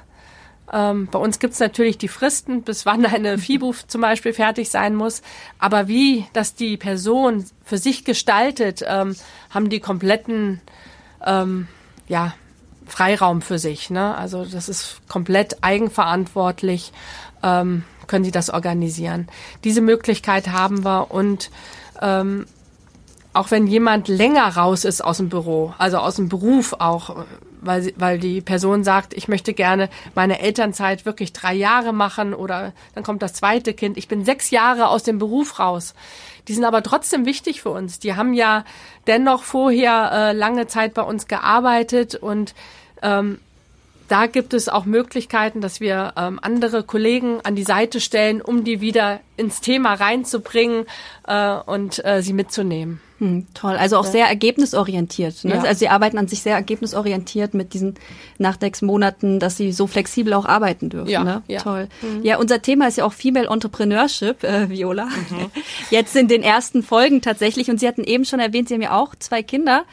Ähm, 0.73 1.09
bei 1.11 1.19
uns 1.19 1.39
gibt's 1.39 1.59
natürlich 1.59 1.99
die 1.99 2.09
Fristen, 2.09 2.63
bis 2.63 2.87
wann 2.87 3.05
eine 3.07 3.39
FIBU 3.39 3.75
zum 3.87 4.01
Beispiel 4.01 4.33
fertig 4.33 4.71
sein 4.71 4.95
muss. 4.95 5.23
Aber 5.59 5.89
wie 5.89 6.27
das 6.33 6.55
die 6.55 6.77
Person 6.77 7.45
für 7.65 7.79
sich 7.79 8.05
gestaltet, 8.05 8.83
ähm, 8.87 9.17
haben 9.51 9.69
die 9.69 9.81
kompletten 9.81 10.61
ähm, 11.25 11.69
ja, 12.09 12.35
Freiraum 12.87 13.43
für 13.43 13.59
sich. 13.59 13.91
Ne? 13.91 14.17
Also 14.17 14.45
das 14.45 14.69
ist 14.69 15.01
komplett 15.09 15.63
eigenverantwortlich, 15.63 16.93
ähm, 17.43 17.85
können 18.11 18.25
sie 18.25 18.33
das 18.33 18.51
organisieren. 18.51 19.29
Diese 19.63 19.81
Möglichkeit 19.81 20.49
haben 20.49 20.85
wir 20.85 21.11
und 21.13 21.51
ähm, 22.03 22.47
auch 23.33 23.53
wenn 23.53 23.69
jemand 23.69 24.09
länger 24.09 24.57
raus 24.57 24.85
ist 24.85 25.03
aus 25.03 25.19
dem 25.19 25.29
Büro, 25.29 25.73
also 25.79 25.99
aus 25.99 26.17
dem 26.17 26.29
Beruf 26.29 26.75
auch, 26.81 27.25
weil, 27.61 27.93
weil 27.97 28.19
die 28.19 28.41
Person 28.41 28.83
sagt, 28.83 29.15
ich 29.15 29.29
möchte 29.29 29.55
gerne 29.55 29.89
meine 30.17 30.41
Elternzeit 30.41 31.07
wirklich 31.07 31.33
drei 31.33 31.55
Jahre 31.55 31.93
machen 31.93 32.35
oder 32.35 32.73
dann 32.97 33.05
kommt 33.05 33.23
das 33.23 33.35
zweite 33.35 33.75
Kind. 33.75 33.97
Ich 33.97 34.09
bin 34.09 34.25
sechs 34.25 34.51
Jahre 34.51 34.89
aus 34.89 35.05
dem 35.05 35.19
Beruf 35.19 35.61
raus. 35.61 35.95
Die 36.49 36.55
sind 36.55 36.65
aber 36.65 36.83
trotzdem 36.83 37.27
wichtig 37.27 37.63
für 37.63 37.71
uns. 37.71 38.01
Die 38.01 38.17
haben 38.17 38.35
ja 38.35 38.65
dennoch 39.07 39.45
vorher 39.45 40.11
äh, 40.13 40.33
lange 40.33 40.67
Zeit 40.67 40.95
bei 40.95 41.03
uns 41.03 41.29
gearbeitet 41.29 42.17
und 42.17 42.55
ähm, 43.03 43.39
da 44.11 44.27
gibt 44.27 44.55
es 44.55 44.69
auch 44.69 44.87
Möglichkeiten, 44.87 45.61
dass 45.61 45.81
wir 45.81 46.15
ähm, 46.17 46.41
andere 46.43 46.83
Kollegen 46.83 47.41
an 47.45 47.55
die 47.55 47.63
Seite 47.63 48.01
stellen, 48.01 48.43
um 48.43 48.65
die 48.65 48.81
wieder 48.81 49.21
ins 49.37 49.61
Thema 49.61 49.95
reinzubringen 49.95 50.87
äh, 51.29 51.55
und 51.55 52.05
äh, 52.05 52.21
sie 52.21 52.33
mitzunehmen. 52.33 53.01
Hm, 53.21 53.47
toll, 53.53 53.77
also 53.77 53.99
auch 53.99 54.07
sehr 54.07 54.27
ergebnisorientiert. 54.27 55.45
Ne? 55.45 55.57
Ja. 55.57 55.63
Also 55.63 55.81
Sie 55.81 55.89
arbeiten 55.91 56.17
an 56.17 56.27
sich 56.27 56.41
sehr 56.41 56.55
ergebnisorientiert 56.55 57.53
mit 57.53 57.75
diesen 57.75 57.97
nach 58.39 58.59
sechs 58.59 58.81
Monaten, 58.81 59.39
dass 59.39 59.59
Sie 59.59 59.73
so 59.73 59.87
flexibel 59.87 60.33
auch 60.33 60.47
arbeiten 60.47 60.89
dürfen. 60.89 61.11
Ja, 61.11 61.23
ne? 61.23 61.43
ja. 61.47 61.61
Toll. 61.61 61.89
Mhm. 62.01 62.25
Ja, 62.25 62.39
unser 62.39 62.63
Thema 62.63 62.89
ist 62.89 62.97
ja 62.97 63.05
auch 63.05 63.13
Female 63.13 63.47
Entrepreneurship, 63.49 64.43
äh, 64.43 64.71
Viola. 64.71 65.05
Mhm. 65.05 65.51
Jetzt 65.91 66.17
in 66.17 66.29
den 66.29 66.43
ersten 66.43 66.83
Folgen 66.83 67.21
tatsächlich. 67.21 67.71
Und 67.71 67.79
Sie 67.79 67.87
hatten 67.87 68.05
eben 68.05 68.25
schon 68.25 68.41
erwähnt, 68.41 68.69
Sie 68.69 68.75
haben 68.75 68.83
ja 68.83 68.97
auch 68.99 69.15
zwei 69.15 69.43
Kinder, 69.43 69.85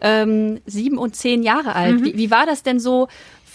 ähm, 0.00 0.60
sieben 0.66 0.98
und 0.98 1.14
zehn 1.14 1.44
Jahre 1.44 1.76
alt. 1.76 2.00
Mhm. 2.00 2.04
Wie, 2.04 2.16
wie 2.16 2.30
war 2.32 2.46
das 2.46 2.64
denn 2.64 2.80
so 2.80 3.06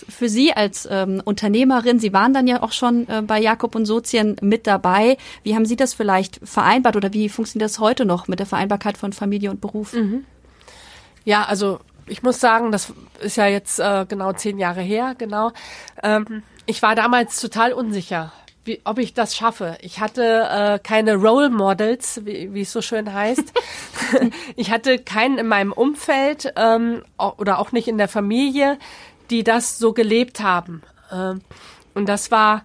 für 0.10 0.30
Sie 0.30 0.54
als 0.54 0.88
ähm, 0.90 1.22
Unternehmerin, 1.24 2.00
Sie 2.00 2.14
waren 2.14 2.34
dann 2.34 2.48
ja 2.48 2.62
auch 2.62 2.72
schon 2.72 3.08
äh, 3.08 3.22
bei 3.22 3.40
Jakob 3.40 3.76
und 3.76 3.86
Sozien 3.86 4.36
mit 4.42 4.68
dabei. 4.68 5.18
Wie 5.44 5.56
haben 5.56 5.66
Sie 5.66 5.76
das 5.76 5.94
vielleicht 5.94 6.40
vereinbart 6.44 6.96
oder 6.96 7.14
wie 7.14 7.30
funktioniert 7.30 7.70
das 7.70 7.80
heute 7.80 8.06
noch 8.06 8.28
mit 8.28 8.40
der 8.40 8.46
Vereinbarkeit 8.46 8.98
von 8.98 9.14
Familie 9.14 9.52
und 9.52 9.62
Beruf? 9.62 9.94
Mhm. 9.94 10.26
Ja, 11.26 11.44
also 11.44 11.80
ich 12.08 12.24
muss 12.24 12.40
sagen, 12.40 12.72
das 12.72 12.94
ist 13.20 13.38
ja 13.38 13.48
jetzt 13.48 13.80
äh, 13.80 14.06
genau 14.08 14.34
zehn 14.34 14.60
Jahre 14.60 14.82
her, 14.82 15.16
genau. 15.18 15.52
Ähm, 16.02 16.44
ich 16.66 16.82
war 16.82 16.96
damals 16.96 17.40
total 17.40 17.74
unsicher, 17.74 18.32
wie, 18.64 18.82
ob 18.84 18.98
ich 19.00 19.14
das 19.14 19.36
schaffe. 19.36 19.78
Ich 19.82 20.00
hatte 20.00 20.48
äh, 20.50 20.80
keine 20.80 21.16
Role 21.16 21.50
Models, 21.50 22.22
wie, 22.26 22.54
wie 22.54 22.62
es 22.62 22.72
so 22.72 22.82
schön 22.82 23.14
heißt. 23.14 23.54
ich 24.56 24.72
hatte 24.72 25.00
keinen 25.00 25.38
in 25.38 25.48
meinem 25.48 25.72
Umfeld 25.72 26.54
ähm, 26.56 27.04
oder 27.18 27.60
auch 27.60 27.72
nicht 27.72 27.88
in 27.88 27.98
der 27.98 28.08
Familie, 28.08 28.78
die 29.30 29.44
das 29.44 29.78
so 29.78 29.94
gelebt 29.94 30.42
haben. 30.42 30.82
Ähm, 31.12 31.42
und 31.94 32.08
das 32.08 32.32
war 32.32 32.64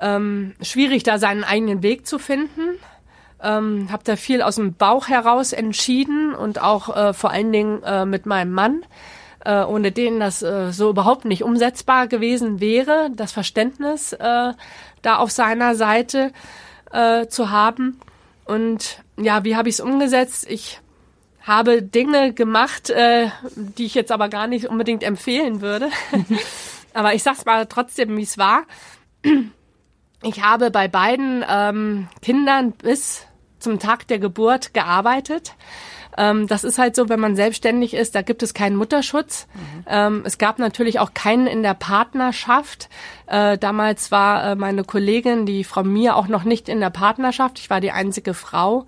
ähm, 0.00 0.54
schwierig, 0.62 1.02
da 1.02 1.18
seinen 1.18 1.44
eigenen 1.44 1.82
Weg 1.82 2.06
zu 2.06 2.18
finden. 2.18 2.78
Ähm, 3.42 3.88
habe 3.90 4.04
da 4.04 4.16
viel 4.16 4.42
aus 4.42 4.56
dem 4.56 4.74
Bauch 4.74 5.08
heraus 5.08 5.52
entschieden 5.52 6.34
und 6.34 6.60
auch 6.60 6.94
äh, 6.94 7.12
vor 7.14 7.30
allen 7.30 7.52
Dingen 7.52 7.82
äh, 7.82 8.04
mit 8.04 8.26
meinem 8.26 8.52
Mann, 8.52 8.82
äh, 9.44 9.62
ohne 9.62 9.92
den 9.92 10.20
das 10.20 10.42
äh, 10.42 10.72
so 10.72 10.90
überhaupt 10.90 11.24
nicht 11.24 11.42
umsetzbar 11.42 12.06
gewesen 12.06 12.60
wäre, 12.60 13.10
das 13.14 13.32
Verständnis 13.32 14.12
äh, 14.12 14.52
da 15.02 15.16
auf 15.16 15.30
seiner 15.30 15.74
Seite 15.74 16.32
äh, 16.92 17.28
zu 17.28 17.50
haben. 17.50 17.98
Und 18.44 19.02
ja, 19.16 19.44
wie 19.44 19.56
habe 19.56 19.68
ich 19.68 19.76
es 19.76 19.80
umgesetzt? 19.80 20.46
Ich 20.50 20.80
habe 21.50 21.82
Dinge 21.82 22.32
gemacht, 22.32 22.90
äh, 22.90 23.28
die 23.56 23.84
ich 23.84 23.94
jetzt 23.94 24.12
aber 24.12 24.28
gar 24.28 24.46
nicht 24.46 24.66
unbedingt 24.66 25.02
empfehlen 25.02 25.60
würde. 25.60 25.90
aber 26.94 27.12
ich 27.14 27.24
sag's 27.24 27.44
mal 27.44 27.66
trotzdem, 27.66 28.16
wie 28.16 28.22
es 28.22 28.38
war. 28.38 28.62
Ich 30.22 30.42
habe 30.42 30.70
bei 30.70 30.86
beiden 30.86 31.44
ähm, 31.48 32.08
Kindern 32.22 32.70
bis 32.72 33.26
zum 33.58 33.80
Tag 33.80 34.06
der 34.06 34.20
Geburt 34.20 34.74
gearbeitet. 34.74 35.54
Ähm, 36.16 36.46
das 36.46 36.62
ist 36.62 36.78
halt 36.78 36.94
so, 36.94 37.08
wenn 37.08 37.18
man 37.18 37.34
selbstständig 37.34 37.94
ist, 37.94 38.14
da 38.14 38.22
gibt 38.22 38.42
es 38.42 38.54
keinen 38.54 38.76
Mutterschutz. 38.76 39.48
Mhm. 39.54 39.84
Ähm, 39.88 40.22
es 40.24 40.38
gab 40.38 40.58
natürlich 40.58 41.00
auch 41.00 41.14
keinen 41.14 41.48
in 41.48 41.62
der 41.62 41.74
Partnerschaft. 41.74 42.88
Äh, 43.26 43.58
damals 43.58 44.10
war 44.10 44.52
äh, 44.52 44.54
meine 44.54 44.84
Kollegin, 44.84 45.46
die 45.46 45.64
Frau 45.64 45.82
Mir, 45.82 46.16
auch 46.16 46.28
noch 46.28 46.44
nicht 46.44 46.68
in 46.68 46.80
der 46.80 46.90
Partnerschaft. 46.90 47.58
Ich 47.58 47.70
war 47.70 47.80
die 47.80 47.92
einzige 47.92 48.34
Frau. 48.34 48.86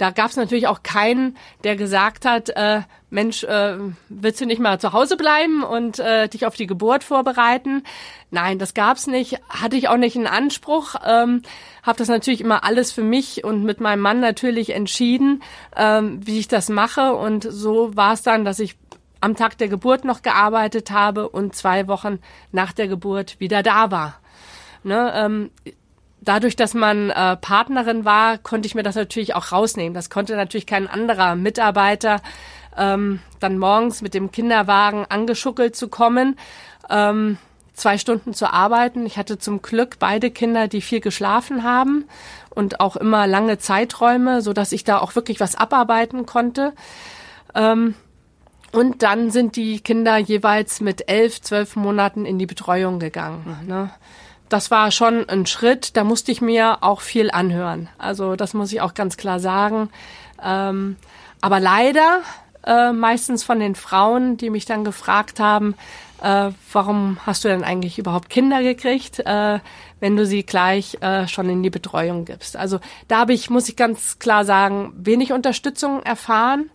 Da 0.00 0.10
gab 0.12 0.30
es 0.30 0.36
natürlich 0.36 0.66
auch 0.66 0.82
keinen, 0.82 1.36
der 1.62 1.76
gesagt 1.76 2.24
hat, 2.24 2.48
äh, 2.48 2.80
Mensch, 3.10 3.44
äh, 3.44 3.76
willst 4.08 4.40
du 4.40 4.46
nicht 4.46 4.58
mal 4.58 4.80
zu 4.80 4.94
Hause 4.94 5.18
bleiben 5.18 5.62
und 5.62 5.98
äh, 5.98 6.26
dich 6.26 6.46
auf 6.46 6.56
die 6.56 6.66
Geburt 6.66 7.04
vorbereiten? 7.04 7.82
Nein, 8.30 8.58
das 8.58 8.72
gab's 8.72 9.06
nicht. 9.06 9.38
Hatte 9.50 9.76
ich 9.76 9.88
auch 9.88 9.98
nicht 9.98 10.16
einen 10.16 10.26
Anspruch. 10.26 10.94
Ähm, 11.06 11.42
habe 11.82 11.98
das 11.98 12.08
natürlich 12.08 12.40
immer 12.40 12.64
alles 12.64 12.92
für 12.92 13.02
mich 13.02 13.44
und 13.44 13.64
mit 13.64 13.82
meinem 13.82 14.00
Mann 14.00 14.20
natürlich 14.20 14.70
entschieden, 14.70 15.42
ähm, 15.76 16.26
wie 16.26 16.38
ich 16.38 16.48
das 16.48 16.70
mache. 16.70 17.12
Und 17.12 17.46
so 17.50 17.94
war 17.94 18.14
es 18.14 18.22
dann, 18.22 18.46
dass 18.46 18.58
ich 18.58 18.78
am 19.20 19.36
Tag 19.36 19.58
der 19.58 19.68
Geburt 19.68 20.06
noch 20.06 20.22
gearbeitet 20.22 20.90
habe 20.90 21.28
und 21.28 21.54
zwei 21.54 21.88
Wochen 21.88 22.20
nach 22.52 22.72
der 22.72 22.88
Geburt 22.88 23.38
wieder 23.38 23.62
da 23.62 23.90
war. 23.90 24.18
Ne, 24.82 25.12
ähm, 25.14 25.50
dadurch, 26.20 26.56
dass 26.56 26.74
man 26.74 27.10
äh, 27.10 27.36
Partnerin 27.36 28.04
war, 28.04 28.38
konnte 28.38 28.66
ich 28.66 28.74
mir 28.74 28.82
das 28.82 28.94
natürlich 28.94 29.34
auch 29.34 29.52
rausnehmen. 29.52 29.94
Das 29.94 30.10
konnte 30.10 30.36
natürlich 30.36 30.66
kein 30.66 30.86
anderer 30.86 31.34
Mitarbeiter 31.36 32.20
ähm, 32.76 33.20
dann 33.40 33.58
morgens 33.58 34.02
mit 34.02 34.14
dem 34.14 34.30
Kinderwagen 34.30 35.06
angeschuckelt 35.08 35.76
zu 35.76 35.88
kommen, 35.88 36.38
ähm, 36.88 37.38
zwei 37.74 37.98
Stunden 37.98 38.34
zu 38.34 38.52
arbeiten. 38.52 39.06
Ich 39.06 39.16
hatte 39.16 39.38
zum 39.38 39.62
Glück 39.62 39.98
beide 39.98 40.30
Kinder, 40.30 40.68
die 40.68 40.80
viel 40.80 41.00
geschlafen 41.00 41.64
haben 41.64 42.04
und 42.50 42.80
auch 42.80 42.96
immer 42.96 43.26
lange 43.26 43.58
Zeiträume, 43.58 44.42
so 44.42 44.52
dass 44.52 44.72
ich 44.72 44.84
da 44.84 44.98
auch 44.98 45.14
wirklich 45.14 45.40
was 45.40 45.56
abarbeiten 45.56 46.26
konnte. 46.26 46.72
Ähm, 47.54 47.94
und 48.72 49.02
dann 49.02 49.30
sind 49.30 49.56
die 49.56 49.80
Kinder 49.80 50.16
jeweils 50.18 50.80
mit 50.80 51.08
elf, 51.10 51.40
zwölf 51.40 51.74
Monaten 51.74 52.24
in 52.24 52.38
die 52.38 52.46
Betreuung 52.46 53.00
gegangen. 53.00 53.58
Ne? 53.66 53.90
Das 54.50 54.70
war 54.70 54.90
schon 54.90 55.28
ein 55.28 55.46
Schritt, 55.46 55.96
da 55.96 56.04
musste 56.04 56.32
ich 56.32 56.42
mir 56.42 56.78
auch 56.82 57.00
viel 57.00 57.30
anhören. 57.30 57.88
Also 57.98 58.36
das 58.36 58.52
muss 58.52 58.72
ich 58.72 58.80
auch 58.80 58.94
ganz 58.94 59.16
klar 59.16 59.40
sagen. 59.40 59.88
Ähm, 60.42 60.96
aber 61.40 61.60
leider 61.60 62.20
äh, 62.66 62.92
meistens 62.92 63.44
von 63.44 63.60
den 63.60 63.74
Frauen, 63.74 64.36
die 64.36 64.50
mich 64.50 64.66
dann 64.66 64.84
gefragt 64.84 65.40
haben, 65.40 65.74
äh, 66.20 66.50
warum 66.72 67.18
hast 67.24 67.44
du 67.44 67.48
denn 67.48 67.64
eigentlich 67.64 67.98
überhaupt 67.98 68.28
Kinder 68.28 68.62
gekriegt, 68.62 69.20
äh, 69.20 69.60
wenn 70.00 70.16
du 70.16 70.26
sie 70.26 70.42
gleich 70.42 70.98
äh, 71.00 71.28
schon 71.28 71.48
in 71.48 71.62
die 71.62 71.70
Betreuung 71.70 72.24
gibst? 72.24 72.56
Also 72.56 72.80
da 73.08 73.20
habe 73.20 73.32
ich, 73.32 73.50
muss 73.50 73.68
ich 73.68 73.76
ganz 73.76 74.18
klar 74.18 74.44
sagen, 74.44 74.92
wenig 74.96 75.32
Unterstützung 75.32 76.02
erfahren. 76.02 76.70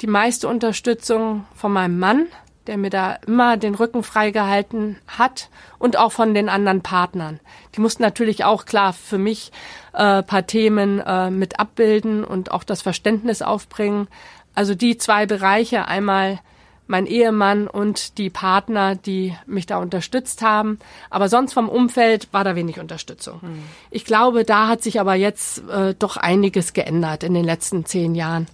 Die 0.00 0.06
meiste 0.08 0.48
Unterstützung 0.48 1.46
von 1.54 1.72
meinem 1.72 1.98
Mann, 1.98 2.26
der 2.66 2.76
mir 2.76 2.90
da 2.90 3.14
immer 3.26 3.56
den 3.56 3.74
Rücken 3.74 4.02
freigehalten 4.02 4.98
hat 5.06 5.48
und 5.78 5.98
auch 5.98 6.12
von 6.12 6.34
den 6.34 6.48
anderen 6.48 6.82
Partnern. 6.82 7.40
Die 7.74 7.80
mussten 7.80 8.02
natürlich 8.02 8.44
auch 8.44 8.64
klar 8.64 8.92
für 8.92 9.18
mich 9.18 9.52
äh, 9.92 10.22
paar 10.22 10.46
Themen 10.46 11.00
äh, 11.00 11.30
mit 11.30 11.58
abbilden 11.58 12.24
und 12.24 12.50
auch 12.50 12.64
das 12.64 12.82
Verständnis 12.82 13.42
aufbringen. 13.42 14.08
Also 14.54 14.74
die 14.74 14.96
zwei 14.98 15.26
Bereiche, 15.26 15.86
einmal 15.86 16.40
mein 16.86 17.06
Ehemann 17.06 17.68
und 17.68 18.18
die 18.18 18.28
Partner, 18.28 18.94
die 18.94 19.34
mich 19.46 19.66
da 19.66 19.78
unterstützt 19.78 20.42
haben. 20.42 20.78
Aber 21.10 21.28
sonst 21.28 21.54
vom 21.54 21.68
Umfeld 21.68 22.28
war 22.32 22.44
da 22.44 22.54
wenig 22.54 22.80
Unterstützung. 22.80 23.40
Mhm. 23.42 23.62
Ich 23.90 24.04
glaube, 24.04 24.44
da 24.44 24.68
hat 24.68 24.82
sich 24.82 25.00
aber 25.00 25.14
jetzt 25.14 25.66
äh, 25.68 25.94
doch 25.98 26.16
einiges 26.16 26.72
geändert 26.72 27.22
in 27.22 27.34
den 27.34 27.44
letzten 27.44 27.86
zehn 27.86 28.14
Jahren. 28.14 28.46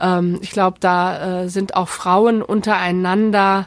Ähm, 0.00 0.38
ich 0.42 0.50
glaube, 0.50 0.78
da 0.80 1.42
äh, 1.42 1.48
sind 1.48 1.74
auch 1.74 1.88
Frauen 1.88 2.42
untereinander 2.42 3.66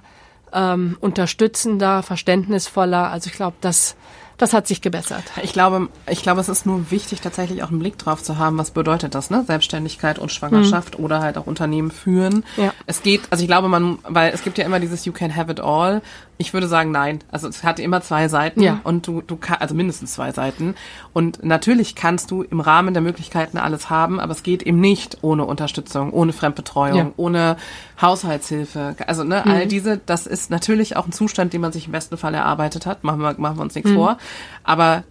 ähm, 0.53 0.97
unterstützender, 0.99 2.03
verständnisvoller. 2.03 3.11
Also 3.11 3.27
ich 3.27 3.33
glaube, 3.33 3.57
das 3.61 3.95
das 4.39 4.53
hat 4.53 4.67
sich 4.67 4.81
gebessert. 4.81 5.25
Ich 5.43 5.51
glaube, 5.51 5.89
ich 6.09 6.23
glaube, 6.23 6.39
es 6.39 6.47
ist 6.47 6.65
nur 6.65 6.91
wichtig, 6.91 7.19
tatsächlich 7.19 7.61
auch 7.61 7.71
einen 7.71 7.79
Blick 7.79 7.97
drauf 7.97 8.23
zu 8.23 8.37
haben, 8.37 8.57
was 8.57 8.71
bedeutet 8.71 9.13
das, 9.13 9.29
ne? 9.29 9.43
Selbstständigkeit 9.45 10.17
und 10.17 10.31
Schwangerschaft 10.31 10.97
mhm. 10.97 11.03
oder 11.03 11.19
halt 11.19 11.37
auch 11.37 11.45
Unternehmen 11.45 11.91
führen. 11.91 12.45
Ja. 12.55 12.73
Es 12.85 13.03
geht, 13.03 13.21
also 13.31 13.43
ich 13.43 13.49
glaube, 13.49 13.67
man, 13.67 13.99
weil 14.03 14.33
es 14.33 14.41
gibt 14.41 14.57
ja 14.57 14.65
immer 14.65 14.79
dieses 14.79 15.03
You 15.03 15.11
can 15.11 15.35
have 15.35 15.51
it 15.51 15.59
all 15.59 16.01
ich 16.41 16.53
würde 16.53 16.69
sagen, 16.69 16.91
nein. 16.91 17.19
Also 17.29 17.49
es 17.49 17.65
hat 17.65 17.79
immer 17.79 18.01
zwei 18.01 18.29
Seiten 18.29 18.61
ja. 18.61 18.79
und 18.85 19.05
du, 19.05 19.21
du 19.21 19.35
kannst, 19.35 19.61
also 19.61 19.75
mindestens 19.75 20.13
zwei 20.13 20.31
Seiten. 20.31 20.73
Und 21.11 21.43
natürlich 21.43 21.95
kannst 21.95 22.31
du 22.31 22.43
im 22.43 22.61
Rahmen 22.61 22.93
der 22.93 23.03
Möglichkeiten 23.03 23.57
alles 23.57 23.89
haben, 23.89 24.21
aber 24.21 24.31
es 24.31 24.41
geht 24.41 24.63
eben 24.63 24.79
nicht 24.79 25.17
ohne 25.21 25.43
Unterstützung, 25.43 26.13
ohne 26.13 26.31
Fremdbetreuung, 26.31 26.97
ja. 26.97 27.11
ohne 27.17 27.57
Haushaltshilfe. 28.01 28.95
Also 29.05 29.25
ne, 29.25 29.43
mhm. 29.43 29.51
all 29.51 29.67
diese, 29.67 29.97
das 29.97 30.27
ist 30.27 30.49
natürlich 30.49 30.95
auch 30.95 31.05
ein 31.05 31.11
Zustand, 31.11 31.51
den 31.51 31.59
man 31.59 31.73
sich 31.73 31.87
im 31.87 31.91
besten 31.91 32.15
Fall 32.15 32.33
erarbeitet 32.33 32.85
hat. 32.85 33.03
Machen 33.03 33.19
wir, 33.19 33.35
machen 33.37 33.57
wir 33.57 33.61
uns 33.61 33.75
nichts 33.75 33.91
mhm. 33.91 33.95
vor. 33.95 34.17
Aber 34.63 35.03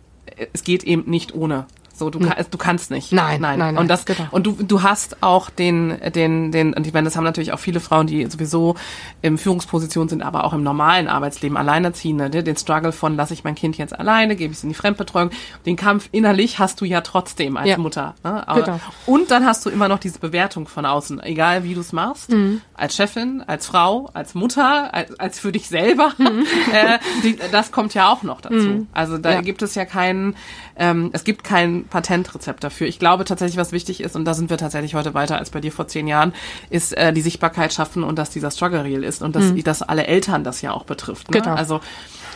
es 0.55 0.64
geht 0.64 0.83
eben 0.83 1.05
nicht 1.11 1.35
ohne. 1.35 1.66
So, 1.99 2.11
du, 2.11 2.20
hm. 2.20 2.28
kann, 2.28 2.46
du 2.51 2.59
kannst 2.59 2.90
nicht. 2.90 3.12
Nein, 3.12 3.40
nein, 3.40 3.59
nein. 3.59 3.76
Und 3.76 3.88
das, 3.88 4.05
genau. 4.05 4.28
und 4.30 4.46
du, 4.46 4.53
du 4.53 4.82
hast 4.82 5.22
auch 5.22 5.51
den, 5.51 5.99
den, 6.14 6.53
den, 6.53 6.74
und 6.74 6.86
ich 6.86 6.92
meine, 6.92 7.07
das 7.07 7.16
haben 7.16 7.24
natürlich 7.24 7.53
auch 7.53 7.59
viele 7.59 7.80
Frauen, 7.80 8.07
die 8.07 8.24
sowieso 8.26 8.76
in 9.22 9.38
Führungsposition 9.38 10.09
sind, 10.09 10.22
aber 10.22 10.44
auch 10.44 10.53
im 10.53 10.62
normalen 10.62 11.09
Arbeitsleben 11.09 11.57
alleinerziehende, 11.57 12.30
ne? 12.30 12.42
den 12.42 12.57
Struggle 12.57 12.92
von, 12.92 13.16
lasse 13.16 13.34
ich 13.34 13.44
mein 13.44 13.55
Kind 13.55 13.78
jetzt 13.78 13.99
alleine, 13.99 14.36
gebe 14.36 14.53
ich 14.53 14.59
es 14.59 14.62
in 14.62 14.68
die 14.68 14.74
Fremdbetreuung. 14.74 15.30
Den 15.66 15.76
Kampf 15.76 16.09
innerlich 16.12 16.59
hast 16.59 16.80
du 16.80 16.84
ja 16.84 17.01
trotzdem 17.01 17.57
als 17.57 17.68
ja. 17.68 17.78
Mutter. 17.78 18.14
Ne? 18.22 18.46
Aber, 18.46 18.62
genau. 18.62 18.80
Und 19.07 19.30
dann 19.30 19.44
hast 19.44 19.66
du 19.66 19.70
immer 19.70 19.88
noch 19.88 19.99
diese 19.99 20.18
Bewertung 20.18 20.68
von 20.68 20.86
außen, 20.86 21.20
egal 21.22 21.64
wie 21.64 21.74
du 21.74 21.80
es 21.80 21.92
machst, 21.92 22.30
mhm. 22.30 22.61
als 22.74 22.94
Chefin, 22.94 23.42
als 23.46 23.66
Frau, 23.66 24.09
als 24.14 24.34
Mutter, 24.34 24.94
als, 24.94 25.18
als 25.18 25.40
für 25.40 25.53
dich 25.53 25.68
selber. 25.68 26.12
Mhm. 26.18 26.46
Äh, 26.68 26.99
die, 27.22 27.38
das 27.51 27.72
kommt 27.72 27.94
ja 27.94 28.12
auch 28.12 28.22
noch 28.22 28.40
dazu. 28.40 28.57
Mhm. 28.57 28.88
Also 28.92 29.16
da 29.16 29.32
ja. 29.32 29.40
gibt 29.40 29.62
es 29.62 29.74
ja 29.74 29.86
keinen, 29.86 30.36
ähm, 30.79 31.11
es 31.12 31.24
gibt 31.24 31.45
kein 31.45 31.85
Patentrezept 31.85 32.64
dafür. 32.64 32.87
Ich 32.87 32.99
glaube 32.99 33.24
tatsächlich, 33.24 33.57
was 33.57 33.72
wichtig 33.72 34.01
ist, 34.01 34.16
und 34.16 34.24
da 34.24 34.35
sind 34.35 34.51
wir 34.51 34.59
tatsächlich 34.59 34.95
heute 34.95 35.14
weiter 35.14 35.39
als 35.39 35.51
bei 35.51 35.61
dir 35.61 35.72
vor 35.72 35.89
zehn 35.89 36.07
Jahren, 36.07 36.33
ist 36.70 36.97
äh, 36.97 37.12
die 37.12 37.20
Sichtbarkeit 37.20 37.72
schaffen 37.72 38.05
und 38.05 38.18
dass 38.18 38.31
dieser 38.31 38.51
Struggle 38.51 38.85
real 38.85 39.05
ist 39.05 39.22
und 39.22 39.37
dass, 39.37 39.45
mhm. 39.45 39.62
dass 39.64 39.83
alle 39.83 40.07
Eltern 40.07 40.45
das 40.45 40.62
ja 40.62 40.72
auch 40.72 40.85
betrifft. 40.85 41.31
Ne? 41.31 41.41
Genau. 41.41 41.55
Also 41.55 41.81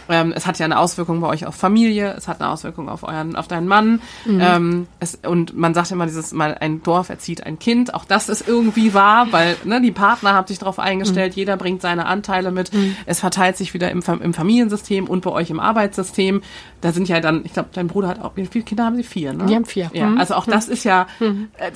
ähm, 0.08 0.32
es 0.34 0.46
hat 0.46 0.58
ja 0.58 0.64
eine 0.64 0.78
Auswirkung 0.78 1.20
bei 1.20 1.28
euch 1.28 1.46
auf 1.46 1.54
Familie, 1.54 2.14
es 2.16 2.28
hat 2.28 2.40
eine 2.40 2.50
Auswirkung 2.50 2.88
auf 2.88 3.02
euren, 3.02 3.36
auf 3.36 3.48
deinen 3.48 3.68
Mann. 3.68 4.00
Mhm. 4.24 4.40
Ähm, 4.40 4.86
es, 5.00 5.18
und 5.26 5.56
man 5.56 5.74
sagt 5.74 5.90
immer 5.90 6.06
dieses 6.06 6.32
mal, 6.32 6.56
ein 6.58 6.82
Dorf 6.82 7.08
erzieht 7.08 7.44
ein 7.46 7.58
Kind. 7.58 7.94
Auch 7.94 8.04
das 8.04 8.28
ist 8.28 8.46
irgendwie 8.46 8.94
wahr, 8.94 9.28
weil 9.30 9.56
ne, 9.64 9.80
die 9.80 9.92
Partner 9.92 10.34
haben 10.34 10.46
sich 10.46 10.58
darauf 10.58 10.78
eingestellt, 10.78 11.32
mhm. 11.34 11.38
jeder 11.38 11.56
bringt 11.56 11.82
seine 11.82 12.06
Anteile 12.06 12.50
mit. 12.50 12.72
Mhm. 12.72 12.96
Es 13.06 13.20
verteilt 13.20 13.56
sich 13.56 13.74
wieder 13.74 13.90
im, 13.90 14.02
im 14.20 14.34
Familiensystem 14.34 15.06
und 15.06 15.22
bei 15.22 15.30
euch 15.30 15.50
im 15.50 15.60
Arbeitssystem. 15.60 16.42
Da 16.80 16.92
sind 16.92 17.08
ja 17.08 17.20
dann, 17.20 17.42
ich 17.44 17.52
glaube, 17.52 17.68
dein 17.72 17.86
Bruder 17.86 18.08
hat 18.08 18.20
auch, 18.20 18.32
wie 18.34 18.46
viele 18.46 18.64
Kinder 18.64 18.84
haben 18.84 18.96
sie? 18.96 19.02
Vier, 19.04 19.32
ne? 19.32 19.46
Die 19.46 19.54
haben 19.54 19.64
vier. 19.64 19.90
Ja, 19.92 20.06
mhm. 20.06 20.18
also 20.18 20.34
auch 20.34 20.46
das 20.46 20.68
ist 20.68 20.84
ja, 20.84 21.06
mhm. 21.20 21.48
äh, 21.58 21.70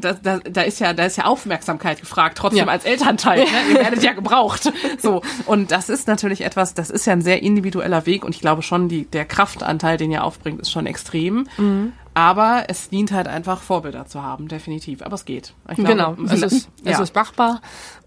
da, 0.00 0.12
da, 0.12 0.38
da 0.38 0.62
ist 0.62 0.80
ja, 0.80 0.92
da 0.92 1.04
ist 1.04 1.16
ja 1.16 1.24
Aufmerksamkeit 1.24 2.00
gefragt, 2.00 2.36
trotzdem 2.38 2.66
ja. 2.66 2.72
als 2.72 2.84
Elternteil. 2.84 3.40
Ne? 3.40 3.46
Ihr 3.70 3.74
werdet 3.76 4.02
ja 4.02 4.12
gebraucht. 4.20 4.70
So. 4.98 5.22
Und 5.46 5.70
das 5.70 5.88
ist 5.88 6.08
natürlich 6.08 6.42
etwas, 6.42 6.74
das 6.74 6.90
ist 6.90 7.06
ja 7.06 7.12
ein 7.12 7.22
sehr 7.22 7.42
individueller 7.70 8.06
Weg 8.06 8.24
und 8.24 8.34
ich 8.34 8.40
glaube 8.40 8.62
schon, 8.62 8.88
die, 8.88 9.04
der 9.04 9.24
Kraftanteil, 9.24 9.96
den 9.96 10.10
ihr 10.10 10.24
aufbringt, 10.24 10.60
ist 10.60 10.70
schon 10.70 10.86
extrem. 10.86 11.46
Mhm. 11.56 11.92
Aber 12.12 12.64
es 12.68 12.88
dient 12.88 13.12
halt 13.12 13.28
einfach, 13.28 13.60
Vorbilder 13.60 14.06
zu 14.06 14.22
haben, 14.22 14.48
definitiv. 14.48 15.02
Aber 15.02 15.14
es 15.14 15.24
geht. 15.24 15.54
Glaube, 15.66 15.84
genau, 15.84 16.16
es 16.24 16.42
ist, 16.42 16.68
ja. 16.84 16.92
es 16.92 16.98
ist 16.98 17.14
machbar. 17.14 17.60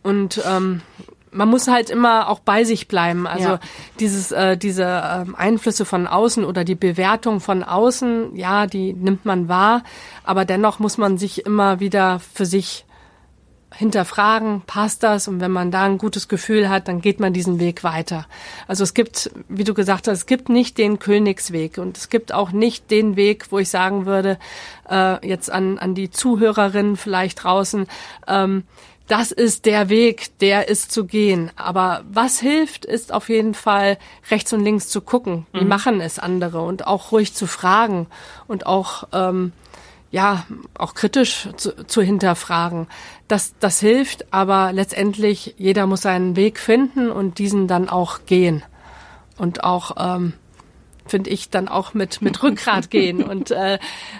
Und 0.03 0.41
ähm, 0.45 0.81
man 1.31 1.49
muss 1.49 1.67
halt 1.67 1.89
immer 1.89 2.27
auch 2.27 2.39
bei 2.39 2.65
sich 2.65 2.89
bleiben. 2.89 3.25
Also 3.25 3.49
ja. 3.49 3.59
dieses, 3.99 4.31
äh, 4.33 4.57
diese 4.57 4.83
äh, 4.83 5.25
Einflüsse 5.37 5.85
von 5.85 6.05
außen 6.05 6.43
oder 6.43 6.65
die 6.65 6.75
Bewertung 6.75 7.39
von 7.39 7.63
außen, 7.63 8.35
ja, 8.35 8.67
die 8.67 8.93
nimmt 8.93 9.25
man 9.25 9.47
wahr, 9.47 9.83
aber 10.25 10.43
dennoch 10.43 10.79
muss 10.79 10.97
man 10.97 11.17
sich 11.17 11.45
immer 11.45 11.79
wieder 11.79 12.19
für 12.19 12.45
sich 12.45 12.85
hinterfragen, 13.73 14.61
passt 14.65 15.03
das? 15.03 15.27
Und 15.27 15.39
wenn 15.39 15.51
man 15.51 15.71
da 15.71 15.83
ein 15.83 15.97
gutes 15.97 16.27
Gefühl 16.27 16.69
hat, 16.69 16.87
dann 16.87 17.01
geht 17.01 17.19
man 17.19 17.33
diesen 17.33 17.59
Weg 17.59 17.83
weiter. 17.83 18.27
Also 18.67 18.83
es 18.83 18.93
gibt, 18.93 19.31
wie 19.49 19.63
du 19.63 19.73
gesagt 19.73 20.07
hast, 20.07 20.17
es 20.19 20.25
gibt 20.25 20.49
nicht 20.49 20.77
den 20.77 20.99
Königsweg 20.99 21.77
und 21.77 21.97
es 21.97 22.09
gibt 22.09 22.33
auch 22.33 22.51
nicht 22.51 22.91
den 22.91 23.15
Weg, 23.15 23.47
wo 23.51 23.59
ich 23.59 23.69
sagen 23.69 24.05
würde, 24.05 24.37
äh, 24.89 25.25
jetzt 25.27 25.51
an, 25.51 25.77
an 25.79 25.95
die 25.95 26.09
Zuhörerinnen 26.09 26.97
vielleicht 26.97 27.43
draußen, 27.43 27.87
ähm, 28.27 28.63
das 29.07 29.31
ist 29.31 29.65
der 29.65 29.89
Weg, 29.89 30.37
der 30.39 30.69
ist 30.69 30.91
zu 30.91 31.05
gehen. 31.05 31.51
Aber 31.55 32.03
was 32.09 32.39
hilft, 32.39 32.85
ist 32.85 33.11
auf 33.11 33.29
jeden 33.29 33.53
Fall 33.53 33.97
rechts 34.31 34.53
und 34.53 34.63
links 34.63 34.87
zu 34.87 35.01
gucken. 35.01 35.45
Wie 35.51 35.61
mhm. 35.61 35.67
machen 35.67 36.01
es 36.01 36.19
andere 36.19 36.61
und 36.61 36.87
auch 36.87 37.11
ruhig 37.11 37.33
zu 37.33 37.45
fragen 37.45 38.07
und 38.47 38.65
auch 38.65 39.09
ähm, 39.11 39.51
ja 40.13 40.45
auch 40.77 40.93
kritisch 40.93 41.49
zu, 41.57 41.87
zu 41.87 42.03
hinterfragen. 42.03 42.87
Das, 43.27 43.55
das 43.59 43.79
hilft, 43.79 44.31
aber 44.31 44.71
letztendlich 44.71 45.55
jeder 45.57 45.87
muss 45.87 46.03
seinen 46.03 46.35
Weg 46.35 46.59
finden 46.59 47.09
und 47.09 47.39
diesen 47.39 47.67
dann 47.67 47.89
auch 47.89 48.25
gehen 48.27 48.63
und 49.39 49.63
auch 49.63 49.95
ähm, 49.97 50.33
finde 51.07 51.31
ich, 51.31 51.49
dann 51.49 51.67
auch 51.67 51.95
mit, 51.95 52.21
mit 52.21 52.43
Rückgrat 52.43 52.91
gehen 52.91 53.23
und 53.29 53.49
äh, 53.49 53.79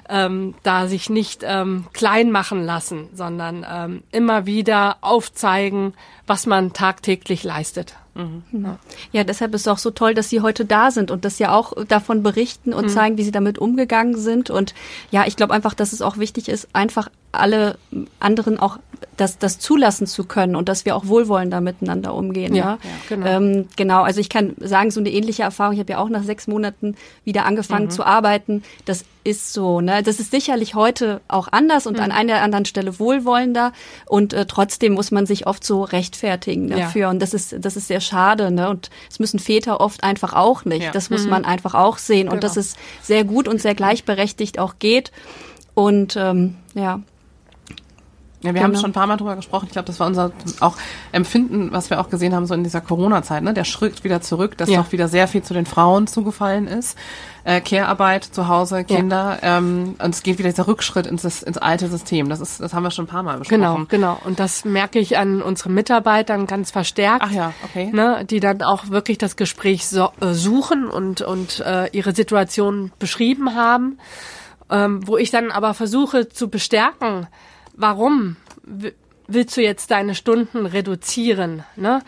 ähm, 0.09 0.55
da 0.63 0.87
sich 0.87 1.11
nicht 1.11 1.43
ähm, 1.45 1.85
klein 1.93 2.31
machen 2.31 2.63
lassen, 2.65 3.09
sondern 3.13 3.63
ähm, 3.69 4.03
immer 4.11 4.47
wieder 4.47 4.97
aufzeigen, 5.01 5.93
was 6.27 6.45
man 6.45 6.73
tagtäglich 6.73 7.43
leistet. 7.43 7.95
Mhm. 8.15 8.43
Ja. 8.51 8.77
ja, 9.11 9.23
deshalb 9.23 9.55
ist 9.55 9.61
es 9.61 9.67
auch 9.67 9.79
so 9.79 9.89
toll, 9.89 10.13
dass 10.13 10.29
Sie 10.29 10.41
heute 10.41 10.65
da 10.65 10.91
sind 10.91 11.09
und 11.09 11.25
dass 11.25 11.37
Sie 11.37 11.47
auch 11.47 11.73
davon 11.85 12.21
berichten 12.21 12.71
und 12.73 12.85
mhm. 12.85 12.89
zeigen, 12.89 13.17
wie 13.17 13.23
Sie 13.23 13.31
damit 13.31 13.57
umgegangen 13.57 14.15
sind. 14.17 14.49
Und 14.49 14.75
ja, 15.09 15.25
ich 15.25 15.35
glaube 15.35 15.53
einfach, 15.53 15.73
dass 15.73 15.93
es 15.93 16.01
auch 16.01 16.17
wichtig 16.17 16.47
ist, 16.47 16.67
einfach 16.73 17.09
alle 17.31 17.77
anderen 18.19 18.59
auch 18.59 18.77
das, 19.17 19.39
das 19.39 19.57
zulassen 19.57 20.05
zu 20.05 20.23
können 20.25 20.55
und 20.55 20.69
dass 20.69 20.85
wir 20.85 20.95
auch 20.95 21.07
wohlwollender 21.07 21.59
miteinander 21.61 22.13
umgehen. 22.13 22.53
Ja, 22.53 22.63
ja? 22.63 22.71
ja 22.83 22.89
genau. 23.09 23.25
Ähm, 23.25 23.67
genau, 23.75 24.03
also 24.03 24.21
ich 24.21 24.29
kann 24.29 24.53
sagen, 24.59 24.91
so 24.91 24.99
eine 24.99 25.09
ähnliche 25.09 25.41
Erfahrung, 25.41 25.73
ich 25.73 25.79
habe 25.79 25.93
ja 25.93 25.97
auch 25.97 26.09
nach 26.09 26.23
sechs 26.23 26.47
Monaten 26.47 26.95
wieder 27.25 27.45
angefangen 27.45 27.85
mhm. 27.85 27.91
zu 27.91 28.05
arbeiten. 28.05 28.63
Das 28.85 29.05
ist 29.23 29.53
so, 29.53 29.81
ne? 29.81 30.03
Das 30.03 30.19
ist 30.19 30.31
sicherlich 30.31 30.75
heute 30.75 31.21
auch 31.27 31.47
anders 31.51 31.87
und 31.87 31.97
mhm. 31.97 32.03
an 32.03 32.11
einer 32.11 32.41
anderen 32.41 32.65
Stelle 32.65 32.99
wohlwollender 32.99 33.71
und 34.05 34.33
äh, 34.33 34.45
trotzdem 34.45 34.93
muss 34.93 35.11
man 35.11 35.25
sich 35.25 35.47
oft 35.47 35.63
so 35.63 35.83
rechtfertigen 35.83 36.69
dafür 36.69 37.01
ja. 37.01 37.09
und 37.09 37.21
das 37.21 37.33
ist 37.33 37.55
das 37.59 37.75
ist 37.75 37.87
sehr 37.87 38.01
schade, 38.01 38.51
ne? 38.51 38.69
Und 38.69 38.89
es 39.09 39.19
müssen 39.19 39.39
Väter 39.39 39.81
oft 39.81 40.03
einfach 40.03 40.33
auch 40.33 40.65
nicht. 40.65 40.83
Ja. 40.83 40.91
Das 40.91 41.09
muss 41.09 41.23
mhm. 41.23 41.29
man 41.29 41.45
einfach 41.45 41.73
auch 41.73 41.97
sehen 41.97 42.23
genau. 42.23 42.33
und 42.33 42.43
dass 42.43 42.57
es 42.57 42.75
sehr 43.01 43.23
gut 43.23 43.47
und 43.47 43.61
sehr 43.61 43.75
gleichberechtigt 43.75 44.59
auch 44.59 44.75
geht 44.79 45.11
und 45.73 46.15
ähm, 46.15 46.55
ja. 46.73 47.01
Ja, 48.43 48.49
wir 48.49 48.53
genau. 48.53 48.65
haben 48.65 48.75
schon 48.75 48.89
ein 48.89 48.93
paar 48.93 49.07
Mal 49.07 49.15
drüber 49.15 49.37
gesprochen. 49.37 49.67
Ich 49.67 49.71
glaube, 49.71 49.85
das 49.85 50.01
war 50.01 50.07
unser 50.07 50.33
auch 50.59 50.75
Empfinden, 51.13 51.71
was 51.71 51.89
wir 51.89 52.01
auch 52.01 52.09
gesehen 52.09 52.35
haben, 52.35 52.45
so 52.45 52.53
in 52.53 52.65
dieser 52.65 52.81
Corona-Zeit, 52.81 53.41
ne? 53.41 53.53
Der 53.53 53.63
Schritt 53.63 54.03
wieder 54.03 54.19
zurück, 54.19 54.57
dass 54.57 54.69
ja. 54.69 54.81
doch 54.81 54.91
wieder 54.91 55.07
sehr 55.07 55.29
viel 55.29 55.43
zu 55.43 55.53
den 55.53 55.65
Frauen 55.65 56.07
zugefallen 56.07 56.67
ist. 56.67 56.97
Äh, 57.45 57.59
Care-Arbeit 57.59 58.23
zu 58.23 58.47
Hause, 58.47 58.85
Kinder. 58.85 59.37
Ja. 59.41 59.57
Ähm, 59.57 59.95
und 60.01 60.15
es 60.15 60.23
geht 60.23 60.37
wieder 60.37 60.49
dieser 60.49 60.67
Rückschritt 60.67 61.05
ins, 61.07 61.23
ins 61.23 61.57
alte 61.57 61.89
System. 61.89 62.29
Das 62.29 62.39
ist, 62.39 62.61
das 62.61 62.73
haben 62.73 62.83
wir 62.83 62.91
schon 62.91 63.05
ein 63.05 63.09
paar 63.09 63.23
Mal 63.23 63.39
besprochen. 63.39 63.61
Genau, 63.61 63.85
genau. 63.89 64.17
Und 64.23 64.39
das 64.39 64.63
merke 64.63 64.99
ich 64.99 65.17
an 65.17 65.41
unseren 65.41 65.73
Mitarbeitern 65.73 66.47
ganz 66.47 66.71
verstärkt. 66.71 67.23
Ach 67.27 67.31
ja, 67.31 67.53
okay. 67.65 67.89
Ne, 67.91 68.23
die 68.25 68.39
dann 68.39 68.61
auch 68.61 68.89
wirklich 68.89 69.17
das 69.17 69.35
Gespräch 69.35 69.87
so, 69.87 70.09
äh, 70.21 70.33
suchen 70.33 70.87
und, 70.87 71.21
und 71.21 71.59
äh, 71.59 71.87
ihre 71.91 72.15
Situation 72.15 72.93
beschrieben 72.97 73.55
haben. 73.55 73.97
Ähm, 74.69 75.05
wo 75.05 75.17
ich 75.17 75.29
dann 75.29 75.51
aber 75.51 75.73
versuche 75.73 76.29
zu 76.29 76.49
bestärken, 76.49 77.27
warum 77.75 78.37
willst 79.27 79.57
du 79.57 79.61
jetzt 79.61 79.91
deine 79.91 80.15
Stunden 80.15 80.65
reduzieren? 80.65 81.63
Ne? 81.75 82.01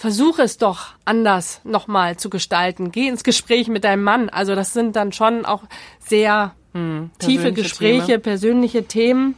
Versuch 0.00 0.38
es 0.38 0.56
doch 0.56 0.94
anders 1.04 1.60
nochmal 1.62 2.16
zu 2.16 2.30
gestalten. 2.30 2.90
Geh 2.90 3.06
ins 3.06 3.22
Gespräch 3.22 3.68
mit 3.68 3.84
deinem 3.84 4.02
Mann. 4.02 4.30
Also 4.30 4.54
das 4.54 4.72
sind 4.72 4.96
dann 4.96 5.12
schon 5.12 5.44
auch 5.44 5.64
sehr 5.98 6.54
hm, 6.72 7.10
tiefe 7.18 7.52
Gespräche, 7.52 8.06
Thema. 8.06 8.18
persönliche 8.20 8.84
Themen. 8.84 9.34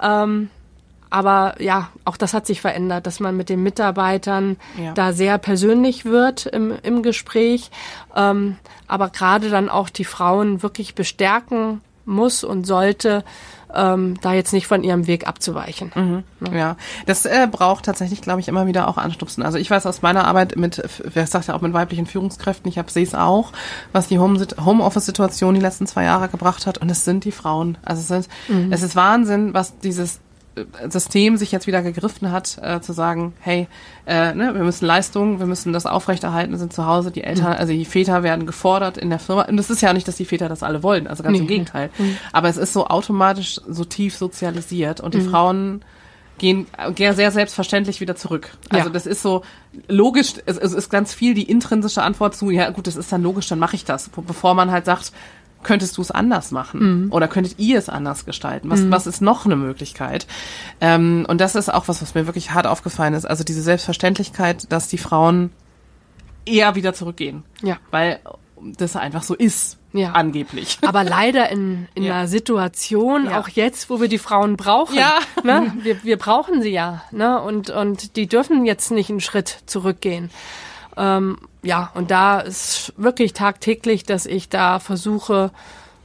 Ähm, 0.00 0.48
aber 1.10 1.60
ja, 1.60 1.90
auch 2.04 2.16
das 2.16 2.34
hat 2.34 2.46
sich 2.46 2.60
verändert, 2.60 3.04
dass 3.08 3.18
man 3.18 3.36
mit 3.36 3.48
den 3.48 3.64
Mitarbeitern 3.64 4.58
ja. 4.80 4.92
da 4.92 5.12
sehr 5.12 5.38
persönlich 5.38 6.04
wird 6.04 6.46
im, 6.46 6.72
im 6.84 7.02
Gespräch. 7.02 7.72
Ähm, 8.14 8.58
aber 8.86 9.08
gerade 9.08 9.50
dann 9.50 9.68
auch 9.68 9.90
die 9.90 10.04
Frauen 10.04 10.62
wirklich 10.62 10.94
bestärken 10.94 11.80
muss 12.04 12.44
und 12.44 12.64
sollte, 12.64 13.24
ähm, 13.74 14.18
da 14.20 14.32
jetzt 14.32 14.52
nicht 14.52 14.66
von 14.66 14.82
ihrem 14.82 15.06
Weg 15.06 15.26
abzuweichen. 15.26 15.92
Mhm. 15.94 16.22
Ja. 16.46 16.56
ja, 16.56 16.76
das 17.06 17.24
äh, 17.24 17.48
braucht 17.50 17.84
tatsächlich, 17.84 18.20
glaube 18.22 18.40
ich, 18.40 18.48
immer 18.48 18.66
wieder 18.66 18.88
auch 18.88 18.96
Anstupsen. 18.96 19.42
Also 19.42 19.58
ich 19.58 19.70
weiß 19.70 19.86
aus 19.86 20.02
meiner 20.02 20.26
Arbeit 20.26 20.56
mit, 20.56 20.82
wer 21.02 21.26
sagt 21.26 21.48
ja 21.48 21.54
auch 21.54 21.60
mit 21.60 21.72
weiblichen 21.72 22.06
Führungskräften, 22.06 22.68
ich 22.68 22.80
sehe 22.88 23.04
es 23.04 23.14
auch, 23.14 23.52
was 23.92 24.08
die 24.08 24.18
Homeoffice-Situation 24.18 25.54
die 25.54 25.60
letzten 25.60 25.86
zwei 25.86 26.04
Jahre 26.04 26.28
gebracht 26.28 26.66
hat. 26.66 26.78
Und 26.78 26.90
es 26.90 27.04
sind 27.04 27.24
die 27.24 27.32
Frauen. 27.32 27.78
Also 27.82 28.00
es, 28.00 28.08
sind, 28.08 28.28
mhm. 28.48 28.72
es 28.72 28.82
ist 28.82 28.96
Wahnsinn, 28.96 29.54
was 29.54 29.78
dieses 29.78 30.20
System 30.88 31.36
sich 31.36 31.52
jetzt 31.52 31.66
wieder 31.66 31.82
gegriffen 31.82 32.32
hat, 32.32 32.58
äh, 32.62 32.80
zu 32.80 32.92
sagen, 32.92 33.34
hey, 33.40 33.68
äh, 34.06 34.34
ne, 34.34 34.54
wir 34.54 34.64
müssen 34.64 34.86
Leistung, 34.86 35.38
wir 35.38 35.46
müssen 35.46 35.72
das 35.72 35.86
aufrechterhalten, 35.86 36.52
wir 36.52 36.58
sind 36.58 36.72
zu 36.72 36.86
Hause, 36.86 37.10
die 37.10 37.24
Eltern, 37.24 37.52
mhm. 37.52 37.58
also 37.58 37.72
die 37.72 37.84
Väter 37.84 38.22
werden 38.22 38.46
gefordert 38.46 38.96
in 38.96 39.10
der 39.10 39.18
Firma. 39.18 39.42
Und 39.42 39.58
es 39.58 39.70
ist 39.70 39.82
ja 39.82 39.92
nicht, 39.92 40.08
dass 40.08 40.16
die 40.16 40.24
Väter 40.24 40.48
das 40.48 40.62
alle 40.62 40.82
wollen, 40.82 41.06
also 41.06 41.22
ganz 41.22 41.34
nee. 41.34 41.40
im 41.40 41.46
Gegenteil. 41.46 41.90
Mhm. 41.98 42.16
Aber 42.32 42.48
es 42.48 42.56
ist 42.56 42.72
so 42.72 42.86
automatisch 42.86 43.60
so 43.68 43.84
tief 43.84 44.16
sozialisiert 44.16 45.00
und 45.00 45.14
die 45.14 45.20
mhm. 45.20 45.30
Frauen 45.30 45.84
gehen 46.38 46.66
sehr 46.94 47.32
selbstverständlich 47.32 48.00
wieder 48.00 48.14
zurück. 48.14 48.50
Also 48.68 48.88
ja. 48.88 48.92
das 48.92 49.06
ist 49.06 49.22
so 49.22 49.42
logisch, 49.88 50.34
es, 50.44 50.58
es 50.58 50.72
ist 50.72 50.90
ganz 50.90 51.14
viel 51.14 51.34
die 51.34 51.50
intrinsische 51.50 52.02
Antwort 52.02 52.36
zu, 52.36 52.50
ja 52.50 52.68
gut, 52.70 52.86
das 52.86 52.96
ist 52.96 53.10
dann 53.10 53.22
logisch, 53.22 53.48
dann 53.48 53.58
mache 53.58 53.76
ich 53.76 53.84
das, 53.84 54.10
bevor 54.26 54.54
man 54.54 54.70
halt 54.70 54.84
sagt, 54.84 55.12
könntest 55.66 55.96
du 55.98 56.02
es 56.02 56.12
anders 56.12 56.52
machen? 56.52 57.04
Mhm. 57.04 57.12
Oder 57.12 57.26
könntet 57.26 57.58
ihr 57.58 57.76
es 57.76 57.88
anders 57.88 58.24
gestalten? 58.24 58.70
Was, 58.70 58.80
mhm. 58.80 58.92
was 58.92 59.08
ist 59.08 59.20
noch 59.20 59.44
eine 59.44 59.56
Möglichkeit? 59.56 60.26
Ähm, 60.80 61.26
und 61.28 61.40
das 61.40 61.56
ist 61.56 61.74
auch 61.74 61.88
was, 61.88 62.00
was 62.00 62.14
mir 62.14 62.26
wirklich 62.26 62.52
hart 62.52 62.68
aufgefallen 62.68 63.14
ist. 63.14 63.26
Also 63.26 63.42
diese 63.42 63.62
Selbstverständlichkeit, 63.62 64.70
dass 64.70 64.86
die 64.86 64.96
Frauen 64.96 65.50
eher 66.44 66.76
wieder 66.76 66.94
zurückgehen. 66.94 67.42
Ja. 67.62 67.78
Weil 67.90 68.20
das 68.78 68.94
einfach 68.94 69.24
so 69.24 69.34
ist. 69.34 69.78
Ja. 69.92 70.12
Angeblich. 70.12 70.78
Aber 70.86 71.02
leider 71.02 71.50
in, 71.50 71.88
in 71.94 72.04
ja. 72.04 72.14
einer 72.14 72.28
Situation, 72.28 73.26
ja. 73.26 73.40
auch 73.40 73.48
jetzt, 73.48 73.90
wo 73.90 74.00
wir 74.00 74.08
die 74.08 74.18
Frauen 74.18 74.56
brauchen. 74.56 74.96
Ja. 74.96 75.18
Ne? 75.42 75.72
Wir, 75.82 76.04
wir 76.04 76.16
brauchen 76.16 76.62
sie 76.62 76.70
ja. 76.70 77.02
Ne? 77.10 77.40
Und, 77.42 77.70
und 77.70 78.16
die 78.16 78.28
dürfen 78.28 78.64
jetzt 78.66 78.92
nicht 78.92 79.10
einen 79.10 79.20
Schritt 79.20 79.58
zurückgehen. 79.66 80.30
Ähm, 80.96 81.38
ja, 81.62 81.90
und 81.94 82.10
da 82.10 82.40
ist 82.40 82.92
wirklich 82.96 83.32
tagtäglich, 83.32 84.04
dass 84.04 84.26
ich 84.26 84.48
da 84.48 84.78
versuche, 84.78 85.50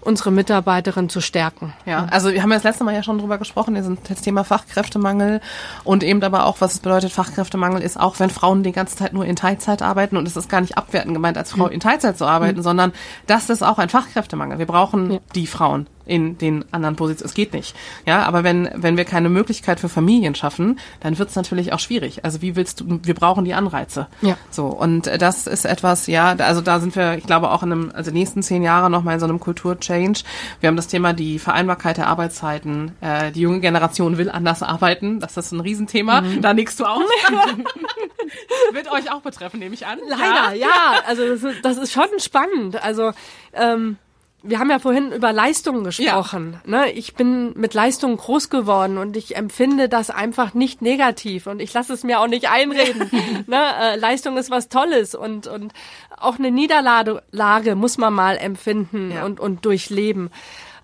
unsere 0.02 0.32
Mitarbeiterin 0.32 1.10
zu 1.10 1.22
stärken. 1.22 1.74
Ja, 1.86 2.08
also 2.10 2.32
wir 2.32 2.42
haben 2.42 2.50
ja 2.50 2.58
das 2.58 2.64
letzte 2.64 2.84
Mal 2.84 2.96
ja 2.96 3.04
schon 3.04 3.20
drüber 3.20 3.38
gesprochen, 3.38 3.76
wir 3.76 3.84
sind 3.84 4.00
das 4.10 4.22
Thema 4.22 4.44
Fachkräftemangel 4.44 5.42
und 5.84 6.04
eben 6.04 6.24
aber 6.24 6.46
auch, 6.46 6.60
was 6.60 6.74
es 6.74 6.80
bedeutet, 6.80 7.12
Fachkräftemangel 7.12 7.82
ist 7.82 8.00
auch, 8.00 8.20
wenn 8.20 8.30
Frauen 8.30 8.64
die 8.64 8.72
ganze 8.72 8.96
Zeit 8.96 9.14
nur 9.14 9.26
in 9.26 9.36
Teilzeit 9.36 9.82
arbeiten 9.82 10.18
und 10.18 10.28
es 10.28 10.36
ist 10.36 10.50
gar 10.50 10.62
nicht 10.62 10.78
abwertend 10.78 11.14
gemeint, 11.14 11.38
als 11.38 11.52
Frau 11.52 11.68
in 11.68 11.80
Teilzeit 11.80 12.18
zu 12.18 12.26
arbeiten, 12.26 12.60
mhm. 12.60 12.64
sondern 12.64 12.94
das 13.28 13.50
ist 13.50 13.64
auch 13.64 13.78
ein 13.78 13.90
Fachkräftemangel. 13.90 14.58
Wir 14.58 14.66
brauchen 14.66 15.12
ja. 15.12 15.20
die 15.36 15.48
Frauen 15.48 15.88
in 16.06 16.38
den 16.38 16.66
anderen 16.72 16.96
Positionen. 16.96 17.30
Es 17.30 17.34
geht 17.34 17.54
nicht. 17.54 17.76
Ja, 18.06 18.24
aber 18.24 18.44
wenn, 18.44 18.70
wenn 18.74 18.98
wir 18.98 19.06
keine 19.06 19.30
Möglichkeit 19.30 19.80
für 19.80 19.90
Familien 19.90 20.36
schaffen, 20.36 20.80
dann 21.00 21.18
wird 21.18 21.30
es 21.30 21.36
natürlich 21.36 21.74
auch 21.74 21.80
schwierig. 21.80 22.24
Also 22.26 22.42
wie 22.42 22.56
willst 22.56 22.82
du, 22.82 23.00
wir 23.04 23.14
brauchen 23.14 23.46
die 23.46 23.54
Anreize. 23.54 24.08
Ja. 24.22 24.38
So, 24.50 24.68
und 24.68 25.08
das 25.08 25.48
ist 25.48 25.66
etwas, 25.66 26.08
ja, 26.08 26.36
also 26.38 26.62
da 26.62 26.80
sind 26.80 26.96
wir, 26.96 27.18
ich 27.18 27.26
glaube, 27.26 27.52
auch 27.52 27.64
in 27.64 27.72
einem, 27.72 27.92
also 27.94 28.12
nächsten 28.12 28.44
zehn 28.44 28.64
Jahre 28.64 28.90
nochmal 28.90 29.16
in 29.16 29.20
so 29.20 29.26
einem 29.26 29.40
Kulturchange. 29.40 30.20
Wir 30.60 30.68
haben 30.68 30.76
das 30.76 30.88
Thema 30.88 31.14
die 31.14 31.40
Vereinbarkeit 31.40 31.98
der 31.98 32.08
Arbeitszeiten. 32.08 32.94
Äh, 33.02 33.32
die 33.32 33.42
junge 33.42 33.60
Generation 33.60 34.18
will 34.18 34.30
anders 34.30 34.64
arbeiten. 34.64 35.20
Das 35.20 35.38
ist 35.38 35.52
ein 35.52 35.60
Riesenthema. 35.60 36.22
Mhm. 36.22 36.42
Da 36.42 36.54
nickst 36.54 36.80
du 36.80 36.86
auch. 36.86 37.02
wird 38.72 38.92
euch 38.92 39.12
auch 39.12 39.22
betreffen, 39.22 39.60
nehme 39.60 39.76
ich 39.76 39.86
an. 39.86 40.00
Leider, 40.08 40.56
ja. 40.56 40.68
ja. 40.68 41.04
Also 41.08 41.28
das 41.28 41.44
ist, 41.44 41.66
das 41.66 41.78
ist 41.78 41.92
schon 41.92 42.08
spannend. 42.20 42.82
Also 42.84 43.12
ähm, 43.54 43.98
wir 44.44 44.60
haben 44.60 44.72
ja 44.72 44.80
vorhin 44.80 45.12
über 45.12 45.32
Leistungen 45.32 45.84
gesprochen. 45.84 46.60
Ja. 46.66 46.86
Ne? 46.86 46.92
Ich 46.92 47.14
bin 47.14 47.54
mit 47.56 47.74
Leistungen 47.74 48.18
groß 48.18 48.50
geworden 48.50 48.98
und 48.98 49.16
ich 49.16 49.36
empfinde 49.36 49.88
das 49.88 50.10
einfach 50.10 50.54
nicht 50.54 50.82
negativ 50.82 51.48
und 51.48 51.62
ich 51.62 51.74
lasse 51.74 51.94
es 51.94 52.04
mir 52.04 52.20
auch 52.20 52.28
nicht 52.28 52.50
einreden. 52.50 53.10
ne? 53.48 53.62
Äh, 53.80 53.96
Leistung 53.98 54.38
ist 54.38 54.50
was 54.50 54.70
Tolles 54.70 55.14
und, 55.14 55.48
und 55.48 55.74
auch 56.18 56.40
eine 56.40 56.50
Niederlage 56.50 57.76
muss 57.76 57.98
man 57.98 58.14
mal 58.14 58.38
empfinden 58.38 59.12
ja. 59.12 59.26
und, 59.26 59.40
und 59.40 59.64
durchleben. 59.66 60.32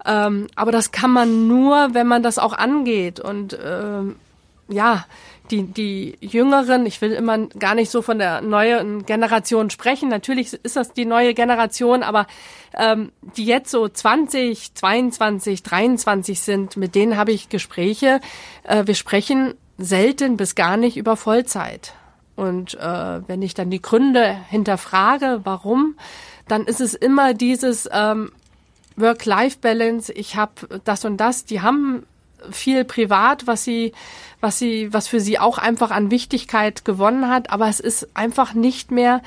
Ähm, 0.05 0.47
aber 0.55 0.71
das 0.71 0.91
kann 0.91 1.11
man 1.11 1.47
nur, 1.47 1.93
wenn 1.93 2.07
man 2.07 2.21
das 2.21 2.37
auch 2.37 2.53
angeht 2.53 3.19
und 3.19 3.57
ähm, 3.63 4.17
ja, 4.69 5.05
die, 5.51 5.63
die 5.63 6.17
Jüngeren, 6.21 6.85
ich 6.85 7.01
will 7.01 7.11
immer 7.11 7.47
gar 7.47 7.75
nicht 7.75 7.89
so 7.89 8.01
von 8.01 8.19
der 8.19 8.41
neuen 8.41 9.05
Generation 9.05 9.69
sprechen. 9.69 10.09
Natürlich 10.09 10.53
ist 10.53 10.75
das 10.75 10.93
die 10.93 11.05
neue 11.05 11.33
Generation, 11.33 12.03
aber 12.03 12.27
ähm, 12.75 13.11
die 13.35 13.45
jetzt 13.45 13.71
so 13.71 13.87
20, 13.87 14.75
22, 14.75 15.63
23 15.63 16.39
sind, 16.39 16.77
mit 16.77 16.95
denen 16.95 17.17
habe 17.17 17.31
ich 17.31 17.49
Gespräche. 17.49 18.19
Äh, 18.63 18.85
wir 18.85 18.95
sprechen 18.95 19.53
selten 19.77 20.37
bis 20.37 20.55
gar 20.55 20.77
nicht 20.77 20.97
über 20.97 21.15
Vollzeit. 21.15 21.93
Und 22.35 22.75
äh, 22.75 23.27
wenn 23.27 23.41
ich 23.41 23.53
dann 23.53 23.71
die 23.71 23.81
Gründe 23.81 24.37
hinterfrage, 24.49 25.41
warum, 25.43 25.95
dann 26.47 26.65
ist 26.65 26.81
es 26.81 26.93
immer 26.93 27.33
dieses 27.33 27.89
ähm, 27.91 28.31
Work-Life-Balance. 28.95 30.13
Ich 30.13 30.35
habe 30.35 30.81
das 30.83 31.03
und 31.05 31.17
das. 31.17 31.45
Die 31.45 31.61
haben 31.61 32.05
viel 32.51 32.85
privat, 32.85 33.47
was 33.47 33.63
sie, 33.63 33.93
was 34.41 34.59
sie, 34.59 34.93
was 34.93 35.07
für 35.07 35.19
sie 35.19 35.39
auch 35.39 35.57
einfach 35.57 35.91
an 35.91 36.11
Wichtigkeit 36.11 36.85
gewonnen 36.85 37.27
hat, 37.27 37.49
aber 37.49 37.67
es 37.67 37.79
ist 37.79 38.15
einfach 38.15 38.53
nicht 38.53 38.91
mehr 38.91 39.21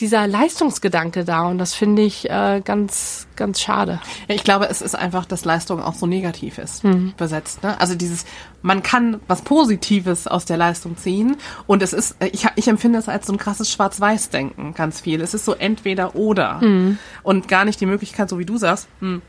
dieser 0.00 0.26
Leistungsgedanke 0.26 1.24
da 1.24 1.46
und 1.46 1.56
das 1.56 1.72
finde 1.72 2.02
ich 2.02 2.28
äh, 2.28 2.60
ganz, 2.62 3.26
ganz 3.34 3.60
schade. 3.60 3.98
Ich 4.28 4.44
glaube, 4.44 4.68
es 4.68 4.82
ist 4.82 4.94
einfach, 4.94 5.24
dass 5.24 5.46
Leistung 5.46 5.82
auch 5.82 5.94
so 5.94 6.06
negativ 6.06 6.58
ist, 6.58 6.84
mhm. 6.84 7.14
besetzt. 7.16 7.62
Ne? 7.62 7.80
Also 7.80 7.94
dieses, 7.94 8.26
man 8.60 8.82
kann 8.82 9.20
was 9.26 9.40
Positives 9.40 10.26
aus 10.26 10.44
der 10.44 10.58
Leistung 10.58 10.98
ziehen 10.98 11.36
und 11.66 11.82
es 11.82 11.94
ist, 11.94 12.16
ich, 12.32 12.46
ich 12.56 12.68
empfinde 12.68 12.98
es 12.98 13.08
als 13.08 13.26
so 13.26 13.32
ein 13.32 13.38
krasses 13.38 13.72
Schwarz-Weiß-Denken 13.72 14.74
ganz 14.74 15.00
viel. 15.00 15.22
Es 15.22 15.32
ist 15.32 15.46
so 15.46 15.54
entweder 15.54 16.14
oder 16.14 16.60
mhm. 16.60 16.98
und 17.22 17.48
gar 17.48 17.64
nicht 17.64 17.80
die 17.80 17.86
Möglichkeit, 17.86 18.28
so 18.28 18.38
wie 18.38 18.46
du 18.46 18.58
sagst, 18.58 18.88
hm, 19.00 19.22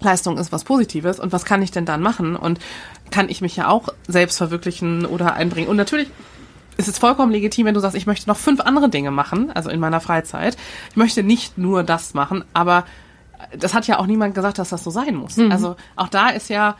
Leistung 0.00 0.38
ist 0.38 0.50
was 0.50 0.64
Positives 0.64 1.20
und 1.20 1.32
was 1.32 1.44
kann 1.44 1.62
ich 1.62 1.70
denn 1.70 1.86
dann 1.86 2.02
machen? 2.02 2.34
Und 2.34 2.58
kann 3.14 3.28
ich 3.28 3.40
mich 3.40 3.54
ja 3.54 3.68
auch 3.68 3.90
selbst 4.08 4.38
verwirklichen 4.38 5.06
oder 5.06 5.34
einbringen? 5.34 5.68
Und 5.68 5.76
natürlich 5.76 6.08
ist 6.76 6.88
es 6.88 6.98
vollkommen 6.98 7.30
legitim, 7.30 7.64
wenn 7.64 7.74
du 7.74 7.78
sagst, 7.78 7.96
ich 7.96 8.06
möchte 8.06 8.28
noch 8.28 8.36
fünf 8.36 8.60
andere 8.60 8.88
Dinge 8.88 9.12
machen, 9.12 9.52
also 9.54 9.70
in 9.70 9.78
meiner 9.78 10.00
Freizeit. 10.00 10.56
Ich 10.90 10.96
möchte 10.96 11.22
nicht 11.22 11.56
nur 11.56 11.84
das 11.84 12.14
machen, 12.14 12.44
aber 12.54 12.84
das 13.56 13.72
hat 13.72 13.86
ja 13.86 14.00
auch 14.00 14.06
niemand 14.06 14.34
gesagt, 14.34 14.58
dass 14.58 14.70
das 14.70 14.82
so 14.82 14.90
sein 14.90 15.14
muss. 15.14 15.36
Mhm. 15.36 15.52
Also 15.52 15.76
auch 15.94 16.08
da 16.08 16.30
ist 16.30 16.50
ja 16.50 16.76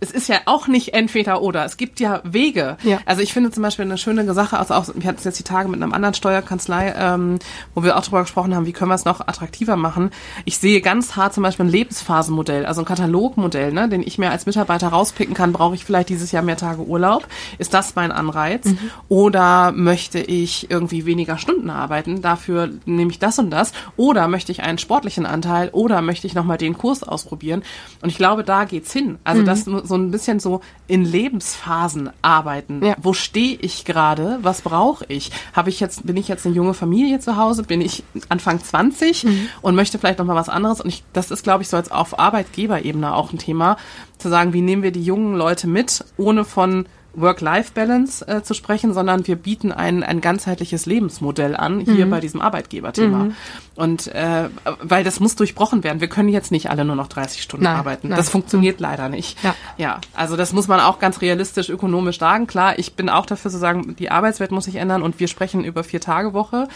es 0.00 0.10
ist 0.10 0.28
ja 0.28 0.36
auch 0.46 0.68
nicht 0.68 0.94
entweder 0.94 1.42
oder. 1.42 1.64
Es 1.64 1.76
gibt 1.76 1.98
ja 1.98 2.20
Wege. 2.24 2.76
Ja. 2.84 2.98
Also 3.04 3.22
ich 3.22 3.32
finde 3.32 3.50
zum 3.50 3.62
Beispiel 3.62 3.84
eine 3.84 3.98
schöne 3.98 4.32
Sache, 4.32 4.58
also 4.58 4.74
auch, 4.74 4.86
wir 4.94 5.08
hatten 5.08 5.18
es 5.18 5.24
jetzt 5.24 5.38
die 5.38 5.44
Tage 5.44 5.68
mit 5.68 5.82
einem 5.82 5.92
anderen 5.92 6.14
Steuerkanzlei, 6.14 6.94
ähm, 6.96 7.38
wo 7.74 7.82
wir 7.82 7.96
auch 7.96 8.02
darüber 8.02 8.22
gesprochen 8.22 8.54
haben, 8.54 8.66
wie 8.66 8.72
können 8.72 8.90
wir 8.90 8.94
es 8.94 9.04
noch 9.04 9.20
attraktiver 9.20 9.76
machen. 9.76 10.10
Ich 10.44 10.58
sehe 10.58 10.80
ganz 10.80 11.16
hart 11.16 11.34
zum 11.34 11.42
Beispiel 11.42 11.66
ein 11.66 11.70
Lebensphasenmodell, 11.70 12.64
also 12.66 12.82
ein 12.82 12.84
Katalogmodell, 12.84 13.72
ne, 13.72 13.88
den 13.88 14.02
ich 14.02 14.18
mir 14.18 14.30
als 14.30 14.46
Mitarbeiter 14.46 14.88
rauspicken 14.88 15.34
kann. 15.34 15.52
Brauche 15.52 15.74
ich 15.74 15.84
vielleicht 15.84 16.10
dieses 16.10 16.30
Jahr 16.30 16.42
mehr 16.42 16.56
Tage 16.56 16.82
Urlaub? 16.82 17.26
Ist 17.58 17.74
das 17.74 17.96
mein 17.96 18.12
Anreiz? 18.12 18.66
Mhm. 18.66 18.78
Oder 19.08 19.72
möchte 19.72 20.20
ich 20.20 20.70
irgendwie 20.70 21.06
weniger 21.06 21.38
Stunden 21.38 21.70
arbeiten? 21.70 22.22
Dafür 22.22 22.70
nehme 22.84 23.10
ich 23.10 23.18
das 23.18 23.38
und 23.38 23.50
das. 23.50 23.72
Oder 23.96 24.28
möchte 24.28 24.52
ich 24.52 24.62
einen 24.62 24.78
sportlichen 24.78 25.26
Anteil? 25.26 25.70
Oder 25.72 26.02
möchte 26.02 26.26
ich 26.26 26.34
nochmal 26.34 26.58
den 26.58 26.78
Kurs 26.78 27.02
ausprobieren? 27.02 27.62
Und 28.00 28.10
ich 28.10 28.16
glaube, 28.16 28.44
da 28.44 28.64
geht's 28.64 28.92
hin. 28.92 29.18
Also 29.24 29.42
mhm. 29.42 29.46
das 29.46 29.66
so 29.88 29.96
ein 29.96 30.10
bisschen 30.10 30.38
so 30.38 30.60
in 30.86 31.04
Lebensphasen 31.04 32.10
arbeiten. 32.22 32.84
Ja. 32.84 32.94
Wo 32.98 33.12
stehe 33.12 33.56
ich 33.60 33.84
gerade? 33.84 34.38
Was 34.42 34.62
brauche 34.62 35.04
ich? 35.08 35.32
Habe 35.52 35.70
ich 35.70 35.80
jetzt, 35.80 36.06
bin 36.06 36.16
ich 36.16 36.28
jetzt 36.28 36.46
eine 36.46 36.54
junge 36.54 36.74
Familie 36.74 37.18
zu 37.20 37.36
Hause? 37.36 37.64
Bin 37.64 37.80
ich 37.80 38.04
Anfang 38.28 38.62
20 38.62 39.24
mhm. 39.24 39.48
und 39.62 39.74
möchte 39.74 39.98
vielleicht 39.98 40.18
noch 40.20 40.26
mal 40.26 40.36
was 40.36 40.48
anderes? 40.48 40.80
Und 40.80 40.88
ich, 40.88 41.02
das 41.12 41.30
ist, 41.30 41.42
glaube 41.42 41.62
ich, 41.62 41.68
so 41.68 41.76
als 41.76 41.90
auf 41.90 42.18
Arbeitgeberebene 42.18 43.14
auch 43.14 43.32
ein 43.32 43.38
Thema, 43.38 43.76
zu 44.18 44.28
sagen, 44.28 44.52
wie 44.52 44.62
nehmen 44.62 44.82
wir 44.82 44.92
die 44.92 45.02
jungen 45.02 45.36
Leute 45.36 45.66
mit, 45.66 46.04
ohne 46.16 46.44
von 46.44 46.86
Work-Life-Balance 47.20 48.26
äh, 48.26 48.42
zu 48.42 48.54
sprechen, 48.54 48.92
sondern 48.94 49.26
wir 49.26 49.36
bieten 49.36 49.72
ein, 49.72 50.02
ein 50.02 50.20
ganzheitliches 50.20 50.86
Lebensmodell 50.86 51.56
an, 51.56 51.80
hier 51.80 52.06
mhm. 52.06 52.10
bei 52.10 52.20
diesem 52.20 52.40
Arbeitgeberthema. 52.40 53.24
Mhm. 53.24 53.34
Und 53.74 54.08
äh, 54.08 54.48
weil 54.82 55.04
das 55.04 55.20
muss 55.20 55.36
durchbrochen 55.36 55.84
werden. 55.84 56.00
Wir 56.00 56.08
können 56.08 56.28
jetzt 56.28 56.50
nicht 56.50 56.70
alle 56.70 56.84
nur 56.84 56.96
noch 56.96 57.08
30 57.08 57.42
Stunden 57.42 57.64
nein, 57.64 57.76
arbeiten. 57.76 58.08
Nein. 58.08 58.16
Das 58.16 58.28
funktioniert 58.28 58.80
leider 58.80 59.08
nicht. 59.08 59.42
Ja. 59.42 59.54
ja, 59.76 60.00
also 60.14 60.36
das 60.36 60.52
muss 60.52 60.68
man 60.68 60.80
auch 60.80 60.98
ganz 60.98 61.20
realistisch 61.20 61.68
ökonomisch 61.68 62.18
sagen. 62.18 62.46
Klar, 62.46 62.78
ich 62.78 62.94
bin 62.94 63.08
auch 63.08 63.26
dafür 63.26 63.50
zu 63.50 63.58
sagen, 63.58 63.96
die 63.96 64.10
Arbeitswelt 64.10 64.50
muss 64.50 64.64
sich 64.64 64.76
ändern 64.76 65.02
und 65.02 65.20
wir 65.20 65.28
sprechen 65.28 65.64
über 65.64 65.84
vier 65.84 66.00
Tage 66.00 66.32
Woche. 66.32 66.68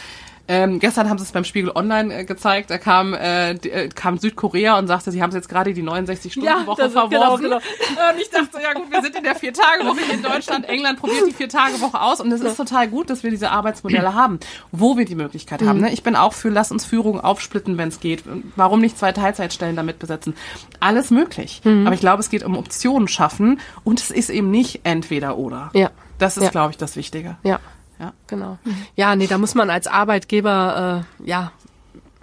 Ähm, 0.53 0.81
gestern 0.81 1.09
haben 1.09 1.17
sie 1.17 1.25
es 1.25 1.33
beim 1.33 1.45
Spiegel 1.45 1.73
Online 1.75 2.15
äh, 2.15 2.25
gezeigt. 2.25 2.71
Da 2.71 2.77
kam, 2.77 3.15
äh, 3.15 3.55
die, 3.55 3.71
äh, 3.71 3.89
kam 3.89 4.19
Südkorea 4.19 4.79
und 4.79 4.87
sagte, 4.87 5.11
sie 5.11 5.23
haben 5.23 5.33
jetzt 5.33 5.49
gerade 5.49 5.73
die 5.73 5.83
69-Stunden-Woche 5.83 6.83
ja, 6.83 6.91
verworfen. 6.91 7.45
Genau, 7.45 7.57
genau. 7.57 7.57
Und 7.57 8.21
ich 8.21 8.29
dachte, 8.29 8.63
ja 8.63 8.75
gut, 8.75 8.91
wir 8.91 9.01
sind 9.01 9.17
in 9.17 9.25
der 9.25 9.35
Vier-Tage-Woche 9.35 10.01
in 10.13 10.23
Deutschland. 10.23 10.69
England 10.69 11.01
probiert 11.01 11.27
die 11.27 11.33
Vier-Tage-Woche 11.33 11.99
aus. 11.99 12.21
Und 12.21 12.31
es 12.33 12.43
ist 12.43 12.59
total 12.59 12.87
gut, 12.89 13.09
dass 13.09 13.23
wir 13.23 13.31
diese 13.31 13.51
Arbeitsmodelle 13.51 14.13
haben, 14.13 14.41
wo 14.73 14.99
wir 14.99 15.07
die 15.07 15.15
Möglichkeit 15.15 15.63
haben. 15.63 15.81
Ne? 15.81 15.91
Ich 15.91 16.03
bin 16.03 16.17
auch 16.17 16.35
für, 16.35 16.51
lass 16.51 16.71
uns 16.71 16.85
Führung 16.85 17.19
aufsplitten, 17.19 17.79
wenn 17.79 17.89
es 17.89 18.01
geht. 18.01 18.25
Warum 18.55 18.83
nicht 18.83 18.99
zwei 18.99 19.13
Teilzeitstellen 19.13 19.75
damit 19.75 20.01
besetzen? 20.01 20.35
Alles 20.81 21.11
möglich. 21.11 21.63
Mhm. 21.65 21.87
Aber 21.87 21.95
ich 21.95 22.01
glaube, 22.01 22.21
es 22.21 22.29
geht 22.29 22.45
um 22.45 22.59
Optionen 22.59 23.09
schaffen 23.09 23.59
und 23.85 24.01
es 24.01 24.11
ist 24.11 24.29
eben 24.29 24.51
nicht 24.51 24.81
entweder 24.85 25.39
oder. 25.39 25.71
Ja. 25.73 25.91
Das 26.19 26.37
ist, 26.37 26.45
ja. 26.45 26.51
glaube 26.51 26.73
ich, 26.73 26.77
das 26.77 26.95
Wichtige. 26.97 27.37
Ja. 27.43 27.59
Ja, 28.03 28.13
genau. 28.27 28.59
Ja, 28.97 29.15
nee, 29.15 29.29
da 29.29 29.39
muss 29.39 29.55
man 29.55 29.71
als 29.71 29.87
Arbeitgeber, 29.87 31.05
äh, 31.23 31.29
ja, 31.29 31.53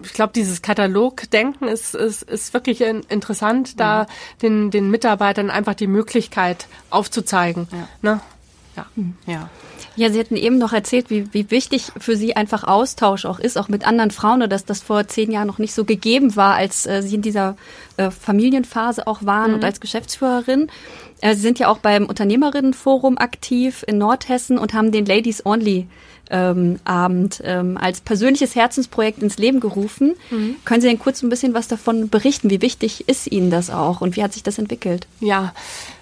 ich 0.04 0.12
glaube, 0.12 0.34
dieses 0.34 0.62
Katalogdenken 0.62 1.70
ist, 1.70 1.96
ist, 1.96 2.24
ist 2.24 2.54
wirklich 2.54 2.82
interessant, 2.82 3.80
da 3.80 4.08
den, 4.42 4.72
den 4.72 4.92
Mitarbeitern 4.92 5.50
einfach 5.50 5.74
die 5.74 5.88
Möglichkeit 5.88 6.68
aufzuzeigen. 6.90 7.68
Ja. 7.72 7.88
Ne? 8.02 8.22
Ja. 9.26 9.34
ja. 9.34 9.50
Ja, 9.96 10.10
Sie 10.10 10.20
hatten 10.20 10.38
eben 10.38 10.58
noch 10.58 10.72
erzählt, 10.72 11.10
wie, 11.10 11.34
wie 11.34 11.52
wichtig 11.52 11.92
für 12.00 12.16
Sie 12.16 12.36
einfach 12.36 12.64
Austausch 12.64 13.26
auch 13.26 13.40
ist, 13.40 13.58
auch 13.58 13.68
mit 13.68 13.86
anderen 13.86 14.12
Frauen, 14.12 14.42
und 14.42 14.50
dass 14.50 14.64
das 14.64 14.82
vor 14.82 15.08
zehn 15.08 15.30
Jahren 15.32 15.48
noch 15.48 15.58
nicht 15.58 15.74
so 15.74 15.84
gegeben 15.84 16.36
war, 16.36 16.56
als 16.56 16.86
äh, 16.86 17.02
Sie 17.02 17.16
in 17.16 17.22
dieser 17.22 17.58
äh, 17.98 18.10
Familienphase 18.10 19.08
auch 19.08 19.26
waren 19.26 19.52
mhm. 19.52 19.56
und 19.56 19.64
als 19.66 19.82
Geschäftsführerin. 19.82 20.70
Äh, 21.22 21.36
Sie 21.36 21.42
sind 21.42 21.60
ja 21.60 21.68
auch 21.68 21.80
beim 21.80 22.06
Unternehmerinnenforum 22.06 23.18
aktiv 23.18 23.84
in 23.88 23.98
Nordhessen 23.98 24.58
und 24.58 24.74
haben 24.74 24.92
den 24.92 25.06
Ladies 25.06 25.46
Only 25.46 25.88
ähm, 26.30 26.80
Abend 26.86 27.42
ähm, 27.44 27.78
als 27.78 28.02
persönliches 28.02 28.56
Herzensprojekt 28.56 29.22
ins 29.22 29.38
Leben 29.38 29.60
gerufen. 29.60 30.16
Mhm. 30.30 30.56
Können 30.64 30.82
Sie 30.82 30.88
denn 30.88 31.00
kurz 31.00 31.22
ein 31.24 31.30
bisschen 31.30 31.54
was 31.54 31.68
davon 31.68 32.10
berichten? 32.10 32.50
Wie 32.50 32.62
wichtig 32.62 33.10
ist 33.10 33.28
Ihnen 33.32 33.50
das 33.50 33.70
auch 33.70 34.02
und 34.02 34.16
wie 34.16 34.24
hat 34.24 34.34
sich 34.34 34.44
das 34.44 34.60
entwickelt? 34.60 35.08
Ja, 35.20 35.54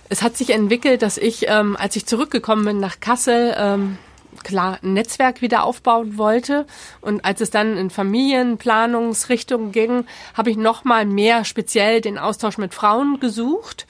es 0.10 0.22
hat 0.22 0.38
sich 0.38 0.52
entwickelt, 0.52 1.02
dass 1.02 1.18
ich, 1.18 1.48
ähm, 1.48 1.76
als 1.78 1.96
ich 1.96 2.06
zurückgekommen 2.06 2.66
bin 2.66 2.80
nach 2.80 3.00
Kassel, 3.00 3.56
ähm, 3.58 3.98
klar 4.44 4.80
ein 4.82 4.94
Netzwerk 4.94 5.42
wieder 5.42 5.64
aufbauen 5.64 6.18
wollte. 6.18 6.66
Und 7.02 7.26
als 7.26 7.42
es 7.42 7.50
dann 7.50 7.78
in 7.78 7.90
Familienplanungsrichtung 7.90 9.72
ging, 9.72 10.06
habe 10.34 10.52
ich 10.52 10.58
noch 10.58 10.84
mal 10.84 11.06
mehr 11.06 11.44
speziell 11.44 12.02
den 12.02 12.18
Austausch 12.18 12.58
mit 12.58 12.74
Frauen 12.74 13.20
gesucht 13.20 13.88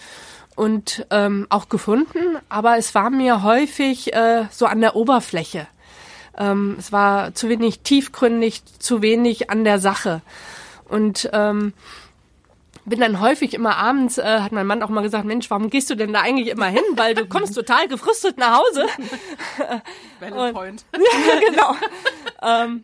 und 0.56 1.06
ähm, 1.12 1.48
auch 1.50 1.70
gefunden. 1.70 2.38
Aber 2.50 2.78
es 2.78 2.96
war 2.96 3.10
mir 3.10 3.44
häufig 3.44 4.14
äh, 4.14 4.46
so 4.52 4.66
an 4.66 4.82
der 4.82 4.96
Oberfläche. 4.96 5.68
Ähm, 6.38 6.76
es 6.80 6.92
war 6.92 7.34
zu 7.36 7.50
wenig 7.50 7.82
tiefgründig, 7.82 8.64
zu 8.80 9.02
wenig 9.02 9.50
an 9.50 9.64
der 9.64 9.80
Sache. 9.80 10.22
Und 10.88 11.30
ähm, 11.34 11.74
bin 12.88 13.02
dann 13.02 13.20
häufig 13.20 13.54
immer 13.54 13.76
abends, 13.78 14.18
äh, 14.18 14.24
hat 14.24 14.52
mein 14.52 14.66
Mann 14.66 14.82
auch 14.82 14.90
mal 14.90 15.02
gesagt, 15.02 15.26
Mensch, 15.26 15.50
warum 15.50 15.70
gehst 15.70 15.90
du 15.90 15.96
denn 15.96 16.14
da 16.14 16.22
eigentlich 16.22 16.48
immer 16.48 16.68
hin? 16.68 16.84
Weil 16.96 17.14
du 17.16 17.26
kommst 17.26 17.54
total 17.54 17.88
gefrustet 17.88 18.38
nach 18.38 18.60
Hause. 18.60 18.88
Valid 20.20 20.54
Point. 20.54 20.86
ja, 20.94 21.40
genau. 21.50 21.76
ähm, 22.42 22.84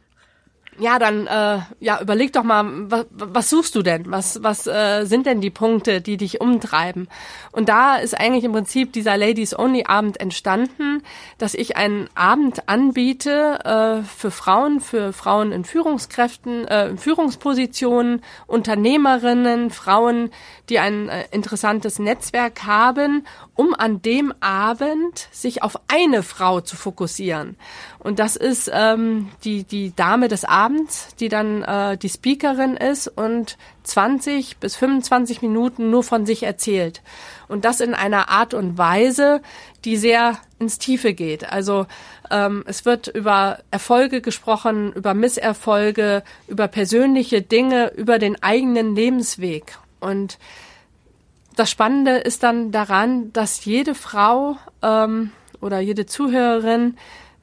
ja, 0.79 0.99
dann 0.99 1.27
äh, 1.27 1.59
ja, 1.79 2.01
überleg 2.01 2.33
doch 2.33 2.43
mal, 2.43 2.65
was, 2.89 3.05
was 3.11 3.49
suchst 3.49 3.75
du 3.75 3.81
denn? 3.81 4.09
Was, 4.11 4.41
was 4.43 4.67
äh, 4.67 5.05
sind 5.05 5.25
denn 5.25 5.41
die 5.41 5.49
Punkte, 5.49 6.01
die 6.01 6.17
dich 6.17 6.41
umtreiben? 6.41 7.07
Und 7.51 7.69
da 7.69 7.97
ist 7.97 8.19
eigentlich 8.19 8.43
im 8.43 8.51
Prinzip 8.51 8.93
dieser 8.93 9.17
Ladies 9.17 9.57
Only 9.57 9.85
Abend 9.87 10.19
entstanden, 10.19 11.03
dass 11.37 11.53
ich 11.53 11.77
einen 11.77 12.09
Abend 12.15 12.67
anbiete 12.67 13.59
äh, 13.63 14.03
für 14.03 14.31
Frauen, 14.31 14.79
für 14.79 15.13
Frauen 15.13 15.51
in 15.51 15.63
Führungskräften, 15.63 16.67
äh, 16.67 16.89
in 16.89 16.97
Führungspositionen, 16.97 18.21
Unternehmerinnen, 18.47 19.69
Frauen, 19.69 20.31
die 20.69 20.79
ein 20.79 21.09
äh, 21.09 21.25
interessantes 21.31 21.99
Netzwerk 21.99 22.65
haben, 22.65 23.25
um 23.55 23.73
an 23.73 24.01
dem 24.01 24.33
Abend 24.39 25.27
sich 25.31 25.61
auf 25.61 25.79
eine 25.87 26.23
Frau 26.23 26.61
zu 26.61 26.75
fokussieren. 26.75 27.57
Und 27.99 28.19
das 28.19 28.35
ist 28.35 28.71
ähm, 28.73 29.29
die, 29.43 29.63
die 29.63 29.93
Dame 29.95 30.27
des 30.27 30.45
Abends, 30.45 31.15
die 31.19 31.29
dann 31.29 31.63
äh, 31.63 31.97
die 31.97 32.09
Speakerin 32.09 32.77
ist 32.77 33.07
und 33.07 33.57
20 33.83 34.57
bis 34.57 34.75
25 34.77 35.41
Minuten 35.41 35.89
nur 35.89 36.03
von 36.03 36.25
sich 36.25 36.43
erzählt. 36.43 37.01
Und 37.49 37.65
das 37.65 37.81
in 37.81 37.93
einer 37.93 38.29
Art 38.29 38.53
und 38.53 38.77
Weise, 38.77 39.41
die 39.83 39.97
sehr 39.97 40.37
ins 40.59 40.79
Tiefe 40.79 41.13
geht. 41.13 41.51
Also 41.51 41.85
ähm, 42.31 42.63
es 42.65 42.85
wird 42.85 43.07
über 43.07 43.59
Erfolge 43.69 44.21
gesprochen, 44.21 44.93
über 44.93 45.13
Misserfolge, 45.13 46.23
über 46.47 46.69
persönliche 46.69 47.41
Dinge, 47.41 47.91
über 47.95 48.17
den 48.17 48.41
eigenen 48.41 48.95
Lebensweg. 48.95 49.77
Und 50.03 50.37
das 51.55 51.71
Spannende 51.71 52.17
ist 52.17 52.43
dann 52.43 52.71
daran, 52.71 53.31
dass 53.33 53.65
jede 53.65 53.95
Frau 53.95 54.57
ähm, 54.81 55.31
oder 55.61 55.79
jede 55.79 56.05
Zuhörerin 56.05 56.97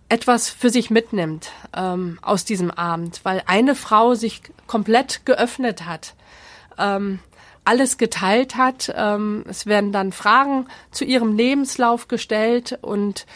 etwas 0.09 0.51
für 0.51 0.71
sich 0.71 0.91
mitnimmt 0.91 1.53
ähm, 1.75 2.19
aus 2.21 2.45
diesem 2.45 2.71
Abend, 2.71 3.21
weil 3.23 3.43
eine 3.47 3.75
Frau 3.75 4.15
sich 4.15 4.43
komplett 4.67 5.25
geöffnet 5.25 5.87
hat, 5.87 6.15
ähm, 6.79 7.21
alles 7.71 7.99
geteilt 7.99 8.57
hat. 8.57 8.93
Ähm, 8.97 9.45
es 9.49 9.65
werden 9.65 9.93
dann 9.93 10.11
Fragen 10.11 10.67
zu 10.91 11.05
ihrem 11.05 11.37
Lebenslauf 11.37 12.09
gestellt 12.09 12.77
und 12.83 13.27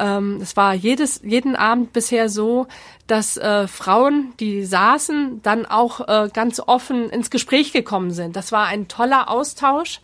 ähm, 0.00 0.40
es 0.42 0.56
war 0.56 0.74
jedes, 0.74 1.20
jeden 1.22 1.54
Abend 1.54 1.92
bisher 1.92 2.28
so, 2.28 2.66
dass 3.06 3.36
äh, 3.36 3.68
Frauen, 3.68 4.32
die 4.40 4.64
saßen, 4.64 5.42
dann 5.44 5.64
auch 5.64 6.08
äh, 6.08 6.28
ganz 6.32 6.58
offen 6.58 7.08
ins 7.08 7.30
Gespräch 7.30 7.72
gekommen 7.72 8.10
sind. 8.10 8.34
Das 8.34 8.50
war 8.50 8.66
ein 8.66 8.88
toller 8.88 9.30
Austausch. 9.30 10.00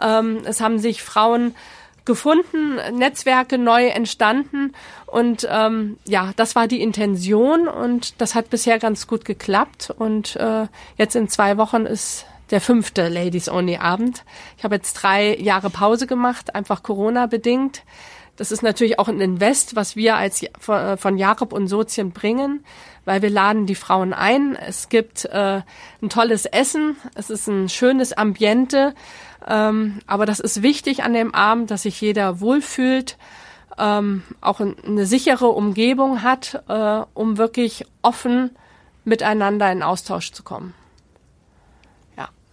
Ähm, 0.00 0.38
es 0.44 0.60
haben 0.60 0.80
sich 0.80 1.04
Frauen 1.04 1.54
gefunden, 2.04 2.80
Netzwerke 2.98 3.56
neu 3.56 3.86
entstanden 3.86 4.72
und 5.06 5.46
ähm, 5.48 5.98
ja, 6.06 6.32
das 6.34 6.56
war 6.56 6.66
die 6.66 6.82
Intention 6.82 7.68
und 7.68 8.20
das 8.20 8.34
hat 8.34 8.50
bisher 8.50 8.80
ganz 8.80 9.06
gut 9.06 9.24
geklappt 9.24 9.94
und 9.96 10.34
äh, 10.34 10.66
jetzt 10.96 11.14
in 11.14 11.28
zwei 11.28 11.56
Wochen 11.56 11.86
ist 11.86 12.24
der 12.50 12.60
fünfte 12.60 13.08
Ladies 13.08 13.48
Only 13.48 13.76
Abend. 13.76 14.24
Ich 14.56 14.64
habe 14.64 14.76
jetzt 14.76 14.94
drei 14.94 15.36
Jahre 15.36 15.70
Pause 15.70 16.06
gemacht, 16.06 16.54
einfach 16.54 16.82
Corona 16.82 17.26
bedingt. 17.26 17.82
Das 18.36 18.52
ist 18.52 18.62
natürlich 18.62 18.98
auch 18.98 19.08
ein 19.08 19.20
Invest, 19.20 19.74
was 19.74 19.96
wir 19.96 20.16
als 20.16 20.42
äh, 20.42 20.96
von 20.96 21.18
Jakob 21.18 21.52
und 21.52 21.66
Sozien 21.68 22.12
bringen, 22.12 22.64
weil 23.04 23.20
wir 23.20 23.30
laden 23.30 23.66
die 23.66 23.74
Frauen 23.74 24.12
ein. 24.12 24.56
Es 24.56 24.88
gibt 24.88 25.24
äh, 25.24 25.62
ein 26.00 26.08
tolles 26.08 26.46
Essen, 26.46 26.96
es 27.14 27.30
ist 27.30 27.48
ein 27.48 27.68
schönes 27.68 28.12
Ambiente 28.12 28.94
ähm, 29.48 30.00
aber 30.06 30.26
das 30.26 30.40
ist 30.40 30.62
wichtig 30.62 31.02
an 31.02 31.14
dem 31.14 31.34
Abend, 31.34 31.70
dass 31.70 31.82
sich 31.82 32.00
jeder 32.00 32.40
wohlfühlt, 32.40 33.16
ähm, 33.78 34.22
auch 34.40 34.60
eine 34.60 35.06
sichere 35.06 35.48
Umgebung 35.48 36.22
hat, 36.22 36.62
äh, 36.68 37.00
um 37.14 37.38
wirklich 37.38 37.86
offen 38.02 38.50
miteinander 39.04 39.70
in 39.72 39.82
Austausch 39.82 40.32
zu 40.32 40.42
kommen. 40.42 40.74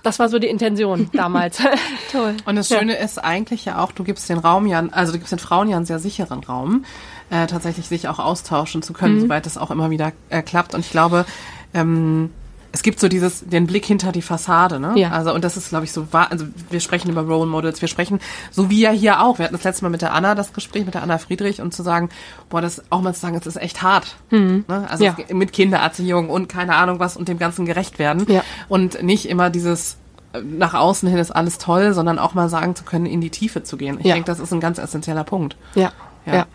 Das 0.06 0.20
war 0.20 0.30
so 0.30 0.38
die 0.38 0.48
Intention 0.48 1.10
damals. 1.14 1.58
Toll. 2.12 2.38
Und 2.46 2.56
das 2.56 2.68
Schöne 2.68 2.94
ja. 2.94 3.04
ist 3.04 3.18
eigentlich 3.18 3.66
ja 3.66 3.80
auch, 3.80 3.92
du 3.92 4.04
gibst 4.04 4.30
den 4.30 4.38
Raum 4.38 4.68
ja, 4.68 4.84
also 4.92 5.12
du 5.12 5.18
gibst 5.18 5.32
den 5.32 5.40
Frauen 5.40 5.68
ja 5.68 5.78
einen 5.78 5.88
sehr 5.88 5.98
sicheren 5.98 6.44
Raum, 6.44 6.86
äh, 7.32 7.48
tatsächlich 7.48 7.88
sich 7.88 8.08
auch 8.08 8.20
austauschen 8.20 8.84
zu 8.84 8.94
können, 8.94 9.16
mhm. 9.16 9.22
soweit 9.22 9.48
das 9.48 9.58
auch 9.58 9.72
immer 9.72 9.90
wieder 9.90 10.12
äh, 10.30 10.44
klappt. 10.44 10.76
Und 10.76 10.82
ich 10.82 10.92
glaube, 10.92 11.26
ähm, 11.74 12.30
es 12.76 12.84
gibt 12.84 13.00
so 13.00 13.08
dieses, 13.08 13.40
den 13.48 13.68
Blick 13.68 13.86
hinter 13.86 14.12
die 14.12 14.22
Fassade, 14.22 14.82
ne? 14.82 14.92
Ja. 14.98 15.12
Also, 15.12 15.34
und 15.34 15.46
das 15.46 15.56
ist, 15.56 15.70
glaube 15.70 15.86
ich, 15.86 15.94
so 15.94 16.12
wahr, 16.12 16.30
also 16.30 16.46
wir 16.70 16.82
sprechen 16.82 17.10
über 17.10 17.22
Role 17.22 17.46
Models, 17.50 17.80
wir 17.80 17.88
sprechen, 17.88 18.20
so 18.52 18.70
wie 18.70 18.82
ja 18.82 18.92
hier 18.92 19.22
auch. 19.22 19.40
Wir 19.40 19.46
hatten 19.46 19.56
das 19.56 19.64
letzte 19.64 19.86
Mal 19.86 19.92
mit 19.92 20.02
der 20.02 20.12
Anna 20.12 20.36
das 20.36 20.52
Gespräch, 20.52 20.84
mit 20.84 20.94
der 20.94 21.02
Anna 21.02 21.18
Friedrich, 21.18 21.62
und 21.62 21.74
zu 21.74 21.84
sagen, 21.84 22.10
boah, 22.50 22.60
das 22.60 22.84
auch 22.90 23.00
mal 23.00 23.14
zu 23.14 23.22
sagen, 23.22 23.38
es 23.38 23.48
ist 23.48 23.56
echt 23.56 23.82
hart. 23.82 24.18
Mhm. 24.30 24.66
Ne? 24.68 24.88
Also 24.90 25.06
ja. 25.06 25.16
mit 25.32 25.54
Kindererziehung 25.54 26.30
und 26.30 26.50
keine 26.50 26.76
Ahnung 26.76 27.00
was 27.00 27.16
und 27.16 27.30
dem 27.30 27.40
Ganzen 27.40 27.66
gerecht 27.66 27.98
werden. 27.98 28.26
Ja. 28.28 28.44
Und 28.68 29.02
nicht 29.02 29.30
immer 29.30 29.50
dieses 29.50 29.96
äh, 30.34 30.42
nach 30.42 30.74
außen 30.74 31.08
hin 31.08 31.18
ist 31.18 31.32
alles 31.32 31.60
toll, 31.60 31.94
sondern 31.94 32.20
auch 32.20 32.34
mal 32.34 32.50
sagen 32.50 32.76
zu 32.76 32.84
können, 32.84 33.06
in 33.06 33.22
die 33.22 33.30
Tiefe 33.30 33.64
zu 33.64 33.78
gehen. 33.78 34.00
Ich 34.02 34.08
ja. 34.08 34.16
denke, 34.16 34.28
das 34.28 34.42
ist 34.42 34.52
ein 34.52 34.60
ganz 34.60 34.80
essentieller 34.80 35.24
Punkt. 35.24 35.56
Ja. 35.76 35.94
ja. 36.26 36.36
ja. 36.36 36.46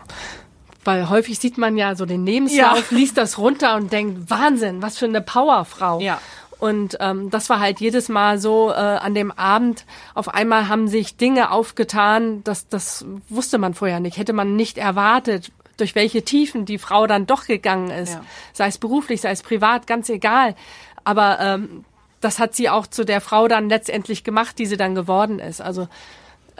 Weil 0.83 1.09
häufig 1.09 1.37
sieht 1.39 1.57
man 1.57 1.77
ja 1.77 1.95
so 1.95 2.05
den 2.05 2.25
Lebenslauf, 2.25 2.91
ja. 2.91 2.97
liest 2.97 3.17
das 3.17 3.37
runter 3.37 3.75
und 3.75 3.91
denkt, 3.91 4.29
Wahnsinn, 4.29 4.81
was 4.81 4.97
für 4.97 5.05
eine 5.05 5.21
Powerfrau. 5.21 5.99
Ja. 5.99 6.19
Und 6.57 6.97
ähm, 6.99 7.31
das 7.31 7.49
war 7.49 7.59
halt 7.59 7.79
jedes 7.79 8.07
Mal 8.07 8.37
so 8.37 8.69
äh, 8.69 8.75
an 8.75 9.15
dem 9.15 9.31
Abend. 9.31 9.85
Auf 10.13 10.33
einmal 10.33 10.67
haben 10.67 10.87
sich 10.87 11.17
Dinge 11.17 11.51
aufgetan, 11.51 12.43
das, 12.43 12.67
das 12.67 13.03
wusste 13.29 13.57
man 13.57 13.73
vorher 13.73 13.99
nicht, 13.99 14.17
hätte 14.17 14.33
man 14.33 14.55
nicht 14.55 14.77
erwartet, 14.77 15.51
durch 15.77 15.95
welche 15.95 16.23
Tiefen 16.23 16.65
die 16.65 16.77
Frau 16.77 17.07
dann 17.07 17.25
doch 17.25 17.45
gegangen 17.47 17.89
ist. 17.89 18.13
Ja. 18.13 18.25
Sei 18.53 18.67
es 18.67 18.77
beruflich, 18.77 19.21
sei 19.21 19.31
es 19.31 19.41
privat, 19.41 19.87
ganz 19.87 20.07
egal. 20.09 20.55
Aber 21.03 21.39
ähm, 21.39 21.83
das 22.19 22.37
hat 22.37 22.55
sie 22.55 22.69
auch 22.69 22.85
zu 22.85 23.03
der 23.03 23.21
Frau 23.21 23.47
dann 23.47 23.67
letztendlich 23.67 24.23
gemacht, 24.23 24.59
die 24.59 24.67
sie 24.67 24.77
dann 24.77 24.93
geworden 24.93 25.39
ist. 25.39 25.61
Also 25.61 25.87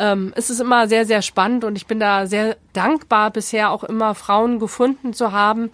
ähm, 0.02 0.34
es 0.36 0.50
ist 0.50 0.60
immer 0.60 0.88
sehr, 0.88 1.06
sehr 1.06 1.22
spannend 1.22 1.64
und 1.64 1.76
ich 1.76 1.86
bin 1.86 2.00
da 2.00 2.26
sehr 2.26 2.58
dankbar, 2.74 3.30
bisher 3.30 3.70
auch 3.70 3.84
immer 3.84 4.16
Frauen 4.16 4.58
gefunden 4.58 5.14
zu 5.14 5.32
haben, 5.32 5.70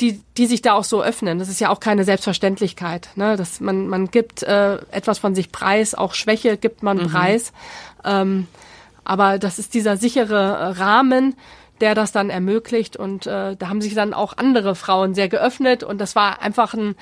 die, 0.00 0.20
die 0.36 0.46
sich 0.46 0.62
da 0.62 0.72
auch 0.72 0.82
so 0.82 1.00
öffnen. 1.00 1.38
Das 1.38 1.48
ist 1.48 1.60
ja 1.60 1.70
auch 1.70 1.78
keine 1.78 2.02
Selbstverständlichkeit. 2.02 3.10
Ne? 3.14 3.36
Dass 3.36 3.60
man, 3.60 3.86
man 3.86 4.10
gibt 4.10 4.42
äh, 4.42 4.78
etwas 4.90 5.20
von 5.20 5.36
sich 5.36 5.52
preis, 5.52 5.94
auch 5.94 6.14
Schwäche 6.14 6.56
gibt 6.56 6.82
man 6.82 6.98
mhm. 6.98 7.08
preis. 7.08 7.52
Ähm, 8.04 8.48
aber 9.04 9.38
das 9.38 9.60
ist 9.60 9.74
dieser 9.74 9.96
sichere 9.96 10.78
Rahmen, 10.78 11.36
der 11.80 11.94
das 11.94 12.10
dann 12.10 12.30
ermöglicht. 12.30 12.96
Und 12.96 13.28
äh, 13.28 13.54
da 13.56 13.68
haben 13.68 13.80
sich 13.80 13.94
dann 13.94 14.12
auch 14.12 14.36
andere 14.36 14.74
Frauen 14.74 15.14
sehr 15.14 15.28
geöffnet. 15.28 15.84
Und 15.84 15.98
das 15.98 16.16
war 16.16 16.42
einfach 16.42 16.74
ein 16.74 16.96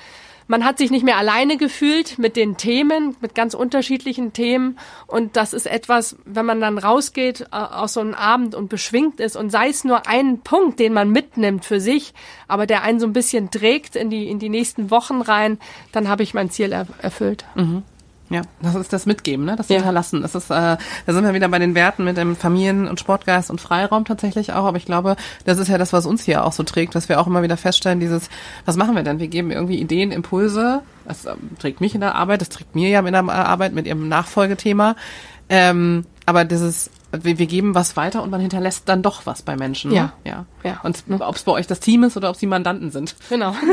man 0.47 0.63
hat 0.63 0.77
sich 0.77 0.91
nicht 0.91 1.03
mehr 1.03 1.17
alleine 1.17 1.57
gefühlt 1.57 2.17
mit 2.17 2.35
den 2.35 2.57
Themen, 2.57 3.15
mit 3.21 3.35
ganz 3.35 3.53
unterschiedlichen 3.53 4.33
Themen. 4.33 4.79
Und 5.05 5.35
das 5.35 5.53
ist 5.53 5.67
etwas, 5.67 6.17
wenn 6.25 6.45
man 6.45 6.61
dann 6.61 6.77
rausgeht 6.77 7.41
äh, 7.51 7.55
aus 7.55 7.93
so 7.93 7.99
einem 7.99 8.13
Abend 8.13 8.55
und 8.55 8.69
beschwingt 8.69 9.19
ist 9.19 9.35
und 9.35 9.49
sei 9.49 9.69
es 9.69 9.83
nur 9.83 10.07
ein 10.07 10.39
Punkt, 10.39 10.79
den 10.79 10.93
man 10.93 11.11
mitnimmt 11.11 11.65
für 11.65 11.79
sich, 11.79 12.13
aber 12.47 12.65
der 12.65 12.83
einen 12.83 12.99
so 12.99 13.07
ein 13.07 13.13
bisschen 13.13 13.51
trägt 13.51 13.95
in 13.95 14.09
die, 14.09 14.29
in 14.29 14.39
die 14.39 14.49
nächsten 14.49 14.89
Wochen 14.89 15.21
rein, 15.21 15.59
dann 15.91 16.07
habe 16.07 16.23
ich 16.23 16.33
mein 16.33 16.49
Ziel 16.49 16.71
er 16.71 16.87
erfüllt. 17.01 17.45
Mhm. 17.55 17.83
Ja, 18.29 18.41
das 18.61 18.75
ist 18.75 18.91
das 18.91 19.05
Mitgeben, 19.05 19.45
ne? 19.45 19.55
Das 19.55 19.69
ja. 19.69 19.77
Hinterlassen. 19.77 20.21
Das 20.21 20.35
ist, 20.35 20.49
äh, 20.49 20.53
da 20.53 20.77
sind 21.05 21.23
wir 21.23 21.33
wieder 21.33 21.47
bei 21.47 21.59
den 21.59 21.75
Werten 21.75 22.03
mit 22.03 22.17
dem 22.17 22.35
Familien- 22.35 22.87
und 22.87 22.99
Sportgeist 22.99 23.49
und 23.49 23.61
Freiraum 23.61 24.03
tatsächlich 24.03 24.51
auch. 24.51 24.65
Aber 24.65 24.77
ich 24.77 24.85
glaube, 24.85 25.15
das 25.45 25.59
ist 25.59 25.69
ja 25.69 25.77
das, 25.77 25.93
was 25.93 26.05
uns 26.05 26.23
hier 26.23 26.43
auch 26.43 26.51
so 26.51 26.63
trägt, 26.63 26.93
dass 26.95 27.07
wir 27.07 27.21
auch 27.21 27.27
immer 27.27 27.41
wieder 27.41 27.55
feststellen, 27.55 28.01
dieses, 28.01 28.29
was 28.65 28.75
machen 28.75 28.95
wir 28.95 29.03
denn? 29.03 29.19
Wir 29.19 29.29
geben 29.29 29.51
irgendwie 29.51 29.79
Ideen, 29.79 30.11
Impulse. 30.11 30.81
Das 31.05 31.25
ähm, 31.25 31.51
trägt 31.57 31.79
mich 31.79 31.95
in 31.95 32.01
der 32.01 32.15
Arbeit, 32.15 32.41
das 32.41 32.49
trägt 32.49 32.75
mir 32.75 32.89
ja 32.89 32.99
in 32.99 33.13
der 33.13 33.29
Arbeit 33.29 33.73
mit 33.73 33.87
ihrem 33.87 34.09
Nachfolgethema. 34.09 34.95
Ähm, 35.49 36.05
aber 36.25 36.43
dieses, 36.43 36.89
wir, 37.11 37.39
wir 37.39 37.45
geben 37.45 37.75
was 37.75 37.95
weiter 37.95 38.23
und 38.23 38.29
man 38.29 38.41
hinterlässt 38.41 38.87
dann 38.89 39.01
doch 39.01 39.25
was 39.25 39.41
bei 39.41 39.55
Menschen. 39.55 39.91
Ja. 39.91 40.03
Ne? 40.03 40.11
Ja. 40.25 40.45
ja. 40.63 40.79
Und 40.83 41.03
ob 41.19 41.35
es 41.35 41.43
bei 41.43 41.51
euch 41.53 41.67
das 41.67 41.79
Team 41.79 42.03
ist 42.03 42.17
oder 42.17 42.29
ob 42.29 42.35
es 42.35 42.39
die 42.39 42.47
Mandanten 42.47 42.91
sind. 42.91 43.15
Genau. 43.29 43.55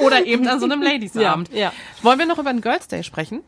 Oder 0.00 0.26
eben 0.26 0.46
an 0.46 0.60
so 0.60 0.66
einem 0.66 0.82
Ladies-Abend. 0.82 1.50
Ja, 1.52 1.58
ja. 1.58 1.72
Wollen 2.02 2.18
wir 2.18 2.26
noch 2.26 2.38
über 2.38 2.52
den 2.52 2.60
Girls 2.60 2.88
Day 2.88 3.02
sprechen? 3.02 3.42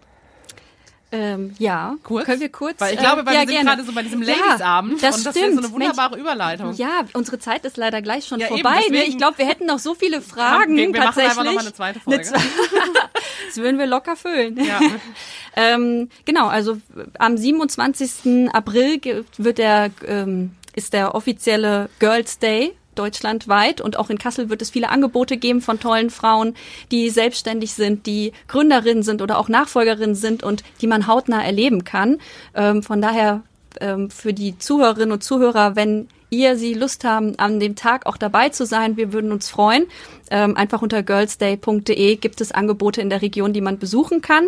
Ähm, 1.11 1.55
ja, 1.59 1.97
kurz? 2.03 2.27
können 2.27 2.41
wir 2.41 2.51
kurz? 2.51 2.81
Weil 2.81 2.95
ich 2.95 3.01
glaube, 3.01 3.25
weil 3.25 3.35
äh, 3.35 3.49
wir 3.49 3.57
sind 3.57 3.67
gerade 3.67 3.85
so 3.85 3.93
bei 3.93 4.03
diesem 4.03 4.21
Ladies-Abend 4.21 5.01
ja, 5.01 5.09
das 5.09 5.19
und 5.19 5.27
das 5.27 5.37
stimmt. 5.37 5.49
ist 5.49 5.55
so 5.55 5.65
eine 5.65 5.73
wunderbare 5.73 6.11
Mensch, 6.11 6.21
Überleitung. 6.21 6.75
Ja, 6.75 7.05
unsere 7.15 7.39
Zeit 7.39 7.65
ist 7.65 7.79
leider 7.79 8.03
gleich 8.03 8.27
schon 8.27 8.41
ja, 8.41 8.49
vorbei. 8.49 8.83
Eben, 8.87 8.95
ne? 8.95 9.05
ich 9.05 9.17
glaube, 9.17 9.39
wir 9.39 9.47
hätten 9.47 9.65
noch 9.65 9.79
so 9.79 9.95
viele 9.95 10.21
Fragen. 10.21 10.77
Ja, 10.77 10.87
wir, 10.87 10.93
wir 10.93 11.01
tatsächlich. 11.01 11.37
machen 11.37 11.39
einfach 11.39 11.45
noch 11.45 11.55
mal 11.55 11.61
eine 11.61 11.73
zweite 11.73 12.01
Folge. 12.01 12.23
das 13.47 13.57
würden 13.57 13.79
wir 13.79 13.87
locker 13.87 14.17
füllen. 14.17 14.63
Ja. 14.63 14.81
ähm, 15.57 16.11
genau, 16.27 16.49
also 16.49 16.77
am 17.19 17.39
27. 17.39 18.51
April 18.53 19.01
wird 19.39 19.59
der 19.59 19.91
ähm, 20.07 20.51
ist 20.75 20.93
der 20.93 21.15
offizielle 21.15 21.89
Girls 21.99 22.39
Day 22.39 22.75
deutschlandweit 22.99 23.81
und 23.81 23.99
auch 23.99 24.11
in 24.11 24.19
Kassel 24.19 24.51
wird 24.51 24.63
es 24.63 24.71
viele 24.71 24.91
Angebote 24.91 25.37
geben 25.37 25.61
von 25.61 25.81
tollen 25.81 26.11
Frauen, 26.11 26.55
die 26.91 27.11
selbstständig 27.11 27.75
sind, 27.75 28.07
die 28.07 28.33
Gründerinnen 28.49 29.03
sind 29.03 29.23
oder 29.23 29.39
auch 29.39 29.49
Nachfolgerinnen 29.49 30.15
sind 30.15 30.43
und 30.43 30.65
die 30.81 30.87
man 30.87 31.07
hautnah 31.07 31.43
erleben 31.43 31.85
kann. 31.85 32.19
Ähm, 32.55 32.83
von 32.83 33.01
daher 33.01 33.43
ähm, 33.81 34.11
für 34.11 34.33
die 34.33 34.59
Zuhörerinnen 34.59 35.13
und 35.13 35.23
Zuhörer, 35.23 35.77
wenn 35.77 36.09
ihr 36.31 36.57
sie 36.57 36.75
Lust 36.75 37.05
haben, 37.05 37.39
an 37.39 37.59
dem 37.59 37.75
Tag 37.75 38.07
auch 38.07 38.17
dabei 38.17 38.51
zu 38.51 38.67
sein, 38.67 38.97
wir 38.97 39.13
würden 39.13 39.33
uns 39.33 39.49
freuen. 39.49 39.87
Ähm, 40.31 40.57
einfach 40.57 40.83
unter 40.83 41.03
girlsday.de 41.03 42.17
gibt 42.17 42.41
es 42.41 42.53
Angebote 42.53 43.01
in 43.01 43.11
der 43.11 43.23
Region, 43.23 43.53
die 43.53 43.61
man 43.61 43.79
besuchen 43.79 44.21
kann. 44.21 44.47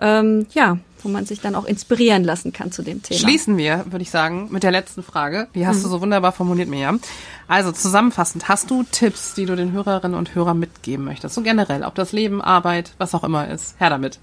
Ähm, 0.00 0.46
ja, 0.52 0.78
wo 1.02 1.08
man 1.08 1.26
sich 1.26 1.40
dann 1.40 1.54
auch 1.54 1.64
inspirieren 1.64 2.24
lassen 2.24 2.52
kann 2.52 2.72
zu 2.72 2.82
dem 2.82 3.02
Thema. 3.02 3.20
Schließen 3.20 3.56
wir, 3.56 3.84
würde 3.90 4.02
ich 4.02 4.10
sagen, 4.10 4.48
mit 4.50 4.62
der 4.62 4.70
letzten 4.70 5.02
Frage. 5.02 5.48
Die 5.54 5.66
hast 5.66 5.78
mhm. 5.78 5.82
du 5.82 5.88
so 5.88 6.00
wunderbar 6.00 6.32
formuliert, 6.32 6.68
Miriam. 6.68 7.00
Also 7.46 7.72
zusammenfassend, 7.72 8.48
hast 8.48 8.70
du 8.70 8.84
Tipps, 8.84 9.34
die 9.34 9.46
du 9.46 9.56
den 9.56 9.72
Hörerinnen 9.72 10.16
und 10.16 10.34
Hörern 10.34 10.58
mitgeben 10.58 11.04
möchtest? 11.04 11.34
So 11.34 11.42
generell, 11.42 11.82
ob 11.82 11.94
das 11.94 12.12
Leben, 12.12 12.40
Arbeit, 12.40 12.92
was 12.98 13.14
auch 13.14 13.24
immer 13.24 13.48
ist. 13.48 13.78
Her 13.78 13.90
damit. 13.90 14.18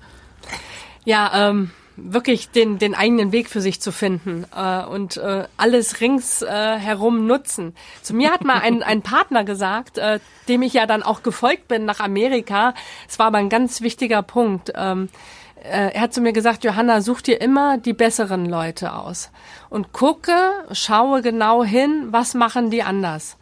Ja, 1.06 1.50
ähm, 1.50 1.72
wirklich 1.98 2.50
den, 2.50 2.78
den 2.78 2.94
eigenen 2.94 3.32
Weg 3.32 3.50
für 3.50 3.62
sich 3.62 3.80
zu 3.80 3.92
finden 3.92 4.46
äh, 4.56 4.84
und 4.84 5.18
äh, 5.18 5.46
alles 5.58 6.02
rings 6.02 6.42
äh, 6.42 6.78
herum 6.78 7.26
nutzen. 7.26 7.74
Zu 8.02 8.14
mir 8.14 8.32
hat 8.32 8.44
mal 8.44 8.60
ein, 8.60 8.84
ein 8.84 9.02
Partner 9.02 9.44
gesagt, 9.44 9.98
äh, 9.98 10.20
dem 10.48 10.62
ich 10.62 10.74
ja 10.74 10.86
dann 10.86 11.04
auch 11.04 11.24
gefolgt 11.24 11.68
bin 11.68 11.86
nach 11.86 12.00
Amerika. 12.00 12.74
Es 13.08 13.18
war 13.18 13.28
aber 13.28 13.38
ein 13.38 13.50
ganz 13.50 13.82
wichtiger 13.82 14.22
Punkt. 14.24 14.74
Ähm, 14.76 15.06
äh, 15.06 15.45
er 15.64 16.00
hat 16.00 16.14
zu 16.14 16.22
mir 16.22 16.34
gesagt, 16.34 16.64
Johanna, 16.64 17.02
such 17.02 17.22
dir 17.22 17.42
immer 17.42 17.78
die 17.78 17.94
besseren 17.94 18.46
Leute 18.46 18.94
aus 18.94 19.32
und 19.70 19.94
gucke, 19.94 20.36
schaue 20.72 21.22
genau 21.22 21.64
hin, 21.64 22.08
was 22.12 22.34
machen 22.34 22.70
die 22.70 22.84
anders 22.84 23.38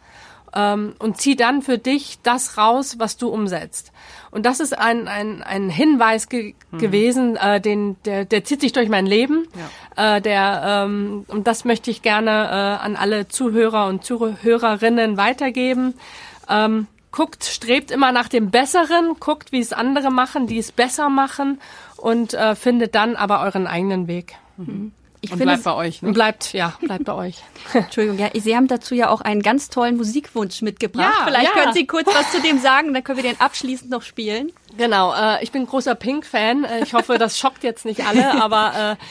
ähm, 0.54 0.94
und 0.98 1.20
zieh 1.20 1.36
dann 1.36 1.62
für 1.62 1.78
dich 1.78 2.18
das 2.22 2.56
raus, 2.56 2.96
was 2.98 3.16
du 3.16 3.28
umsetzt. 3.28 3.92
Und 4.30 4.46
das 4.46 4.60
ist 4.60 4.76
ein, 4.76 5.08
ein, 5.08 5.42
ein 5.42 5.68
Hinweis 5.68 6.28
ge 6.28 6.54
mhm. 6.70 6.78
gewesen, 6.78 7.36
äh, 7.36 7.60
den, 7.60 7.96
der, 8.04 8.24
der 8.24 8.44
zieht 8.44 8.60
sich 8.60 8.72
durch 8.72 8.88
mein 8.88 9.06
Leben. 9.06 9.46
Ja. 9.96 10.16
Äh, 10.16 10.20
der, 10.20 10.62
ähm, 10.86 11.24
und 11.28 11.46
das 11.46 11.64
möchte 11.64 11.90
ich 11.90 12.02
gerne 12.02 12.30
äh, 12.30 12.84
an 12.84 12.96
alle 12.96 13.28
Zuhörer 13.28 13.86
und 13.86 14.04
Zuhörerinnen 14.04 15.16
weitergeben. 15.16 15.94
Ähm, 16.48 16.86
guckt, 17.10 17.44
strebt 17.44 17.90
immer 17.90 18.10
nach 18.10 18.28
dem 18.28 18.50
Besseren, 18.50 19.16
guckt, 19.20 19.52
wie 19.52 19.60
es 19.60 19.72
andere 19.72 20.10
machen, 20.10 20.46
die 20.46 20.58
es 20.58 20.72
besser 20.72 21.08
machen 21.08 21.60
und 22.04 22.34
äh, 22.34 22.54
findet 22.54 22.94
dann 22.94 23.16
aber 23.16 23.40
euren 23.40 23.66
eigenen 23.66 24.08
Weg. 24.08 24.34
Mhm. 24.58 24.92
Ich 25.22 25.32
und 25.32 25.38
finde, 25.38 25.54
bleibt 25.54 25.64
bei 25.64 25.74
euch. 25.74 26.02
Ne? 26.02 26.12
Bleibt, 26.12 26.52
ja, 26.52 26.74
bleibt 26.82 27.06
bei 27.06 27.14
euch. 27.14 27.36
Entschuldigung, 27.72 28.18
ja, 28.18 28.28
Sie 28.38 28.54
haben 28.54 28.68
dazu 28.68 28.94
ja 28.94 29.08
auch 29.08 29.22
einen 29.22 29.40
ganz 29.40 29.70
tollen 29.70 29.96
Musikwunsch 29.96 30.60
mitgebracht. 30.60 31.14
Ja, 31.18 31.24
Vielleicht 31.24 31.56
ja. 31.56 31.62
können 31.62 31.72
Sie 31.72 31.86
kurz 31.86 32.06
was 32.08 32.30
zu 32.30 32.42
dem 32.42 32.58
sagen, 32.58 32.92
dann 32.92 33.02
können 33.02 33.22
wir 33.22 33.30
den 33.30 33.40
abschließend 33.40 33.90
noch 33.90 34.02
spielen. 34.02 34.52
Genau, 34.76 35.14
äh, 35.14 35.42
ich 35.42 35.50
bin 35.50 35.64
großer 35.64 35.94
Pink-Fan. 35.94 36.64
Äh, 36.64 36.82
ich 36.82 36.92
hoffe, 36.92 37.16
das 37.16 37.38
schockt 37.38 37.64
jetzt 37.64 37.86
nicht 37.86 38.06
alle, 38.06 38.32
aber 38.42 38.98
äh, 38.98 39.04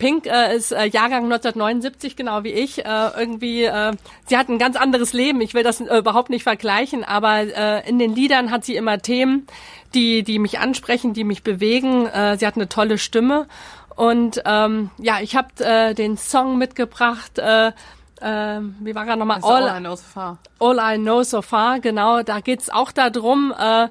Pink 0.00 0.26
äh, 0.26 0.56
ist 0.56 0.72
äh, 0.72 0.86
Jahrgang 0.86 1.24
1979, 1.24 2.16
genau 2.16 2.42
wie 2.42 2.52
ich. 2.52 2.84
Äh, 2.84 3.10
irgendwie, 3.16 3.64
äh, 3.64 3.92
sie 4.26 4.36
hat 4.36 4.48
ein 4.48 4.58
ganz 4.58 4.74
anderes 4.74 5.12
Leben. 5.12 5.40
Ich 5.42 5.54
will 5.54 5.62
das 5.62 5.80
äh, 5.80 5.98
überhaupt 5.98 6.30
nicht 6.30 6.42
vergleichen, 6.42 7.04
aber 7.04 7.40
äh, 7.40 7.88
in 7.88 7.98
den 8.00 8.14
Liedern 8.14 8.50
hat 8.50 8.64
sie 8.64 8.74
immer 8.74 8.98
Themen, 8.98 9.46
die, 9.94 10.24
die 10.24 10.38
mich 10.38 10.58
ansprechen, 10.58 11.12
die 11.12 11.22
mich 11.22 11.44
bewegen. 11.44 12.06
Äh, 12.06 12.38
sie 12.38 12.46
hat 12.46 12.56
eine 12.56 12.68
tolle 12.68 12.98
Stimme. 12.98 13.46
Und 13.94 14.42
ähm, 14.46 14.90
ja, 14.98 15.18
ich 15.20 15.36
habe 15.36 15.48
äh, 15.58 15.94
den 15.94 16.16
Song 16.16 16.56
mitgebracht. 16.56 17.38
Äh, 17.38 17.68
äh, 17.68 18.60
wie 18.80 18.94
war 18.94 19.06
er 19.06 19.16
nochmal? 19.16 19.40
All, 19.42 19.68
all 19.68 19.76
I 19.76 19.80
Know 19.80 19.96
So 19.96 20.02
Far. 20.02 20.38
All 20.58 20.78
I 20.78 20.98
Know 20.98 21.22
So 21.22 21.42
Far, 21.42 21.80
genau. 21.80 22.22
Da 22.22 22.40
geht's 22.40 22.70
auch 22.70 22.90
darum, 22.90 23.52
äh, 23.56 23.88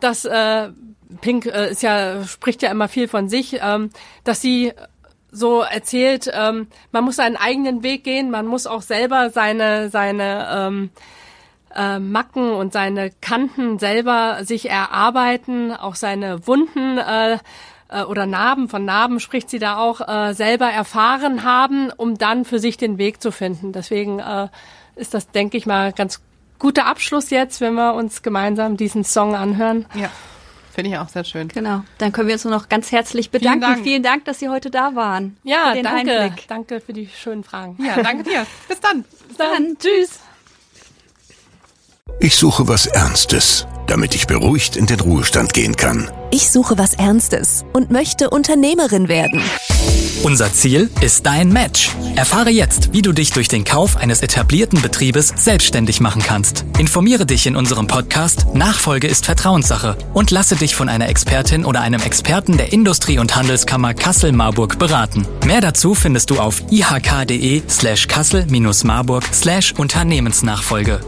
dass 0.00 0.26
äh, 0.26 0.68
Pink 1.22 1.46
äh, 1.46 1.70
ist 1.70 1.82
ja 1.82 2.24
spricht 2.24 2.62
ja 2.62 2.70
immer 2.70 2.88
viel 2.88 3.08
von 3.08 3.28
sich, 3.30 3.58
ähm, 3.62 3.90
dass 4.24 4.40
sie 4.40 4.72
so 5.36 5.60
erzählt, 5.60 6.30
ähm, 6.32 6.68
man 6.92 7.04
muss 7.04 7.16
seinen 7.16 7.36
eigenen 7.36 7.82
Weg 7.82 8.04
gehen, 8.04 8.30
man 8.30 8.46
muss 8.46 8.66
auch 8.66 8.82
selber 8.82 9.30
seine 9.30 9.90
seine 9.90 10.48
ähm, 10.50 10.90
äh, 11.74 11.98
Macken 11.98 12.52
und 12.52 12.72
seine 12.72 13.10
Kanten 13.20 13.78
selber 13.78 14.38
sich 14.42 14.68
erarbeiten, 14.70 15.72
auch 15.72 15.94
seine 15.94 16.46
Wunden 16.46 16.98
äh, 16.98 17.38
äh, 17.88 18.02
oder 18.02 18.26
Narben, 18.26 18.68
von 18.68 18.84
Narben 18.84 19.20
spricht 19.20 19.50
sie 19.50 19.58
da 19.58 19.76
auch, 19.76 20.00
äh, 20.06 20.34
selber 20.34 20.66
erfahren 20.66 21.44
haben, 21.44 21.90
um 21.96 22.18
dann 22.18 22.44
für 22.44 22.58
sich 22.58 22.76
den 22.76 22.98
Weg 22.98 23.22
zu 23.22 23.30
finden. 23.30 23.72
Deswegen 23.72 24.18
äh, 24.18 24.48
ist 24.96 25.14
das, 25.14 25.30
denke 25.30 25.56
ich 25.56 25.66
mal, 25.66 25.92
ganz 25.92 26.22
guter 26.58 26.86
Abschluss 26.86 27.30
jetzt, 27.30 27.60
wenn 27.60 27.74
wir 27.74 27.94
uns 27.94 28.22
gemeinsam 28.22 28.76
diesen 28.76 29.04
Song 29.04 29.34
anhören. 29.34 29.86
Ja. 29.94 30.10
Finde 30.76 30.90
ich 30.90 30.98
auch 30.98 31.08
sehr 31.08 31.24
schön. 31.24 31.48
Genau. 31.48 31.80
Dann 31.96 32.12
können 32.12 32.28
wir 32.28 32.34
uns 32.34 32.44
nur 32.44 32.52
noch 32.52 32.68
ganz 32.68 32.92
herzlich 32.92 33.30
bedanken. 33.30 33.62
Vielen 33.62 33.72
Dank, 33.72 33.84
Vielen 33.84 34.02
Dank 34.02 34.24
dass 34.26 34.40
Sie 34.40 34.50
heute 34.50 34.70
da 34.70 34.94
waren. 34.94 35.38
Ja, 35.42 35.74
danke. 35.74 35.88
Einblick. 36.20 36.46
Danke 36.48 36.82
für 36.82 36.92
die 36.92 37.08
schönen 37.08 37.44
Fragen. 37.44 37.82
Ja, 37.82 38.02
danke 38.02 38.24
dir. 38.24 38.46
Bis 38.68 38.78
dann. 38.80 39.02
Bis 39.26 39.38
dann. 39.38 39.78
Tschüss. 39.78 40.20
Ich 42.26 42.34
suche 42.34 42.66
was 42.66 42.86
Ernstes 42.86 43.66
damit 43.86 44.14
ich 44.14 44.26
beruhigt 44.26 44.76
in 44.76 44.86
den 44.86 45.00
Ruhestand 45.00 45.52
gehen 45.52 45.76
kann. 45.76 46.10
Ich 46.30 46.50
suche 46.50 46.78
was 46.78 46.94
Ernstes 46.94 47.64
und 47.72 47.90
möchte 47.90 48.30
Unternehmerin 48.30 49.08
werden. 49.08 49.42
Unser 50.22 50.52
Ziel 50.52 50.90
ist 51.00 51.26
dein 51.26 51.52
Match. 51.52 51.90
Erfahre 52.16 52.50
jetzt, 52.50 52.92
wie 52.92 53.02
du 53.02 53.12
dich 53.12 53.30
durch 53.30 53.48
den 53.48 53.64
Kauf 53.64 53.96
eines 53.96 54.22
etablierten 54.22 54.80
Betriebes 54.82 55.32
selbstständig 55.36 56.00
machen 56.00 56.22
kannst. 56.22 56.64
Informiere 56.78 57.26
dich 57.26 57.46
in 57.46 57.54
unserem 57.54 57.86
Podcast 57.86 58.46
Nachfolge 58.54 59.06
ist 59.06 59.26
Vertrauenssache 59.26 59.96
und 60.14 60.30
lasse 60.30 60.56
dich 60.56 60.74
von 60.74 60.88
einer 60.88 61.08
Expertin 61.08 61.64
oder 61.64 61.80
einem 61.82 62.00
Experten 62.00 62.56
der 62.56 62.72
Industrie- 62.72 63.18
und 63.18 63.36
Handelskammer 63.36 63.94
Kassel-Marburg 63.94 64.78
beraten. 64.78 65.26
Mehr 65.44 65.60
dazu 65.60 65.94
findest 65.94 66.30
du 66.30 66.40
auf 66.40 66.62
ihk.de 66.70 67.62
slash 67.68 68.08
kassel-marburg 68.08 69.24
slash 69.32 69.74
Unternehmensnachfolge. 69.76 71.00